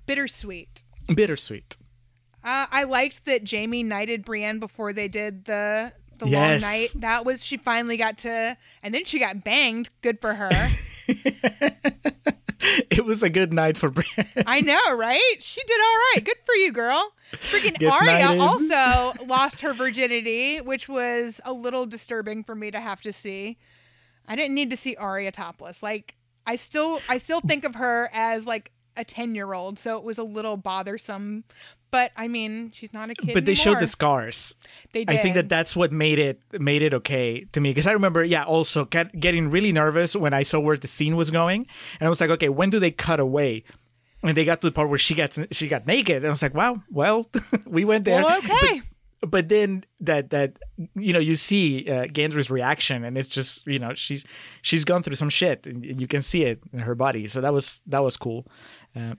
[0.05, 0.83] bittersweet.
[1.13, 1.77] bittersweet.
[2.43, 6.61] Uh, I liked that Jaime knighted Brienne before they did the the Yes.
[6.61, 6.89] long night.
[6.95, 9.89] That was she finally got to, and then she got banged.
[10.01, 10.69] Good for her.
[12.89, 14.27] It was a good night for Brienne.
[14.45, 15.37] I know, right?
[15.39, 16.23] She did all right.
[16.25, 17.11] Good for you, girl.
[17.33, 18.41] Freaking Gets Arya knighted.
[18.41, 23.57] also lost her virginity, which was a little disturbing for me to have to see.
[24.27, 25.83] I didn't need to see Arya topless.
[25.83, 26.15] Like
[26.45, 30.03] I still, I still think of her as like a ten year old, so it
[30.03, 31.43] was a little bothersome.
[31.89, 33.33] But I mean, she's not a kid.
[33.33, 34.55] but they showed the scars.
[34.91, 35.17] They did.
[35.17, 38.23] I think that that's what made it made it okay to me because I remember,
[38.23, 41.65] yeah, also get, getting really nervous when I saw where the scene was going,
[41.99, 43.63] and I was like, okay, when do they cut away?
[44.23, 46.41] And they got to the part where she gets she got naked, and I was
[46.41, 47.29] like, wow, well,
[47.65, 48.21] we went there.
[48.21, 48.81] Well, okay.
[49.21, 50.57] but then that that
[50.95, 52.07] you know you see uh,
[52.49, 54.25] reaction and it's just you know she's
[54.61, 57.51] she's gone through some shit and you can see it in her body so that
[57.51, 58.45] was that was cool
[58.95, 59.15] uh,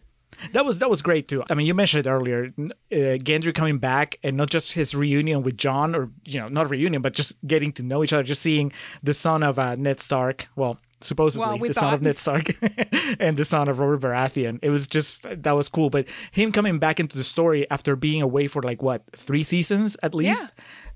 [0.52, 3.78] that was that was great too I mean you mentioned it earlier uh, Gendry coming
[3.78, 7.34] back and not just his reunion with Jon or you know not reunion but just
[7.46, 8.72] getting to know each other just seeing
[9.02, 12.06] the son of uh, Ned Stark well supposedly Well, we the son of thought.
[12.06, 12.50] Ned Stark
[13.20, 14.58] and the son of Robert Baratheon.
[14.62, 15.90] It was just that was cool.
[15.90, 19.96] But him coming back into the story after being away for like what three seasons
[20.02, 20.46] at least.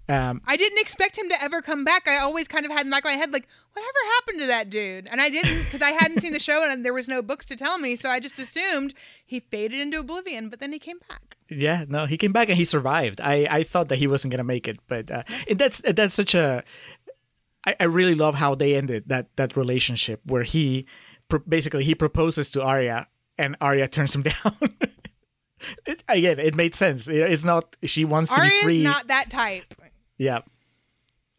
[0.09, 2.09] Um, I didn't expect him to ever come back.
[2.09, 4.47] I always kind of had in the back of my head, like, whatever happened to
[4.49, 5.07] that dude?
[5.07, 7.57] And I didn't because I hadn't seen the show and there was no books to
[7.57, 7.95] tell me.
[7.97, 11.37] So I just assumed he faded into oblivion, but then he came back.
[11.49, 13.21] yeah, no, he came back and he survived.
[13.21, 15.23] I, I thought that he wasn't gonna make it, but uh,
[15.55, 16.65] that's that's such a.
[17.65, 20.85] I, I really love how they ended that that relationship where he
[21.49, 23.07] basically he proposes to Arya
[23.39, 24.57] and Arya turns him down.
[25.87, 27.07] it, again, it made sense.
[27.09, 28.83] It- It's not she wants to be Arya's free.
[28.83, 29.75] not that type.
[30.19, 30.41] Yeah.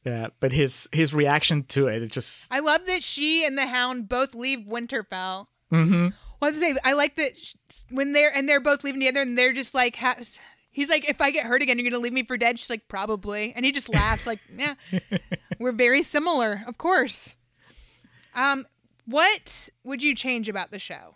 [0.06, 3.68] Yeah, but his his reaction to it, it just I love that she and the
[3.68, 5.48] Hound both leave Winterfell.
[5.72, 6.08] Mm-hmm.
[6.40, 6.76] What's to say?
[6.84, 7.54] I like that sh-
[7.90, 10.18] when they're and they're both leaving together, and they're just like, ha-
[10.72, 12.60] he's like, if I get hurt again, you're gonna leave me for dead.
[12.60, 14.74] She's like, probably, and he just laughs like, yeah,
[15.60, 17.38] we're very similar, of course.
[18.36, 18.66] Um,
[19.06, 21.16] what would you change about the show,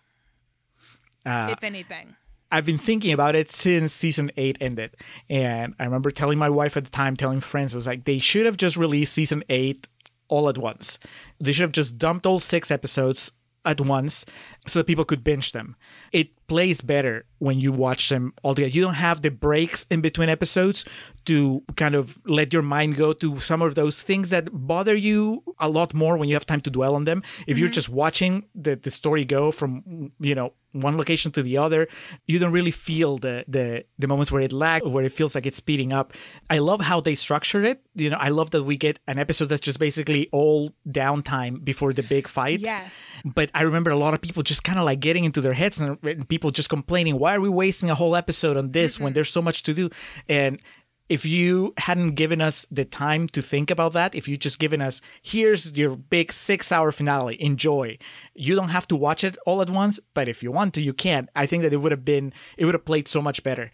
[1.26, 2.16] uh, if anything?
[2.52, 4.96] I've been thinking about it since season eight ended,
[5.30, 8.46] and I remember telling my wife at the time, telling friends, was like they should
[8.46, 9.88] have just released season eight
[10.30, 10.98] all at once.
[11.40, 13.32] They should have just dumped all six episodes
[13.66, 14.26] at once
[14.68, 15.76] so that people could binge them.
[16.12, 18.72] It plays better when you watch them all together.
[18.72, 20.86] You don't have the breaks in between episodes
[21.26, 25.44] to kind of let your mind go to some of those things that bother you
[25.60, 27.24] a lot more when you have time to dwell on them.
[27.48, 27.74] If you're mm-hmm.
[27.74, 31.88] just watching the, the story go from, you know, one location to the other,
[32.26, 35.46] you don't really feel the the the moments where it lags, where it feels like
[35.46, 36.14] it's speeding up.
[36.50, 37.82] I love how they structured it.
[37.96, 41.94] You know, I love that we get an episode that's just basically all downtime before
[41.94, 42.60] the big fight.
[42.60, 42.94] Yes.
[43.26, 45.80] But I remember a lot of people just kind of like getting into their heads
[45.80, 49.10] and, and people just complaining, why are we wasting a whole episode on this when
[49.10, 49.16] mm-hmm.
[49.16, 49.90] there's so much to do?
[50.28, 50.62] And
[51.10, 54.82] if you hadn't given us the time to think about that, if you just given
[54.82, 57.98] us, here's your big six hour finale, enjoy.
[58.36, 60.94] You don't have to watch it all at once, but if you want to, you
[60.94, 61.30] can.
[61.36, 63.72] I think that it would have been, it would have played so much better.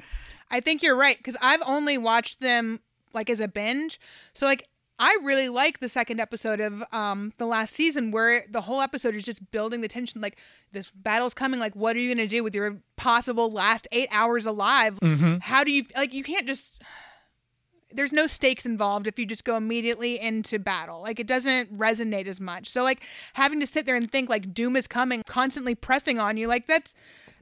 [0.51, 2.81] I think you're right because I've only watched them
[3.13, 3.99] like as a binge.
[4.33, 4.67] So like
[4.99, 9.15] I really like the second episode of um the last season where the whole episode
[9.15, 10.37] is just building the tension like
[10.71, 14.07] this battle's coming like what are you going to do with your possible last 8
[14.11, 14.99] hours alive?
[15.41, 16.81] How do you like you can't just
[17.91, 21.01] there's no stakes involved if you just go immediately into battle.
[21.01, 22.69] Like it doesn't resonate as much.
[22.71, 23.01] So like
[23.33, 26.65] having to sit there and think like doom is coming, constantly pressing on you, like
[26.65, 26.95] that's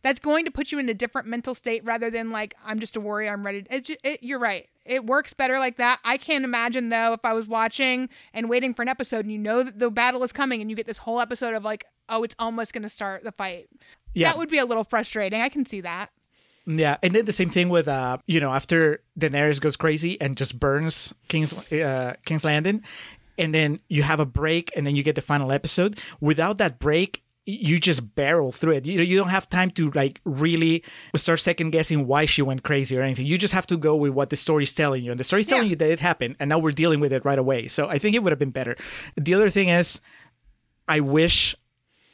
[0.03, 2.95] that's going to put you in a different mental state rather than like I'm just
[2.95, 3.65] a warrior, I'm ready.
[3.69, 4.68] It's ju- it, you're right.
[4.86, 5.99] It works better like that.
[6.03, 9.38] I can't imagine though if I was watching and waiting for an episode and you
[9.38, 12.24] know that the battle is coming and you get this whole episode of like oh
[12.24, 13.68] it's almost going to start the fight.
[14.14, 14.30] Yeah.
[14.30, 15.41] That would be a little frustrating.
[15.41, 16.10] I can see that.
[16.66, 20.38] Yeah, and then the same thing with uh, you know, after Daenerys goes crazy and
[20.38, 22.84] just burns King's uh, King's Landing,
[23.38, 25.99] and then you have a break, and then you get the final episode.
[26.20, 28.85] Without that break, you just barrel through it.
[28.85, 30.84] You you don't have time to like really
[31.15, 33.26] start second guessing why she went crazy or anything.
[33.26, 35.65] You just have to go with what the story's telling you, and the story's telling
[35.65, 35.69] Yeah.
[35.72, 37.68] you that it happened, and now we're dealing with it right away.
[37.68, 38.76] So I think it would have been better.
[39.18, 39.99] The other thing is,
[40.88, 41.55] I wish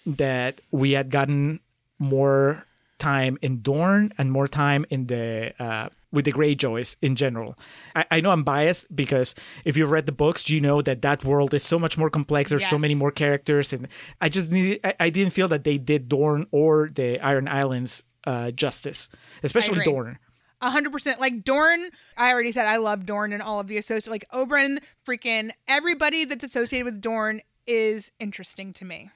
[0.05, 1.59] that we had gotten
[1.99, 2.63] more
[2.99, 7.57] time in Dorne and more time in the uh, with the Greyjoys in general.
[7.95, 11.23] I, I know I'm biased because if you've read the books, you know that that
[11.23, 12.49] world is so much more complex.
[12.49, 13.87] There's so many more characters, and
[14.21, 18.03] I just need, I, I didn't feel that they did Dorne or the Iron Islands
[18.25, 19.09] uh, justice,
[19.43, 19.93] especially agree.
[19.93, 20.19] Dorne.
[20.59, 21.19] A hundred percent.
[21.19, 24.09] Like Dorne, I already said I love Dorne and all of the associated.
[24.09, 29.11] Like Oberyn, freaking everybody that's associated with Dorne is interesting to me.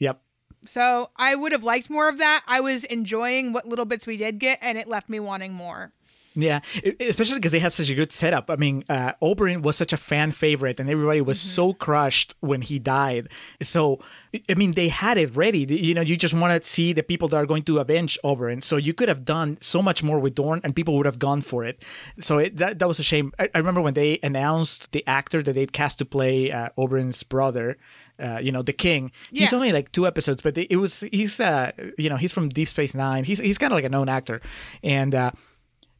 [0.00, 0.20] Yep.
[0.64, 2.42] So I would have liked more of that.
[2.46, 5.92] I was enjoying what little bits we did get, and it left me wanting more.
[6.34, 6.60] Yeah,
[7.00, 8.50] especially because they had such a good setup.
[8.50, 12.62] I mean, uh, Oberyn was such a fan favorite, and everybody was so crushed when
[12.62, 13.28] he died.
[13.62, 14.00] So,
[14.48, 15.60] I mean, they had it ready.
[15.60, 18.64] You know, you just want to see the people that are going to avenge Oberyn.
[18.64, 21.42] So you could have done so much more with Dorne, and people would have gone
[21.42, 21.84] for it.
[22.18, 23.32] So it, that that was a shame.
[23.38, 27.22] I, I remember when they announced the actor that they'd cast to play uh, Oberyn's
[27.22, 27.76] brother.
[28.22, 29.10] Uh, you know the king.
[29.32, 29.40] Yeah.
[29.40, 32.68] He's only like two episodes, but it was he's uh you know he's from Deep
[32.68, 33.24] Space Nine.
[33.24, 34.40] He's he's kind of like a known actor,
[34.84, 35.32] and uh,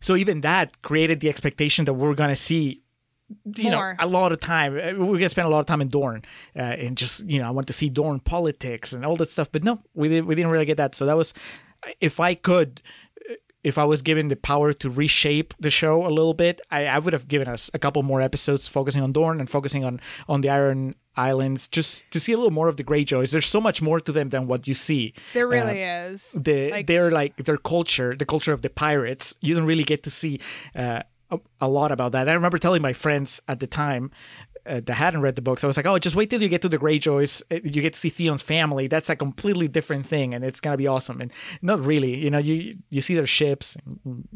[0.03, 2.83] so even that created the expectation that we're gonna see,
[3.57, 3.95] you More.
[3.99, 4.75] know, a lot of time.
[4.77, 6.23] uh, We're gonna spend a lot of time in Dorne,
[6.55, 9.49] uh, and just you know, I want to see Dorne politics and all that stuff.
[9.51, 10.27] But no, we didn't.
[10.27, 10.95] We didn't really get that.
[10.95, 11.33] So that was,
[12.01, 12.83] if I could,
[13.31, 13.35] uh,
[13.65, 16.99] if I was given the power to reshape the show a little bit, I, I
[16.99, 20.41] would have given us a couple more episodes focusing on Dorne and focusing on on
[20.43, 23.33] the Iron Islands, just to see a little more of the Greyjoys.
[23.33, 25.15] There's so much more to them than what you see.
[25.35, 26.31] There really uh, is.
[26.35, 29.37] The like, they're like their culture, the culture of the pirates.
[29.41, 30.41] You don't really get to see.
[30.75, 32.29] Uh, a, a lot about that.
[32.29, 34.11] I remember telling my friends at the time
[34.67, 36.63] uh, that hadn't read the books, I was like, oh, just wait till you get
[36.63, 37.43] to the Greyjoys.
[37.51, 38.87] Uh, you get to see Theon's family.
[38.87, 41.21] That's a completely different thing, and it's gonna be awesome.
[41.21, 43.77] And not really, you know, you you see their ships.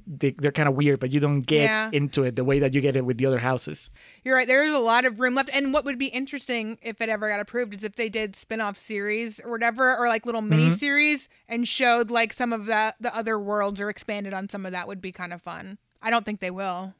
[0.06, 1.90] They, are kind of weird, but you don't get yeah.
[1.92, 3.90] into it the way that you get it with the other houses.
[4.24, 4.46] You're right.
[4.46, 5.50] There's a lot of room left.
[5.52, 8.76] And what would be interesting if it ever got approved is if they did spin-off
[8.76, 10.74] series or whatever, or like little mini mm-hmm.
[10.74, 14.72] series, and showed like some of the the other worlds or expanded on some of
[14.72, 15.78] that would be kind of fun.
[16.02, 16.94] I don't think they will,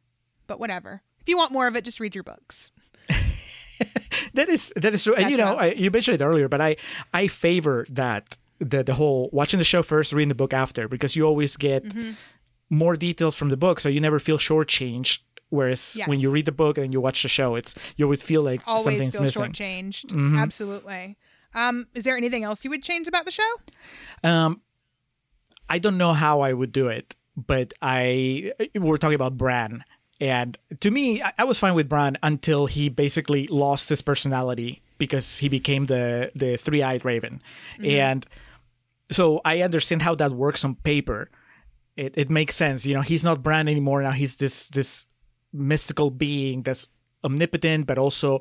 [0.46, 1.02] but whatever.
[1.20, 2.70] If you want more of it, just read your books.
[4.34, 5.14] that is that is true.
[5.14, 6.76] That's and you know, I, you mentioned it earlier, but I
[7.12, 11.16] I favor that the the whole watching the show first, reading the book after, because
[11.16, 12.12] you always get mm-hmm.
[12.70, 15.20] more details from the book, so you never feel shortchanged.
[15.48, 16.08] Whereas yes.
[16.08, 18.62] when you read the book and you watch the show, it's you always feel like
[18.66, 19.44] always something's feel missing.
[19.44, 20.06] shortchanged.
[20.06, 20.38] Mm-hmm.
[20.38, 21.16] Absolutely.
[21.54, 23.52] Um, is there anything else you would change about the show?
[24.24, 24.60] Um,
[25.70, 29.84] I don't know how I would do it, but I we're talking about Bran
[30.20, 35.38] and to me, I was fine with Bran until he basically lost his personality because
[35.38, 37.42] he became the the three eyed raven,
[37.74, 37.86] mm-hmm.
[37.86, 38.26] and
[39.10, 41.30] so I understand how that works on paper.
[41.96, 43.02] It it makes sense, you know.
[43.02, 44.12] He's not Bran anymore now.
[44.12, 45.06] He's this this
[45.52, 46.88] mystical being that's
[47.24, 48.40] omnipotent, but also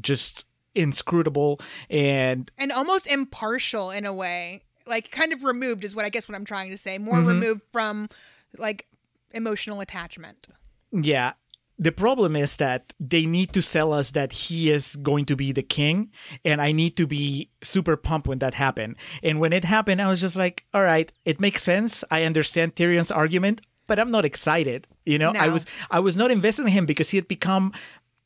[0.00, 4.62] just inscrutable and and almost impartial in a way.
[4.86, 6.98] Like kind of removed is what I guess what I'm trying to say.
[6.98, 7.28] More mm-hmm.
[7.28, 8.10] removed from
[8.58, 8.86] like
[9.32, 10.48] emotional attachment.
[10.94, 11.32] Yeah.
[11.76, 15.50] The problem is that they need to sell us that he is going to be
[15.50, 16.12] the king,
[16.44, 18.94] and I need to be super pumped when that happened.
[19.24, 22.04] And when it happened, I was just like, all right, it makes sense.
[22.12, 24.86] I understand Tyrion's argument, but I'm not excited.
[25.04, 25.40] You know, no.
[25.40, 27.72] I was I was not invested in him because he had become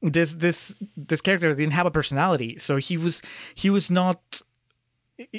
[0.02, 2.58] this this this character didn't have a personality.
[2.58, 3.22] So he was
[3.54, 4.42] he was not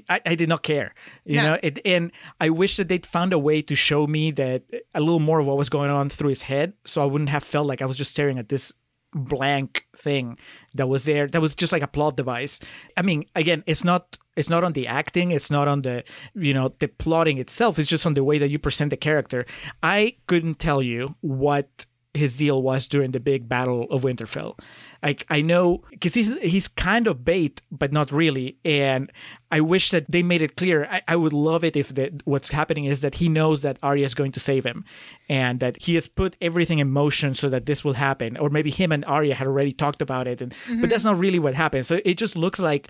[0.10, 0.93] I, I did not care,
[1.26, 1.51] you no.
[1.51, 1.60] know.
[1.64, 5.19] It, and I wish that they'd found a way to show me that a little
[5.19, 7.81] more of what was going on through his head, so I wouldn't have felt like
[7.81, 8.73] I was just staring at this
[9.14, 10.38] blank thing
[10.76, 11.27] that was there.
[11.27, 12.60] That was just like a plot device.
[12.95, 16.03] I mean, again, it's not it's not on the acting, it's not on the
[16.35, 17.80] you know the plotting itself.
[17.80, 19.45] It's just on the way that you present the character.
[19.81, 24.60] I couldn't tell you what his deal was during the big battle of Winterfell.
[25.03, 28.57] Like I know because he's he's kind of bait, but not really.
[28.65, 29.11] And
[29.52, 30.88] I wish that they made it clear.
[30.90, 34.06] I, I would love it if that what's happening is that he knows that Arya
[34.06, 34.86] is going to save him,
[35.30, 38.38] and that he has put everything in motion so that this will happen.
[38.38, 40.81] Or maybe him and Arya had already talked about it, and mm-hmm.
[40.81, 41.86] but that's not really what happened.
[41.86, 42.90] So it just looks like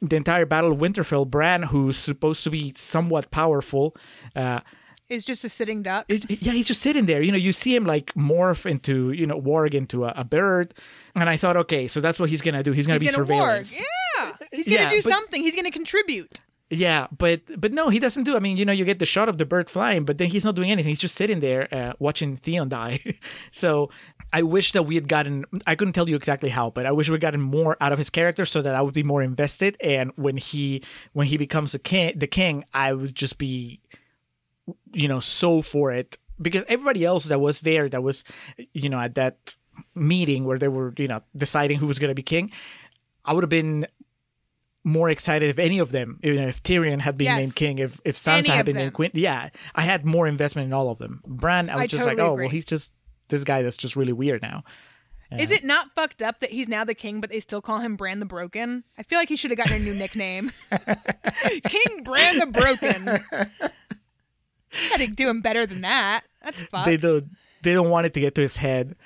[0.00, 3.94] the entire Battle of Winterfell, Bran, who's supposed to be somewhat powerful.
[4.34, 4.60] Uh,
[5.08, 6.06] is just a sitting duck.
[6.08, 7.22] It, yeah, he's just sitting there.
[7.22, 10.74] You know, you see him like morph into, you know, warg into a, a bird.
[11.14, 12.72] And I thought, okay, so that's what he's going to do.
[12.72, 13.74] He's going to be gonna surveillance.
[13.74, 13.82] Warg.
[14.18, 14.32] Yeah.
[14.52, 15.42] He's going to yeah, do but, something.
[15.42, 16.40] He's going to contribute.
[16.70, 18.36] Yeah, but but no, he doesn't do.
[18.36, 20.44] I mean, you know, you get the shot of the bird flying, but then he's
[20.44, 20.88] not doing anything.
[20.88, 23.00] He's just sitting there uh, watching Theon die.
[23.52, 23.90] so
[24.32, 25.44] I wish that we had gotten.
[25.66, 27.98] I couldn't tell you exactly how, but I wish we had gotten more out of
[27.98, 29.76] his character so that I would be more invested.
[29.80, 30.82] And when he
[31.12, 33.80] when he becomes a king, the king, I would just be
[34.92, 38.24] you know so for it because everybody else that was there that was
[38.72, 39.56] you know at that
[39.94, 42.50] meeting where they were you know deciding who was going to be king
[43.24, 43.86] i would have been
[44.84, 47.38] more excited if any of them you know if tyrion had been yes.
[47.38, 50.72] named king if if sansa had been named queen yeah i had more investment in
[50.72, 52.44] all of them bran i was I just totally like oh agree.
[52.44, 52.92] well he's just
[53.28, 54.64] this guy that's just really weird now
[55.38, 57.96] is it not fucked up that he's now the king, but they still call him
[57.96, 58.84] Bran the Broken?
[58.98, 60.52] I feel like he should have gotten a new nickname.
[61.68, 63.24] king Bran the Broken.
[64.90, 66.22] Gotta do him better than that.
[66.42, 66.86] That's fucked.
[66.86, 67.30] They don't.
[67.62, 68.96] They don't want it to get to his head.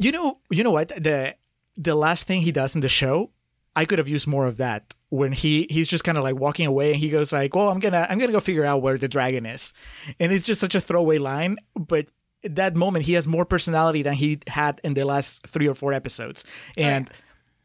[0.00, 0.38] You know.
[0.50, 0.88] You know what?
[0.88, 1.36] The
[1.76, 3.30] the last thing he does in the show,
[3.74, 4.94] I could have used more of that.
[5.08, 7.80] When he he's just kind of like walking away and he goes like, "Well, I'm
[7.80, 9.74] gonna I'm gonna go figure out where the dragon is,"
[10.18, 12.08] and it's just such a throwaway line, but
[12.42, 15.92] that moment he has more personality than he had in the last three or four
[15.92, 17.18] episodes oh, and right.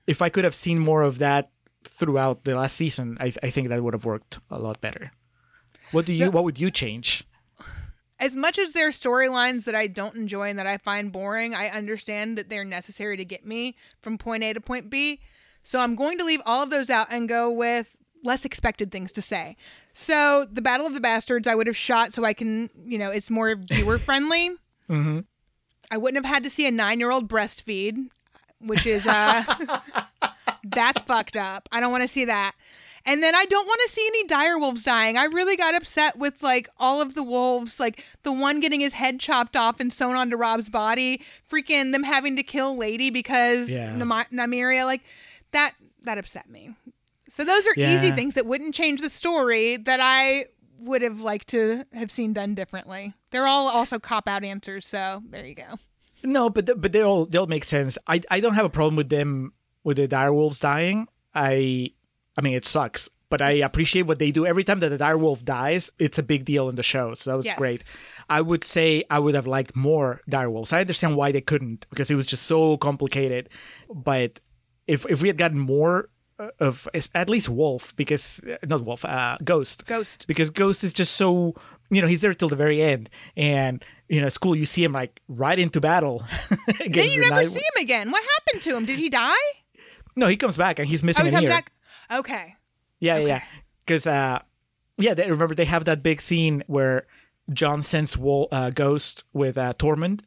[0.06, 1.50] if i could have seen more of that
[1.84, 5.12] throughout the last season i, I think that would have worked a lot better
[5.92, 6.32] what do you no.
[6.32, 7.26] what would you change
[8.20, 11.54] as much as there are storylines that I don't enjoy and that I find boring,
[11.54, 15.20] I understand that they're necessary to get me from point A to point B.
[15.62, 19.12] So I'm going to leave all of those out and go with less expected things
[19.14, 19.56] to say.
[19.94, 23.12] So the Battle of the Bastards I would have shot so I can, you know,
[23.12, 24.50] it's more viewer friendly.
[24.90, 25.20] mm-hmm.
[25.92, 28.10] I wouldn't have had to see a nine year old breastfeed,
[28.60, 29.80] which is uh
[30.64, 31.70] that's fucked up.
[31.72, 32.54] I don't want to see that.
[33.08, 35.18] And then I don't want to see any dire wolves dying.
[35.18, 38.94] I really got upset with like all of the wolves, like the one getting his
[38.94, 43.70] head chopped off and sewn onto Robb's body, freaking them having to kill Lady because
[43.70, 43.96] Yeah.
[43.96, 45.02] Nam- Nymeria, like
[45.52, 45.74] that
[46.04, 46.76] that upset me.
[47.30, 50.46] So those are easy things that wouldn't change the story that I
[50.80, 53.14] would have liked to have seen done differently.
[53.32, 55.80] They're all also cop out answers, so there you go.
[56.24, 57.98] No, but th- but they all they all make sense.
[58.06, 59.54] I I don't have a problem with them
[59.84, 61.08] with the direwolves dying.
[61.34, 61.92] I
[62.38, 64.46] I mean it sucks, but I appreciate what they do.
[64.46, 67.14] Every time that the direwolf dies, it's a big deal in the show.
[67.16, 67.58] So that was Yes.
[67.58, 67.84] great.
[68.30, 70.74] I would say I would have liked more direwolves.
[70.74, 73.50] I understand why they couldn't because it was just so complicated.
[73.94, 74.40] But
[74.88, 76.10] if if we had gotten more
[76.40, 80.26] uh, of at least Wolf because uh, not Wolf, uh, Ghost, Ghost.
[80.28, 81.56] because Ghost is just so
[81.90, 84.92] you know he's there till the very end, and you know, school you see him
[84.92, 86.24] like right into battle.
[86.68, 88.12] Then you the never Night- see him again.
[88.12, 88.86] What happened to him?
[88.86, 89.48] Did he die?
[90.16, 91.50] No, he comes back and he's Oh, missing he an comes ear.
[91.50, 91.72] back.
[92.12, 92.56] Okay.
[93.00, 93.42] Yeah, yeah,
[93.86, 94.40] because uh,
[94.98, 97.06] yeah, they, remember they have that big scene where
[97.54, 100.22] Jon sends Wol- uh, Ghost with uh, Tormund,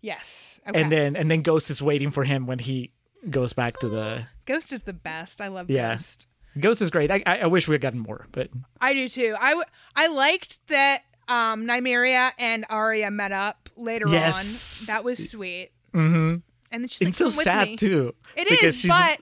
[0.00, 0.60] Yes.
[0.68, 0.80] Okay.
[0.80, 2.92] and then and then Ghost is waiting for him when he
[3.30, 4.26] goes back to the.
[4.44, 5.40] Ghost is the best.
[5.40, 5.96] I love Yeah.
[5.96, 6.26] Ghost.
[6.60, 7.10] Ghost is great.
[7.10, 8.50] I, I, I wish we had gotten more, but
[8.80, 9.36] I do too.
[9.40, 9.64] I, w-
[9.94, 14.80] I liked that um, Nymeria and Arya met up later Yes.
[14.82, 14.86] on.
[14.86, 15.70] That was sweet.
[15.94, 16.36] Mm-hmm.
[16.70, 18.14] And then she's like, it's so "Come with sad me." too.
[18.36, 19.20] It because is, she's- but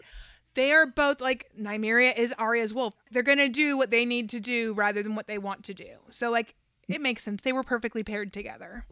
[0.56, 2.94] they are both like Nymeria is Arya's wolf.
[3.12, 5.90] They're gonna do what they need to do rather than what they want to do.
[6.10, 6.56] So like
[6.88, 7.42] it makes sense.
[7.42, 8.84] They were perfectly paired together.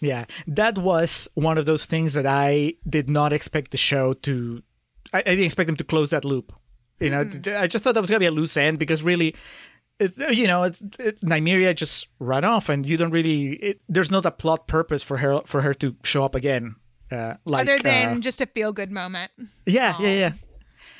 [0.00, 4.62] Yeah, that was one of those things that I did not expect the show to.
[5.12, 6.52] I, I didn't expect them to close that loop.
[7.00, 9.34] You know, I just thought that was gonna be a loose end because really,
[9.98, 13.52] it's you know, it's, it's Nymeria just ran off, and you don't really.
[13.54, 16.76] It, there's not a plot purpose for her for her to show up again.
[17.10, 19.32] Uh, like Other than uh, just a feel good moment.
[19.64, 20.32] yeah, yeah, yeah.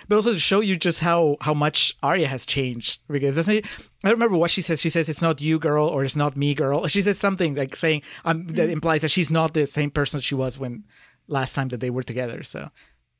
[0.08, 3.66] But also to show you just how how much Arya has changed because doesn't it,
[4.04, 4.80] I remember what she says.
[4.80, 6.86] She says it's not you, girl, or it's not me, girl.
[6.88, 10.34] She says something like saying um, that implies that she's not the same person she
[10.34, 10.84] was when
[11.26, 12.42] last time that they were together.
[12.42, 12.70] So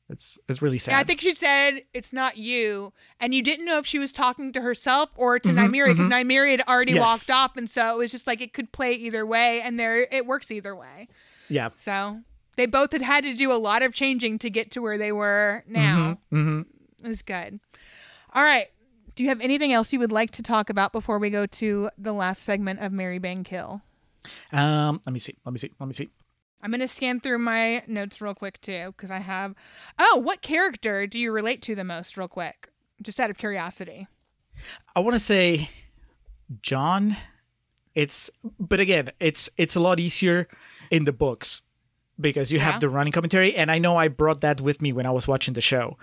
[0.09, 0.93] it's it's really sad.
[0.93, 4.11] Yeah, I think she said it's not you, and you didn't know if she was
[4.11, 7.01] talking to herself or to Nymeria because Nymeria had already Yes.
[7.01, 10.07] walked off, and so it was just like it could play either way, and there
[10.11, 11.07] it works either way.
[11.49, 11.69] yeah.
[11.77, 12.21] So
[12.55, 15.11] they both had had to do a lot of changing to get to where they
[15.11, 16.17] were now.
[16.31, 16.61] hmm
[17.03, 17.59] It was good.
[18.33, 18.67] All right.
[19.15, 21.89] Do you have anything else you would like to talk about before we go to
[21.97, 23.81] the last segment of Marry Bang Kill?
[24.51, 25.01] Um.
[25.05, 25.35] Let me see.
[25.45, 25.71] Let me see.
[25.79, 26.09] Let me see.
[26.61, 29.55] I'm going to scan through my notes real quick too because I have.
[29.97, 32.69] Oh, what character do you relate to the most, real quick?
[33.01, 34.07] Just out of curiosity.
[34.95, 35.69] I want to say
[36.61, 37.15] Jon.
[37.95, 40.47] It's but again, it's it's a lot easier
[40.91, 41.61] in the books
[42.19, 42.65] because you Yeah.
[42.71, 45.27] have the running commentary, and I know I brought that with me when I was
[45.27, 45.97] watching the show.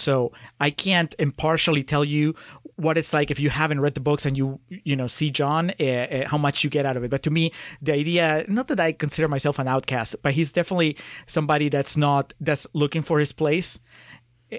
[0.00, 2.34] So I can't impartially tell you
[2.76, 5.72] what it's like if you haven't read the books and you you know see Jon,
[5.78, 7.10] uh, uh, how much you get out of it.
[7.10, 7.52] But to me,
[7.82, 10.96] the idea not that I consider myself an outcast, but he's definitely
[11.26, 13.78] somebody that's not that's looking for his place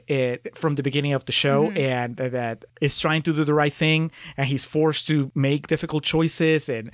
[0.10, 3.74] uh, from the beginning of the show and that is trying to do the right
[3.74, 6.92] thing and he's forced to make difficult choices and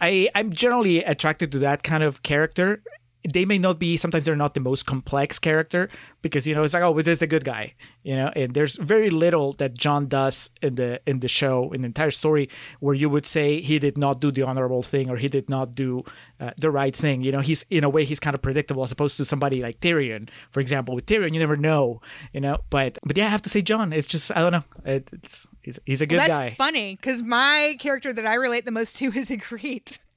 [0.00, 2.82] I I'm generally attracted to that kind of character.
[3.28, 5.88] They may not be sometimes they're not the most complex character
[6.22, 8.32] because you know it's like oh this is a good guy you know?
[8.34, 12.10] And there's very little that Jon does in the in the show in the entire
[12.10, 12.48] story
[12.80, 15.72] where you would say he did not do the honorable thing or he did not
[15.74, 16.04] do
[16.40, 17.22] uh, the right thing.
[17.22, 19.80] You know he's in a way he's kind of predictable as opposed to somebody like
[19.80, 20.94] Tyrion for example.
[20.94, 22.00] With Tyrion you never know
[22.32, 22.58] you know?
[22.70, 24.64] But but yeah I have to say Jon it's just I don't know.
[24.84, 26.54] It, it's he's, he's a good Well, that's guy.
[26.56, 29.98] funny because my character that I relate the most to is a Ygritte.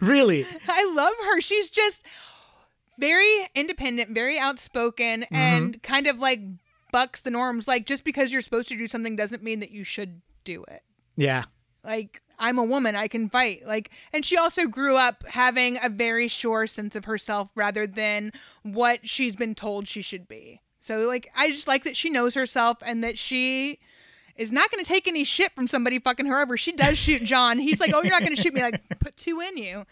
[0.00, 1.40] really I love her.
[1.40, 2.02] She's just
[2.98, 5.34] very independent, very outspoken, Mm-hmm.
[5.34, 6.40] and kind of like
[6.92, 7.68] bucks the norms.
[7.68, 10.82] Like, just because you're supposed to do something doesn't mean that you should do it.
[11.16, 11.44] yeah
[11.84, 13.66] Like, I'm a woman, I can fight.
[13.66, 18.32] Like, and she also grew up having a very sure sense of herself rather than
[18.62, 20.60] what she's been told she should be.
[20.80, 23.78] So, like, I just like that she knows herself and that she
[24.36, 26.56] is not going to take any shit from somebody fucking her over.
[26.56, 27.58] She does shoot Jon.
[27.58, 29.84] He's like, "Oh, you're not going to shoot me." Like, put two in you.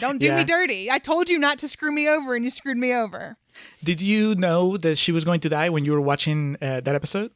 [0.00, 0.36] Don't do Yeah.
[0.36, 0.90] me dirty.
[0.90, 3.36] I told you not to screw me over, and you screwed me over.
[3.82, 6.94] Did you know that she was going to die when you were watching uh, that
[6.94, 7.30] episode?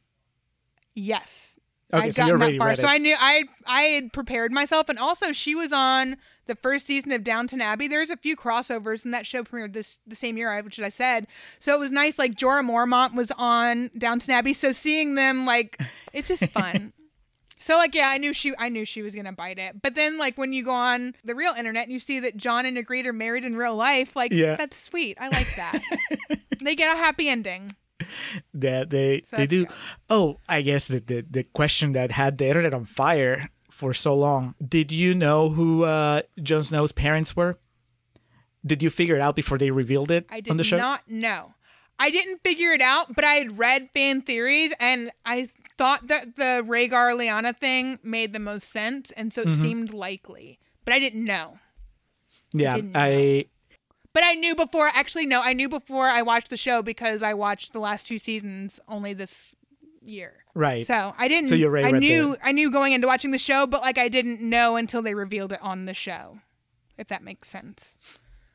[0.95, 1.59] Yes.
[1.93, 2.75] Okay, I'd so gotten that far.
[2.75, 2.87] So.
[2.87, 6.17] I knew I I had prepared myself, and also she was on
[6.49, 7.87] the first season of Downton Abbey.
[7.87, 10.89] There's a few crossovers, and that show premiered this the same year, I- which I
[10.89, 11.27] said.
[11.59, 12.19] So it was nice.
[12.19, 15.81] Like Jorah Mormont was on Downton Abbey, so seeing them like
[16.11, 16.91] it's just fun.
[17.61, 19.81] So like yeah, I knew she I knew she was gonna bite it.
[19.81, 22.65] But then like when you go on the real internet and you see that Jon
[22.65, 24.55] and Ygritte are married in real life, like Yeah.
[24.55, 25.17] that's sweet.
[25.19, 25.79] I like that.
[26.61, 27.75] they get a happy ending.
[28.53, 29.65] that they So they do.
[29.65, 29.75] good.
[30.09, 33.49] Oh, I guess the, the the question that had the internet on fire
[33.79, 34.55] for so long.
[34.65, 37.55] Did you know who uh, Jon Snow's parents were?
[38.65, 40.77] Did you figure it out before they revealed it I on the did show?
[40.77, 41.53] not know.
[41.97, 45.47] I didn't figure it out, but I had read fan theories and I
[45.77, 49.61] thought that the Rhaegar Lyanna thing made the most sense, and so it Mm-hmm.
[49.61, 50.59] seemed likely.
[50.83, 51.59] But I didn't know.
[52.51, 53.45] yeah, didn't I
[54.13, 54.87] But I knew before.
[54.93, 58.17] Actually, no, I knew before I watched the show because I watched the last two
[58.17, 59.55] seasons only this
[60.03, 60.43] year.
[60.59, 60.85] Right.
[60.85, 61.49] So I didn't.
[61.49, 62.35] So you already I knew.
[62.43, 65.53] I knew going into watching the show, but like I didn't know until they revealed
[65.53, 66.39] it on the show.
[66.97, 67.97] If that makes sense.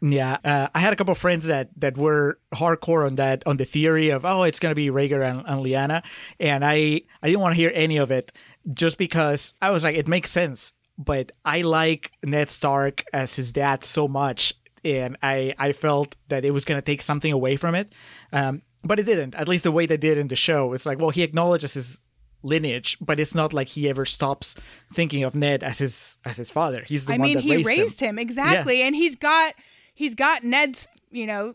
[0.01, 3.57] Yeah, uh, I had a couple of friends that that were hardcore on that on
[3.57, 6.03] the theory of oh it's gonna be Rhaegar and, and Lyanna,
[6.39, 8.31] and I I didn't want to hear any of it
[8.73, 13.51] just because I was like it makes sense, but I like Ned Stark as his
[13.51, 14.53] dad so much,
[14.85, 17.95] and I I felt that it was gonna take something away from it,
[18.31, 19.35] um, but it didn't.
[19.35, 21.99] At least the way they did in the show, it's like well he acknowledges his
[22.43, 24.55] lineage, but it's not like he ever stops
[24.93, 26.83] thinking of Ned as his as his father.
[26.87, 28.11] He's the I one mean, that he raised, raised, him.
[28.11, 28.19] him.
[28.19, 29.55] exactly, and he's got
[29.95, 31.55] he's got Ned's you know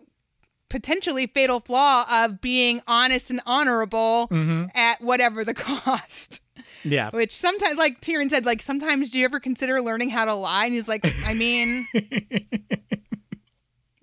[0.69, 4.65] potentially fatal flaw of being honest and honorable Mm-hmm.
[4.75, 6.41] at whatever the cost.
[6.83, 10.35] Yeah, Which sometimes, like Tyrion said, like sometimes do you ever consider learning how to
[10.35, 10.65] lie?
[10.65, 11.87] And he's like, I mean,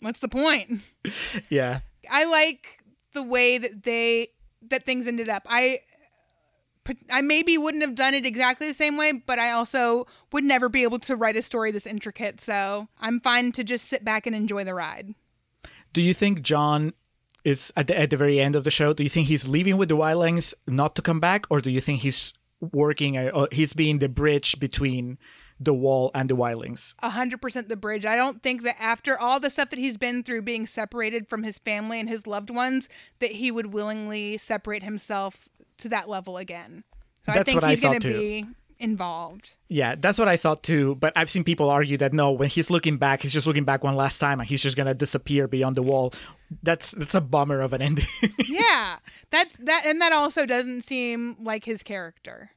[0.01, 0.81] what's the point?
[1.49, 1.81] yeah.
[2.11, 2.76] I like
[3.17, 4.29] the way that they
[4.69, 5.43] that things ended up.
[5.49, 5.81] I
[7.11, 10.69] I maybe wouldn't have done it exactly the same way, but I also would never
[10.69, 12.41] be able to write a story this intricate.
[12.41, 15.15] So I'm fine to just sit back and enjoy the ride.
[15.93, 16.93] Do you think Jon
[17.43, 18.93] is at the, at the very end of the show?
[18.93, 21.81] Do you think he's leaving with the Wildlings not to come back, or do you
[21.81, 23.17] think he's working?
[23.17, 25.19] Uh, uh, he's being the bridge between
[25.59, 26.95] the Wall and the Wildlings.
[27.03, 28.05] A hundred percent the bridge.
[28.05, 31.43] I don't think that after all the stuff that he's been through, being separated from
[31.43, 32.89] his family and his loved ones,
[33.21, 36.85] that he would willingly separate himself to that level again.
[37.25, 38.47] So I That's think what I he's going to be
[38.79, 39.57] involved.
[39.69, 40.95] Yeah, that's what I thought too.
[40.97, 43.83] But I've seen people argue that no, when he's looking back, he's just looking back
[43.83, 46.13] one last time, and he's just gonna disappear beyond the wall.
[46.63, 48.07] That's that's a bummer of an ending.
[48.47, 48.99] yeah,
[49.31, 52.51] that's that, and that also doesn't seem like his character.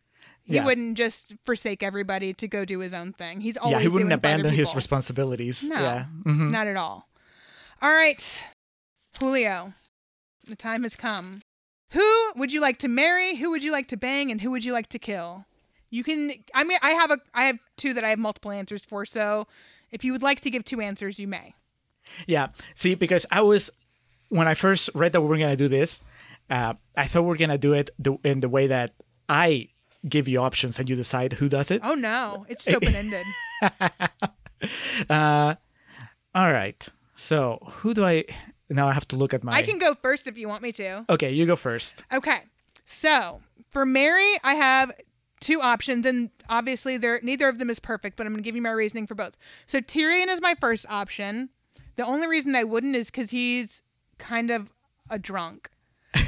[0.50, 0.66] He Yeah.
[0.66, 3.40] wouldn't just forsake everybody to go do his own thing.
[3.40, 5.62] He's always yeah, he wouldn't abandon his responsibilities.
[5.64, 6.06] No, Yeah.
[6.26, 6.50] Mhm.
[6.50, 7.08] not at all.
[7.82, 8.44] All right,
[9.20, 9.74] Julio,
[10.48, 11.42] the time has come.
[11.92, 13.36] Who would you like to marry?
[13.36, 14.32] Who would you like to bang?
[14.32, 15.46] And who would you like to kill?
[15.92, 16.34] You can.
[16.54, 17.20] I mean, I have a.
[17.34, 19.06] I have two that I have multiple answers for.
[19.06, 19.48] So,
[19.92, 21.56] if you would like to give two answers, you may.
[22.28, 22.48] Yeah.
[22.76, 23.70] See, because I was
[24.30, 26.02] when I first read that we were gonna do this,
[26.50, 28.94] uh, I thought we are gonna do it the, in the way that
[29.28, 29.70] I
[30.08, 31.82] give you options and you decide who does it.
[31.84, 33.26] Oh no, it's open ended.
[35.10, 35.56] Uh,
[36.36, 36.88] all right.
[37.16, 38.26] So who do I
[38.70, 38.88] now?
[38.90, 39.54] I have to look at my.
[39.54, 41.06] I can go first if you want me to.
[41.10, 42.04] Okay, you go first.
[42.12, 42.40] Okay.
[42.86, 44.92] So for marry, I have
[45.40, 48.62] two options, and obviously they're neither of them is perfect, but I'm gonna give you
[48.62, 49.38] my reasoning for both.
[49.66, 51.50] So Tyrion is my first option.
[51.96, 53.82] The only reason I wouldn't is because he's
[54.18, 54.70] kind of
[55.10, 55.70] a drunk.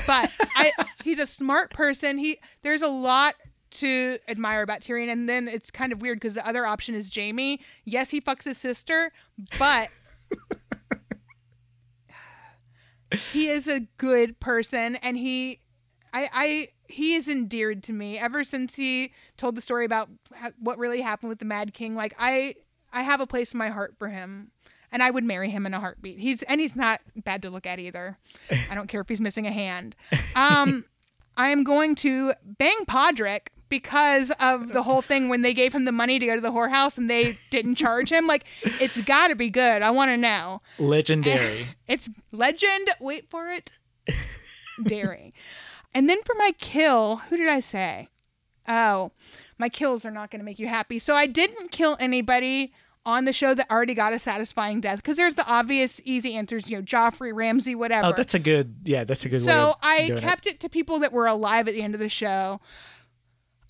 [0.07, 0.71] But I
[1.03, 2.17] he's a smart person.
[2.17, 3.35] He there's a lot
[3.71, 7.13] to admire about Tyrion, and then it's kind of weird because the other option is
[7.13, 7.59] Jaime.
[7.85, 9.11] Yes, he fucks his sister,
[9.57, 9.89] but
[13.31, 15.59] he is a good person and he
[16.13, 20.51] I I he is endeared to me ever since he told the story about ha-
[20.59, 22.55] what really happened with the Mad King like I
[22.93, 24.51] I have a place in my heart for him
[24.91, 26.19] and I would marry him in a heartbeat.
[26.19, 28.17] He's and he's not bad to look at either.
[28.69, 29.95] I don't care if he's missing a hand.
[30.35, 30.85] Um
[31.37, 35.85] I am going to bang Podrick because of the whole thing when they gave him
[35.85, 38.27] the money to go to the whorehouse and they didn't charge him.
[38.27, 39.81] Like, it's got to be good.
[39.81, 40.61] I want to know.
[40.77, 41.69] Legendary.
[41.87, 42.89] It's legend.
[42.99, 43.71] Wait for it.
[44.83, 45.33] Dairy.
[45.93, 48.07] And then for my kill, who did I say?
[48.67, 49.11] Oh,
[49.57, 50.99] my kills are not going to make you happy.
[50.99, 52.73] So I didn't kill anybody
[53.05, 56.69] on the show that already got a satisfying death because there's the obvious easy answers,
[56.69, 58.07] you know, Joffrey, Ramsay, whatever.
[58.07, 58.75] oh, that's a good.
[58.85, 59.41] Yeah, that's a good.
[59.43, 60.59] So I kept it.
[60.61, 62.61] to people that were alive at the end of the show.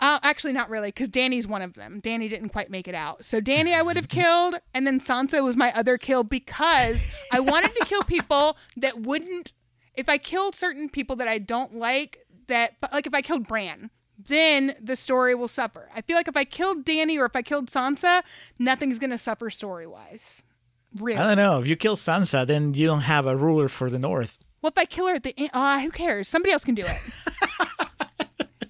[0.02, 2.00] Uh, actually, not really, because Dany's one of them.
[2.02, 3.24] Dany didn't quite make it out.
[3.24, 7.00] So Dany, I would have killed, and then Sansa was my other kill because
[7.32, 9.52] I wanted to kill people that wouldn't.
[9.94, 12.18] If I killed certain people that I don't like,
[12.48, 15.88] that like if I killed Bran, then the story will suffer.
[15.94, 18.24] I feel like if I killed Dany or if I killed Sansa,
[18.58, 20.42] nothing's gonna suffer story wise.
[20.96, 21.20] Really.
[21.20, 21.60] I don't know.
[21.60, 24.38] If you kill Sansa, then you don't have a ruler for the North.
[24.62, 26.26] Well, if I kill her at the end, uh, who cares?
[26.28, 26.98] Somebody else can do it.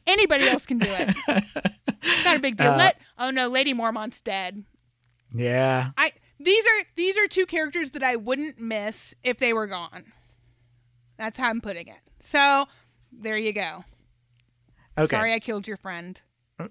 [0.07, 1.15] Anybody else can do it.
[2.03, 2.73] It's not a big deal.
[2.73, 4.65] Uh, Let oh no, Lady Mormont's dead.
[5.33, 5.91] Yeah.
[5.97, 10.05] I these are these are two characters that I wouldn't miss if they were gone.
[11.19, 12.01] That's how I'm putting it.
[12.21, 12.67] So
[13.13, 13.85] there you go.
[14.99, 16.21] Okay, Sorry I killed your friend.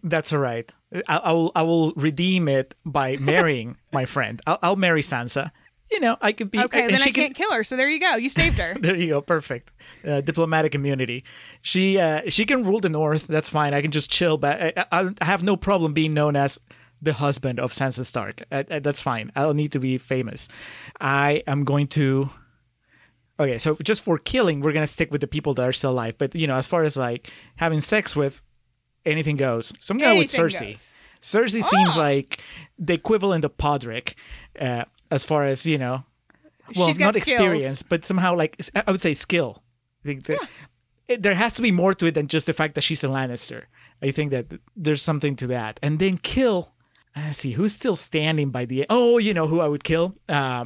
[0.03, 0.71] that's all right.
[1.07, 4.41] I, I will I will redeem it by marrying my friend.
[4.45, 5.51] I'll, I'll marry Sansa.
[5.91, 7.63] You know, I could be Okay, and then she I can't kill her.
[7.65, 8.15] So there you go.
[8.15, 8.73] You saved her.
[8.79, 9.71] There you go, perfect.
[10.07, 11.23] Uh, diplomatic immunity.
[11.61, 13.27] She uh, she can rule the North.
[13.27, 13.73] That's fine.
[13.73, 14.37] I can just chill.
[14.37, 16.59] But I, I, I have no problem being known as
[17.01, 18.43] the husband of Sansa Stark.
[18.51, 19.31] Uh, uh, that's fine.
[19.35, 20.47] I don't need to be famous.
[20.99, 22.29] I am going to.
[23.39, 26.15] Okay, so just for killing, we're gonna stick with the people that are still alive.
[26.17, 28.41] But you know, as far as like having sex with,
[29.05, 29.73] anything goes.
[29.79, 30.73] So I'm gonna go with Cersei.
[30.73, 30.95] goes.
[31.21, 31.99] Cersei seems Oh.
[31.99, 32.39] like
[32.79, 34.13] the equivalent of Podrick,
[34.59, 36.03] uh, as far as you know.
[36.75, 37.15] Well, not skills.
[37.17, 39.61] experience, but somehow like I would say skill.
[40.03, 40.39] I think that
[41.07, 43.07] it, there has to be more to it than just the fact that she's a
[43.07, 43.63] Lannister.
[44.01, 45.79] I think that there's something to that.
[45.83, 46.73] And then kill.
[47.15, 48.85] Let's see who's still standing by the.
[48.89, 50.15] Oh, you know who I would kill?
[50.29, 50.65] Uh,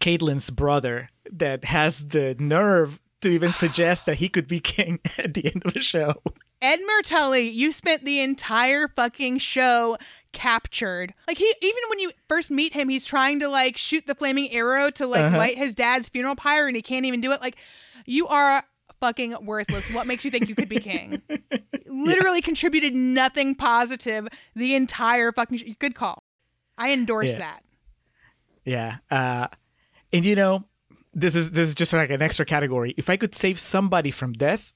[0.00, 5.34] Catelyn's brother that has the nerve to even suggest that he could be king at
[5.34, 6.20] the end of the show.
[6.62, 9.96] Edmure Tully, you spent the entire fucking show
[10.32, 11.12] captured.
[11.26, 14.50] Like he even when you first meet him, he's trying to like shoot the flaming
[14.52, 15.36] arrow to like Uh-huh.
[15.38, 17.40] light his dad's funeral pyre and he can't even do it.
[17.40, 17.56] Like
[18.06, 18.64] you are
[19.00, 19.90] fucking worthless.
[19.92, 21.22] What makes you think you could be king?
[21.86, 26.22] Literally contributed nothing positive the entire fucking sh- good call.
[26.78, 27.38] I endorse Yeah.
[27.38, 27.60] that.
[28.64, 28.96] Yeah.
[29.10, 29.48] Uh,
[30.12, 30.64] and you know,
[31.14, 32.94] this is this is just like an extra category.
[32.96, 34.72] If I could save somebody from death,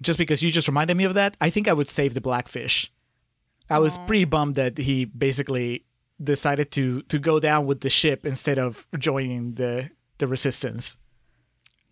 [0.00, 2.90] just because you just reminded me of that, I think I would save the blackfish.
[3.68, 5.84] I was pretty bummed that he basically
[6.22, 10.96] decided to to go down with the ship instead of joining the the resistance.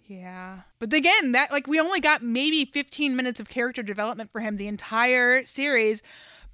[0.06, 0.60] Yeah.
[0.78, 4.56] But again, that like we only got maybe 15 minutes of character development for him
[4.56, 6.02] the entire series,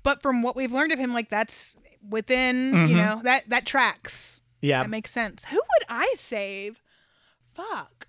[0.03, 1.75] but from what we've learned of him like that's
[2.09, 2.97] within, you mm-hmm.
[2.97, 4.41] know, that that tracks.
[4.61, 4.83] Yeah.
[4.83, 5.45] That makes sense.
[5.47, 6.83] Who would I save?
[7.55, 8.07] Fuck.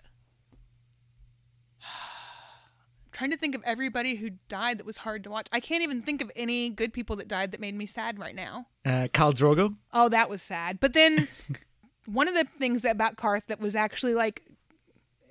[3.22, 5.46] Trying to think of everybody who died that was hard to watch.
[5.52, 8.34] I can't even think of any good people that died that made me sad right
[8.34, 8.66] now.
[8.84, 9.76] Uh, Khal Drogo.
[9.94, 10.80] Oh, that was sad.
[10.80, 11.28] But then
[12.08, 14.42] one of the things that about Qarth that was actually like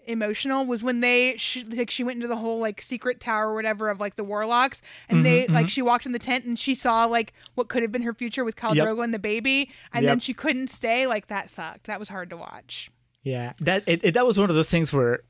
[0.07, 3.55] emotional was when they she, like she went into the whole like secret tower or
[3.57, 6.77] whatever of like the warlocks and they like she walked in the tent and she
[6.77, 8.87] saw like what could have been her future with Khal Yep.
[8.87, 11.89] Drogo and the baby and then she couldn't stay like that sucked.
[11.89, 12.89] That was hard to watch.
[13.25, 15.25] Yeah, that it, it, that was one of those things where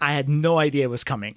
[0.00, 1.34] I had no idea it was coming.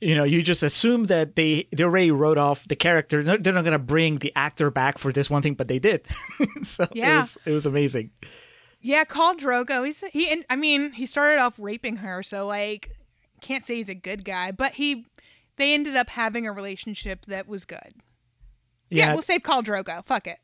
[0.00, 3.22] You know, you just assume that they they already wrote off the character.
[3.22, 6.06] They're not gonna bring the actor back for this one thing, but they did.
[6.62, 7.20] so it Yeah.
[7.22, 8.10] was it was amazing.
[8.80, 9.84] Yeah, Khal Drogo.
[9.84, 12.90] He's he and I mean he started off raping her, so like
[13.42, 15.04] can't say he's a good guy, but he
[15.56, 17.92] they ended up having a relationship that was good.
[18.88, 20.02] Yeah, Yeah, we'll save Khal Drogo.
[20.06, 20.38] Fuck it.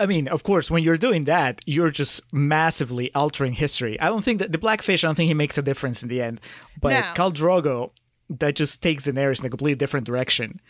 [0.00, 3.98] I mean, of course, when you're doing that, you're just massively altering history.
[4.00, 5.04] I don't think that the Blackfish.
[5.04, 6.40] I don't think he makes a difference in the end.
[6.80, 7.00] But No.
[7.14, 7.92] Khal Drogo,
[8.30, 10.60] that just takes the narrative in a completely different direction.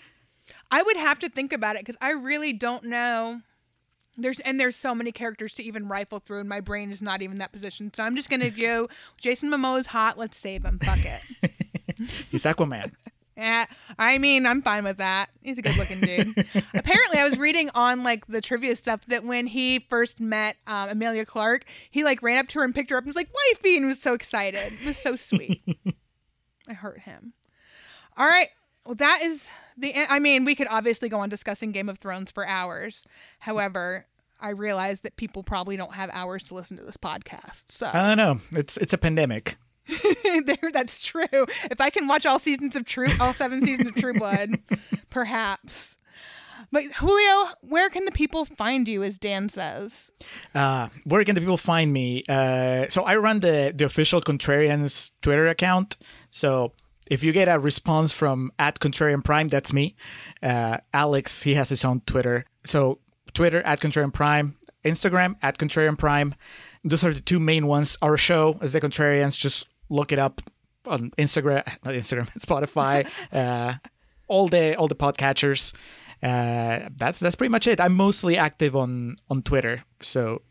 [0.70, 3.40] I would have to think about it because I really don't know.
[4.16, 7.20] There's and there's so many characters to even rifle through, and my brain is not
[7.22, 7.92] even that position.
[7.92, 8.88] So I'm just gonna go.
[9.18, 10.18] Jason Momoa's hot.
[10.18, 10.78] Let's save him.
[10.78, 11.50] Fuck it.
[12.30, 12.92] He's Aquaman.
[13.38, 13.66] Yeah,
[13.98, 15.28] I mean, I'm fine with that.
[15.42, 16.28] He's a good looking dude.
[16.74, 20.88] Apparently, I was reading on like the trivia stuff that when he first met um,
[20.88, 23.28] Emilia Clarke, he like ran up to her and picked her up and was like,
[23.52, 24.72] "Wifey," and was so excited.
[24.80, 25.62] It was so sweet.
[26.68, 27.34] I hurt him.
[28.16, 28.48] All right.
[28.84, 29.94] Well, that is the.
[30.08, 33.04] I mean, we could obviously go on discussing Game of Thrones for hours.
[33.40, 34.06] However,
[34.40, 37.64] I realize that people probably don't have hours to listen to this podcast.
[37.70, 38.40] So I don't know.
[38.58, 39.56] It's it's a pandemic.
[40.44, 41.24] there, that's true.
[41.32, 44.58] If I can watch all seasons of True, all seven seasons of True Blood,
[45.10, 45.96] perhaps.
[46.72, 49.04] But Julio, where can the people find you?
[49.04, 50.10] As Dan says,
[50.56, 52.24] Uh, where can the people find me?
[52.28, 55.96] Uh, so I run the the official Contrarians Twitter account.
[56.32, 56.72] So
[57.06, 59.96] if you get a response from at Contrarian Prime, that's me.
[60.42, 62.44] Uh, Alex, he has his own Twitter.
[62.64, 62.98] So
[63.32, 66.34] Twitter at Contrarian Prime, Instagram at Contrarian Prime.
[66.84, 67.96] Those are the two main ones.
[68.02, 69.38] Our show is the Contrarians.
[69.38, 70.40] Just look it up
[70.86, 73.74] on Instagram, not Instagram, Spotify, uh,
[74.28, 75.72] all the all the podcatchers.
[76.22, 77.80] Uh, that's that's pretty much it.
[77.80, 80.42] I'm mostly active on on Twitter, so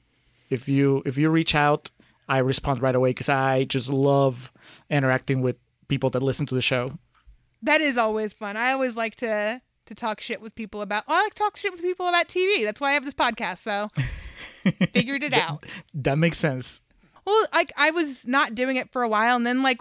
[0.50, 1.90] if you if you reach out,
[2.30, 4.52] I respond right away because I just love
[4.90, 5.58] interacting with
[5.88, 6.98] people that listen to the show.
[7.62, 8.58] that is always fun.
[8.58, 11.04] I always like to to talk shit with people about.
[11.08, 12.64] Oh, I like to talk shit with people about TV.
[12.64, 13.60] That's why I have this podcast.
[13.60, 13.88] So
[14.94, 15.74] figured it out.
[15.94, 16.82] That makes sense.
[17.26, 19.80] Well, like I was not doing it for a while, and then like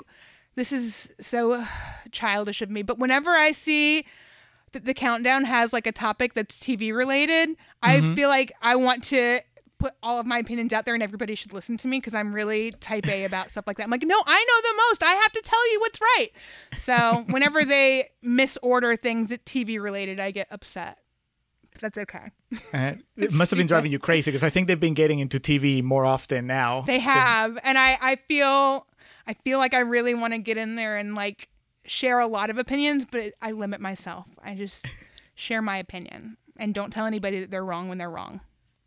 [0.54, 1.64] this is so
[2.12, 4.06] childish of me, but whenever I see
[4.72, 8.14] that the countdown has like a topic that's TV related, I mm-hmm.
[8.14, 9.40] feel like I want to
[9.84, 12.34] put all of my opinions out there and everybody should listen to me because I'm
[12.34, 13.82] really type A about stuff like that.
[13.82, 15.02] I'm like, no, I know the most.
[15.02, 16.28] I have to tell you what's right.
[16.78, 21.00] So whenever they misorder things at TV related, I get upset.
[21.82, 22.30] That's okay.
[22.72, 25.38] Uh, it must have been driving you crazy because I think they've been getting into
[25.38, 26.80] TV more often now.
[26.82, 28.86] They have, and I I feel
[29.26, 31.48] I feel like I really want to get in there and like
[31.84, 34.26] share a lot of opinions, but I limit myself.
[34.42, 34.86] I just
[35.34, 38.40] share my opinion and don't tell anybody that they're wrong when they're wrong.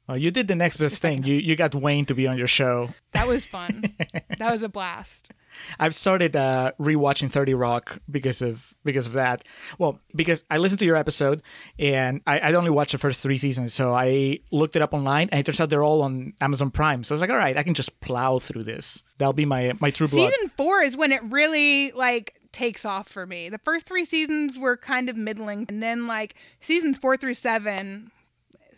[0.07, 1.23] Well, you did the next best thing.
[1.23, 2.93] You you got Wayne to be on your show.
[3.11, 3.83] That was fun.
[4.37, 5.31] that was a blast.
[5.79, 9.43] I've started uh, rewatching Thirty Rock because of because of that.
[9.77, 11.41] Well, because I listened to your episode
[11.77, 15.29] and I, I only watched the first three seasons, so I looked it up online,
[15.31, 17.03] and it turns out they're all on Amazon Prime.
[17.03, 19.03] So I was like, all right, I can just plow through this.
[19.17, 20.31] That'll be my my true blood.
[20.31, 23.49] Season four is when it really like takes off for me.
[23.49, 28.11] The first three seasons were kind of middling, and then like seasons four through seven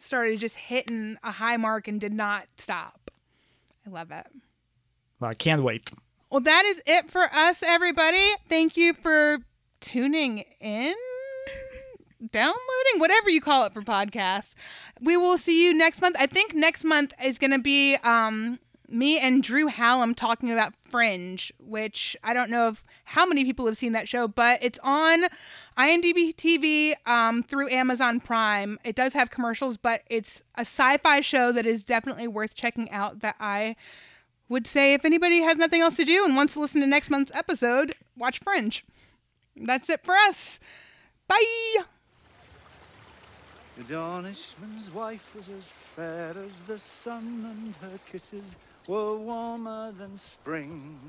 [0.02, 3.12] started just hitting a high mark and did not stop.
[3.86, 4.26] I love it.
[5.20, 5.90] Well, I can't wait.
[6.30, 8.24] Well, that is it for us, everybody.
[8.48, 9.40] Thank you for
[9.82, 10.94] tuning in,
[12.32, 14.54] downloading, whatever you call it for podcast.
[15.02, 16.16] We will see you next month.
[16.20, 18.60] I think next month is going to be um,
[18.92, 23.66] me and Drew Hallam talking about Fringe, which I don't know if how many people
[23.68, 25.26] have seen that show, but it's on
[25.78, 28.80] IMDb TV um, through Amazon Prime.
[28.84, 33.20] It does have commercials, but it's a sci-fi show that is definitely worth checking out.
[33.20, 33.76] That I
[34.48, 37.10] would say if anybody has nothing else to do and wants to listen to next
[37.10, 38.84] month's episode, watch Fringe.
[39.56, 40.60] That's it for us.
[41.28, 41.84] Bye.
[43.88, 43.96] The
[44.94, 48.58] wife was as fair as the sun, and her kisses
[48.88, 51.00] were warmer than spring.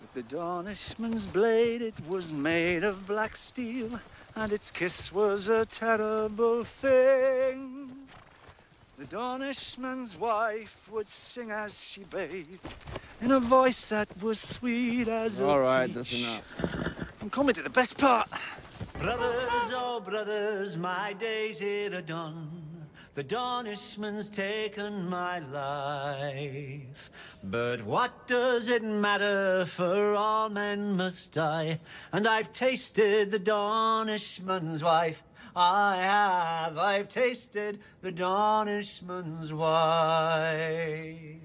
[0.00, 4.00] With the Dornishman's blade, it was made of black steel,
[4.34, 7.90] and its kiss was a terrible thing.
[8.98, 12.66] The Dornishman's wife would sing as she bathed,
[13.20, 17.06] in a voice that was sweet as a All right, that's enough.
[17.20, 18.28] I'm coming to the best part.
[18.98, 22.65] Brothers, oh brothers, my days here are done.
[23.16, 27.10] The Dornishman's taken my life.
[27.42, 31.80] But what does it matter, for all men must die.
[32.12, 35.22] And I've tasted the Dornishman's wife.
[35.56, 41.40] I have, I've tasted the Dornishman's wife.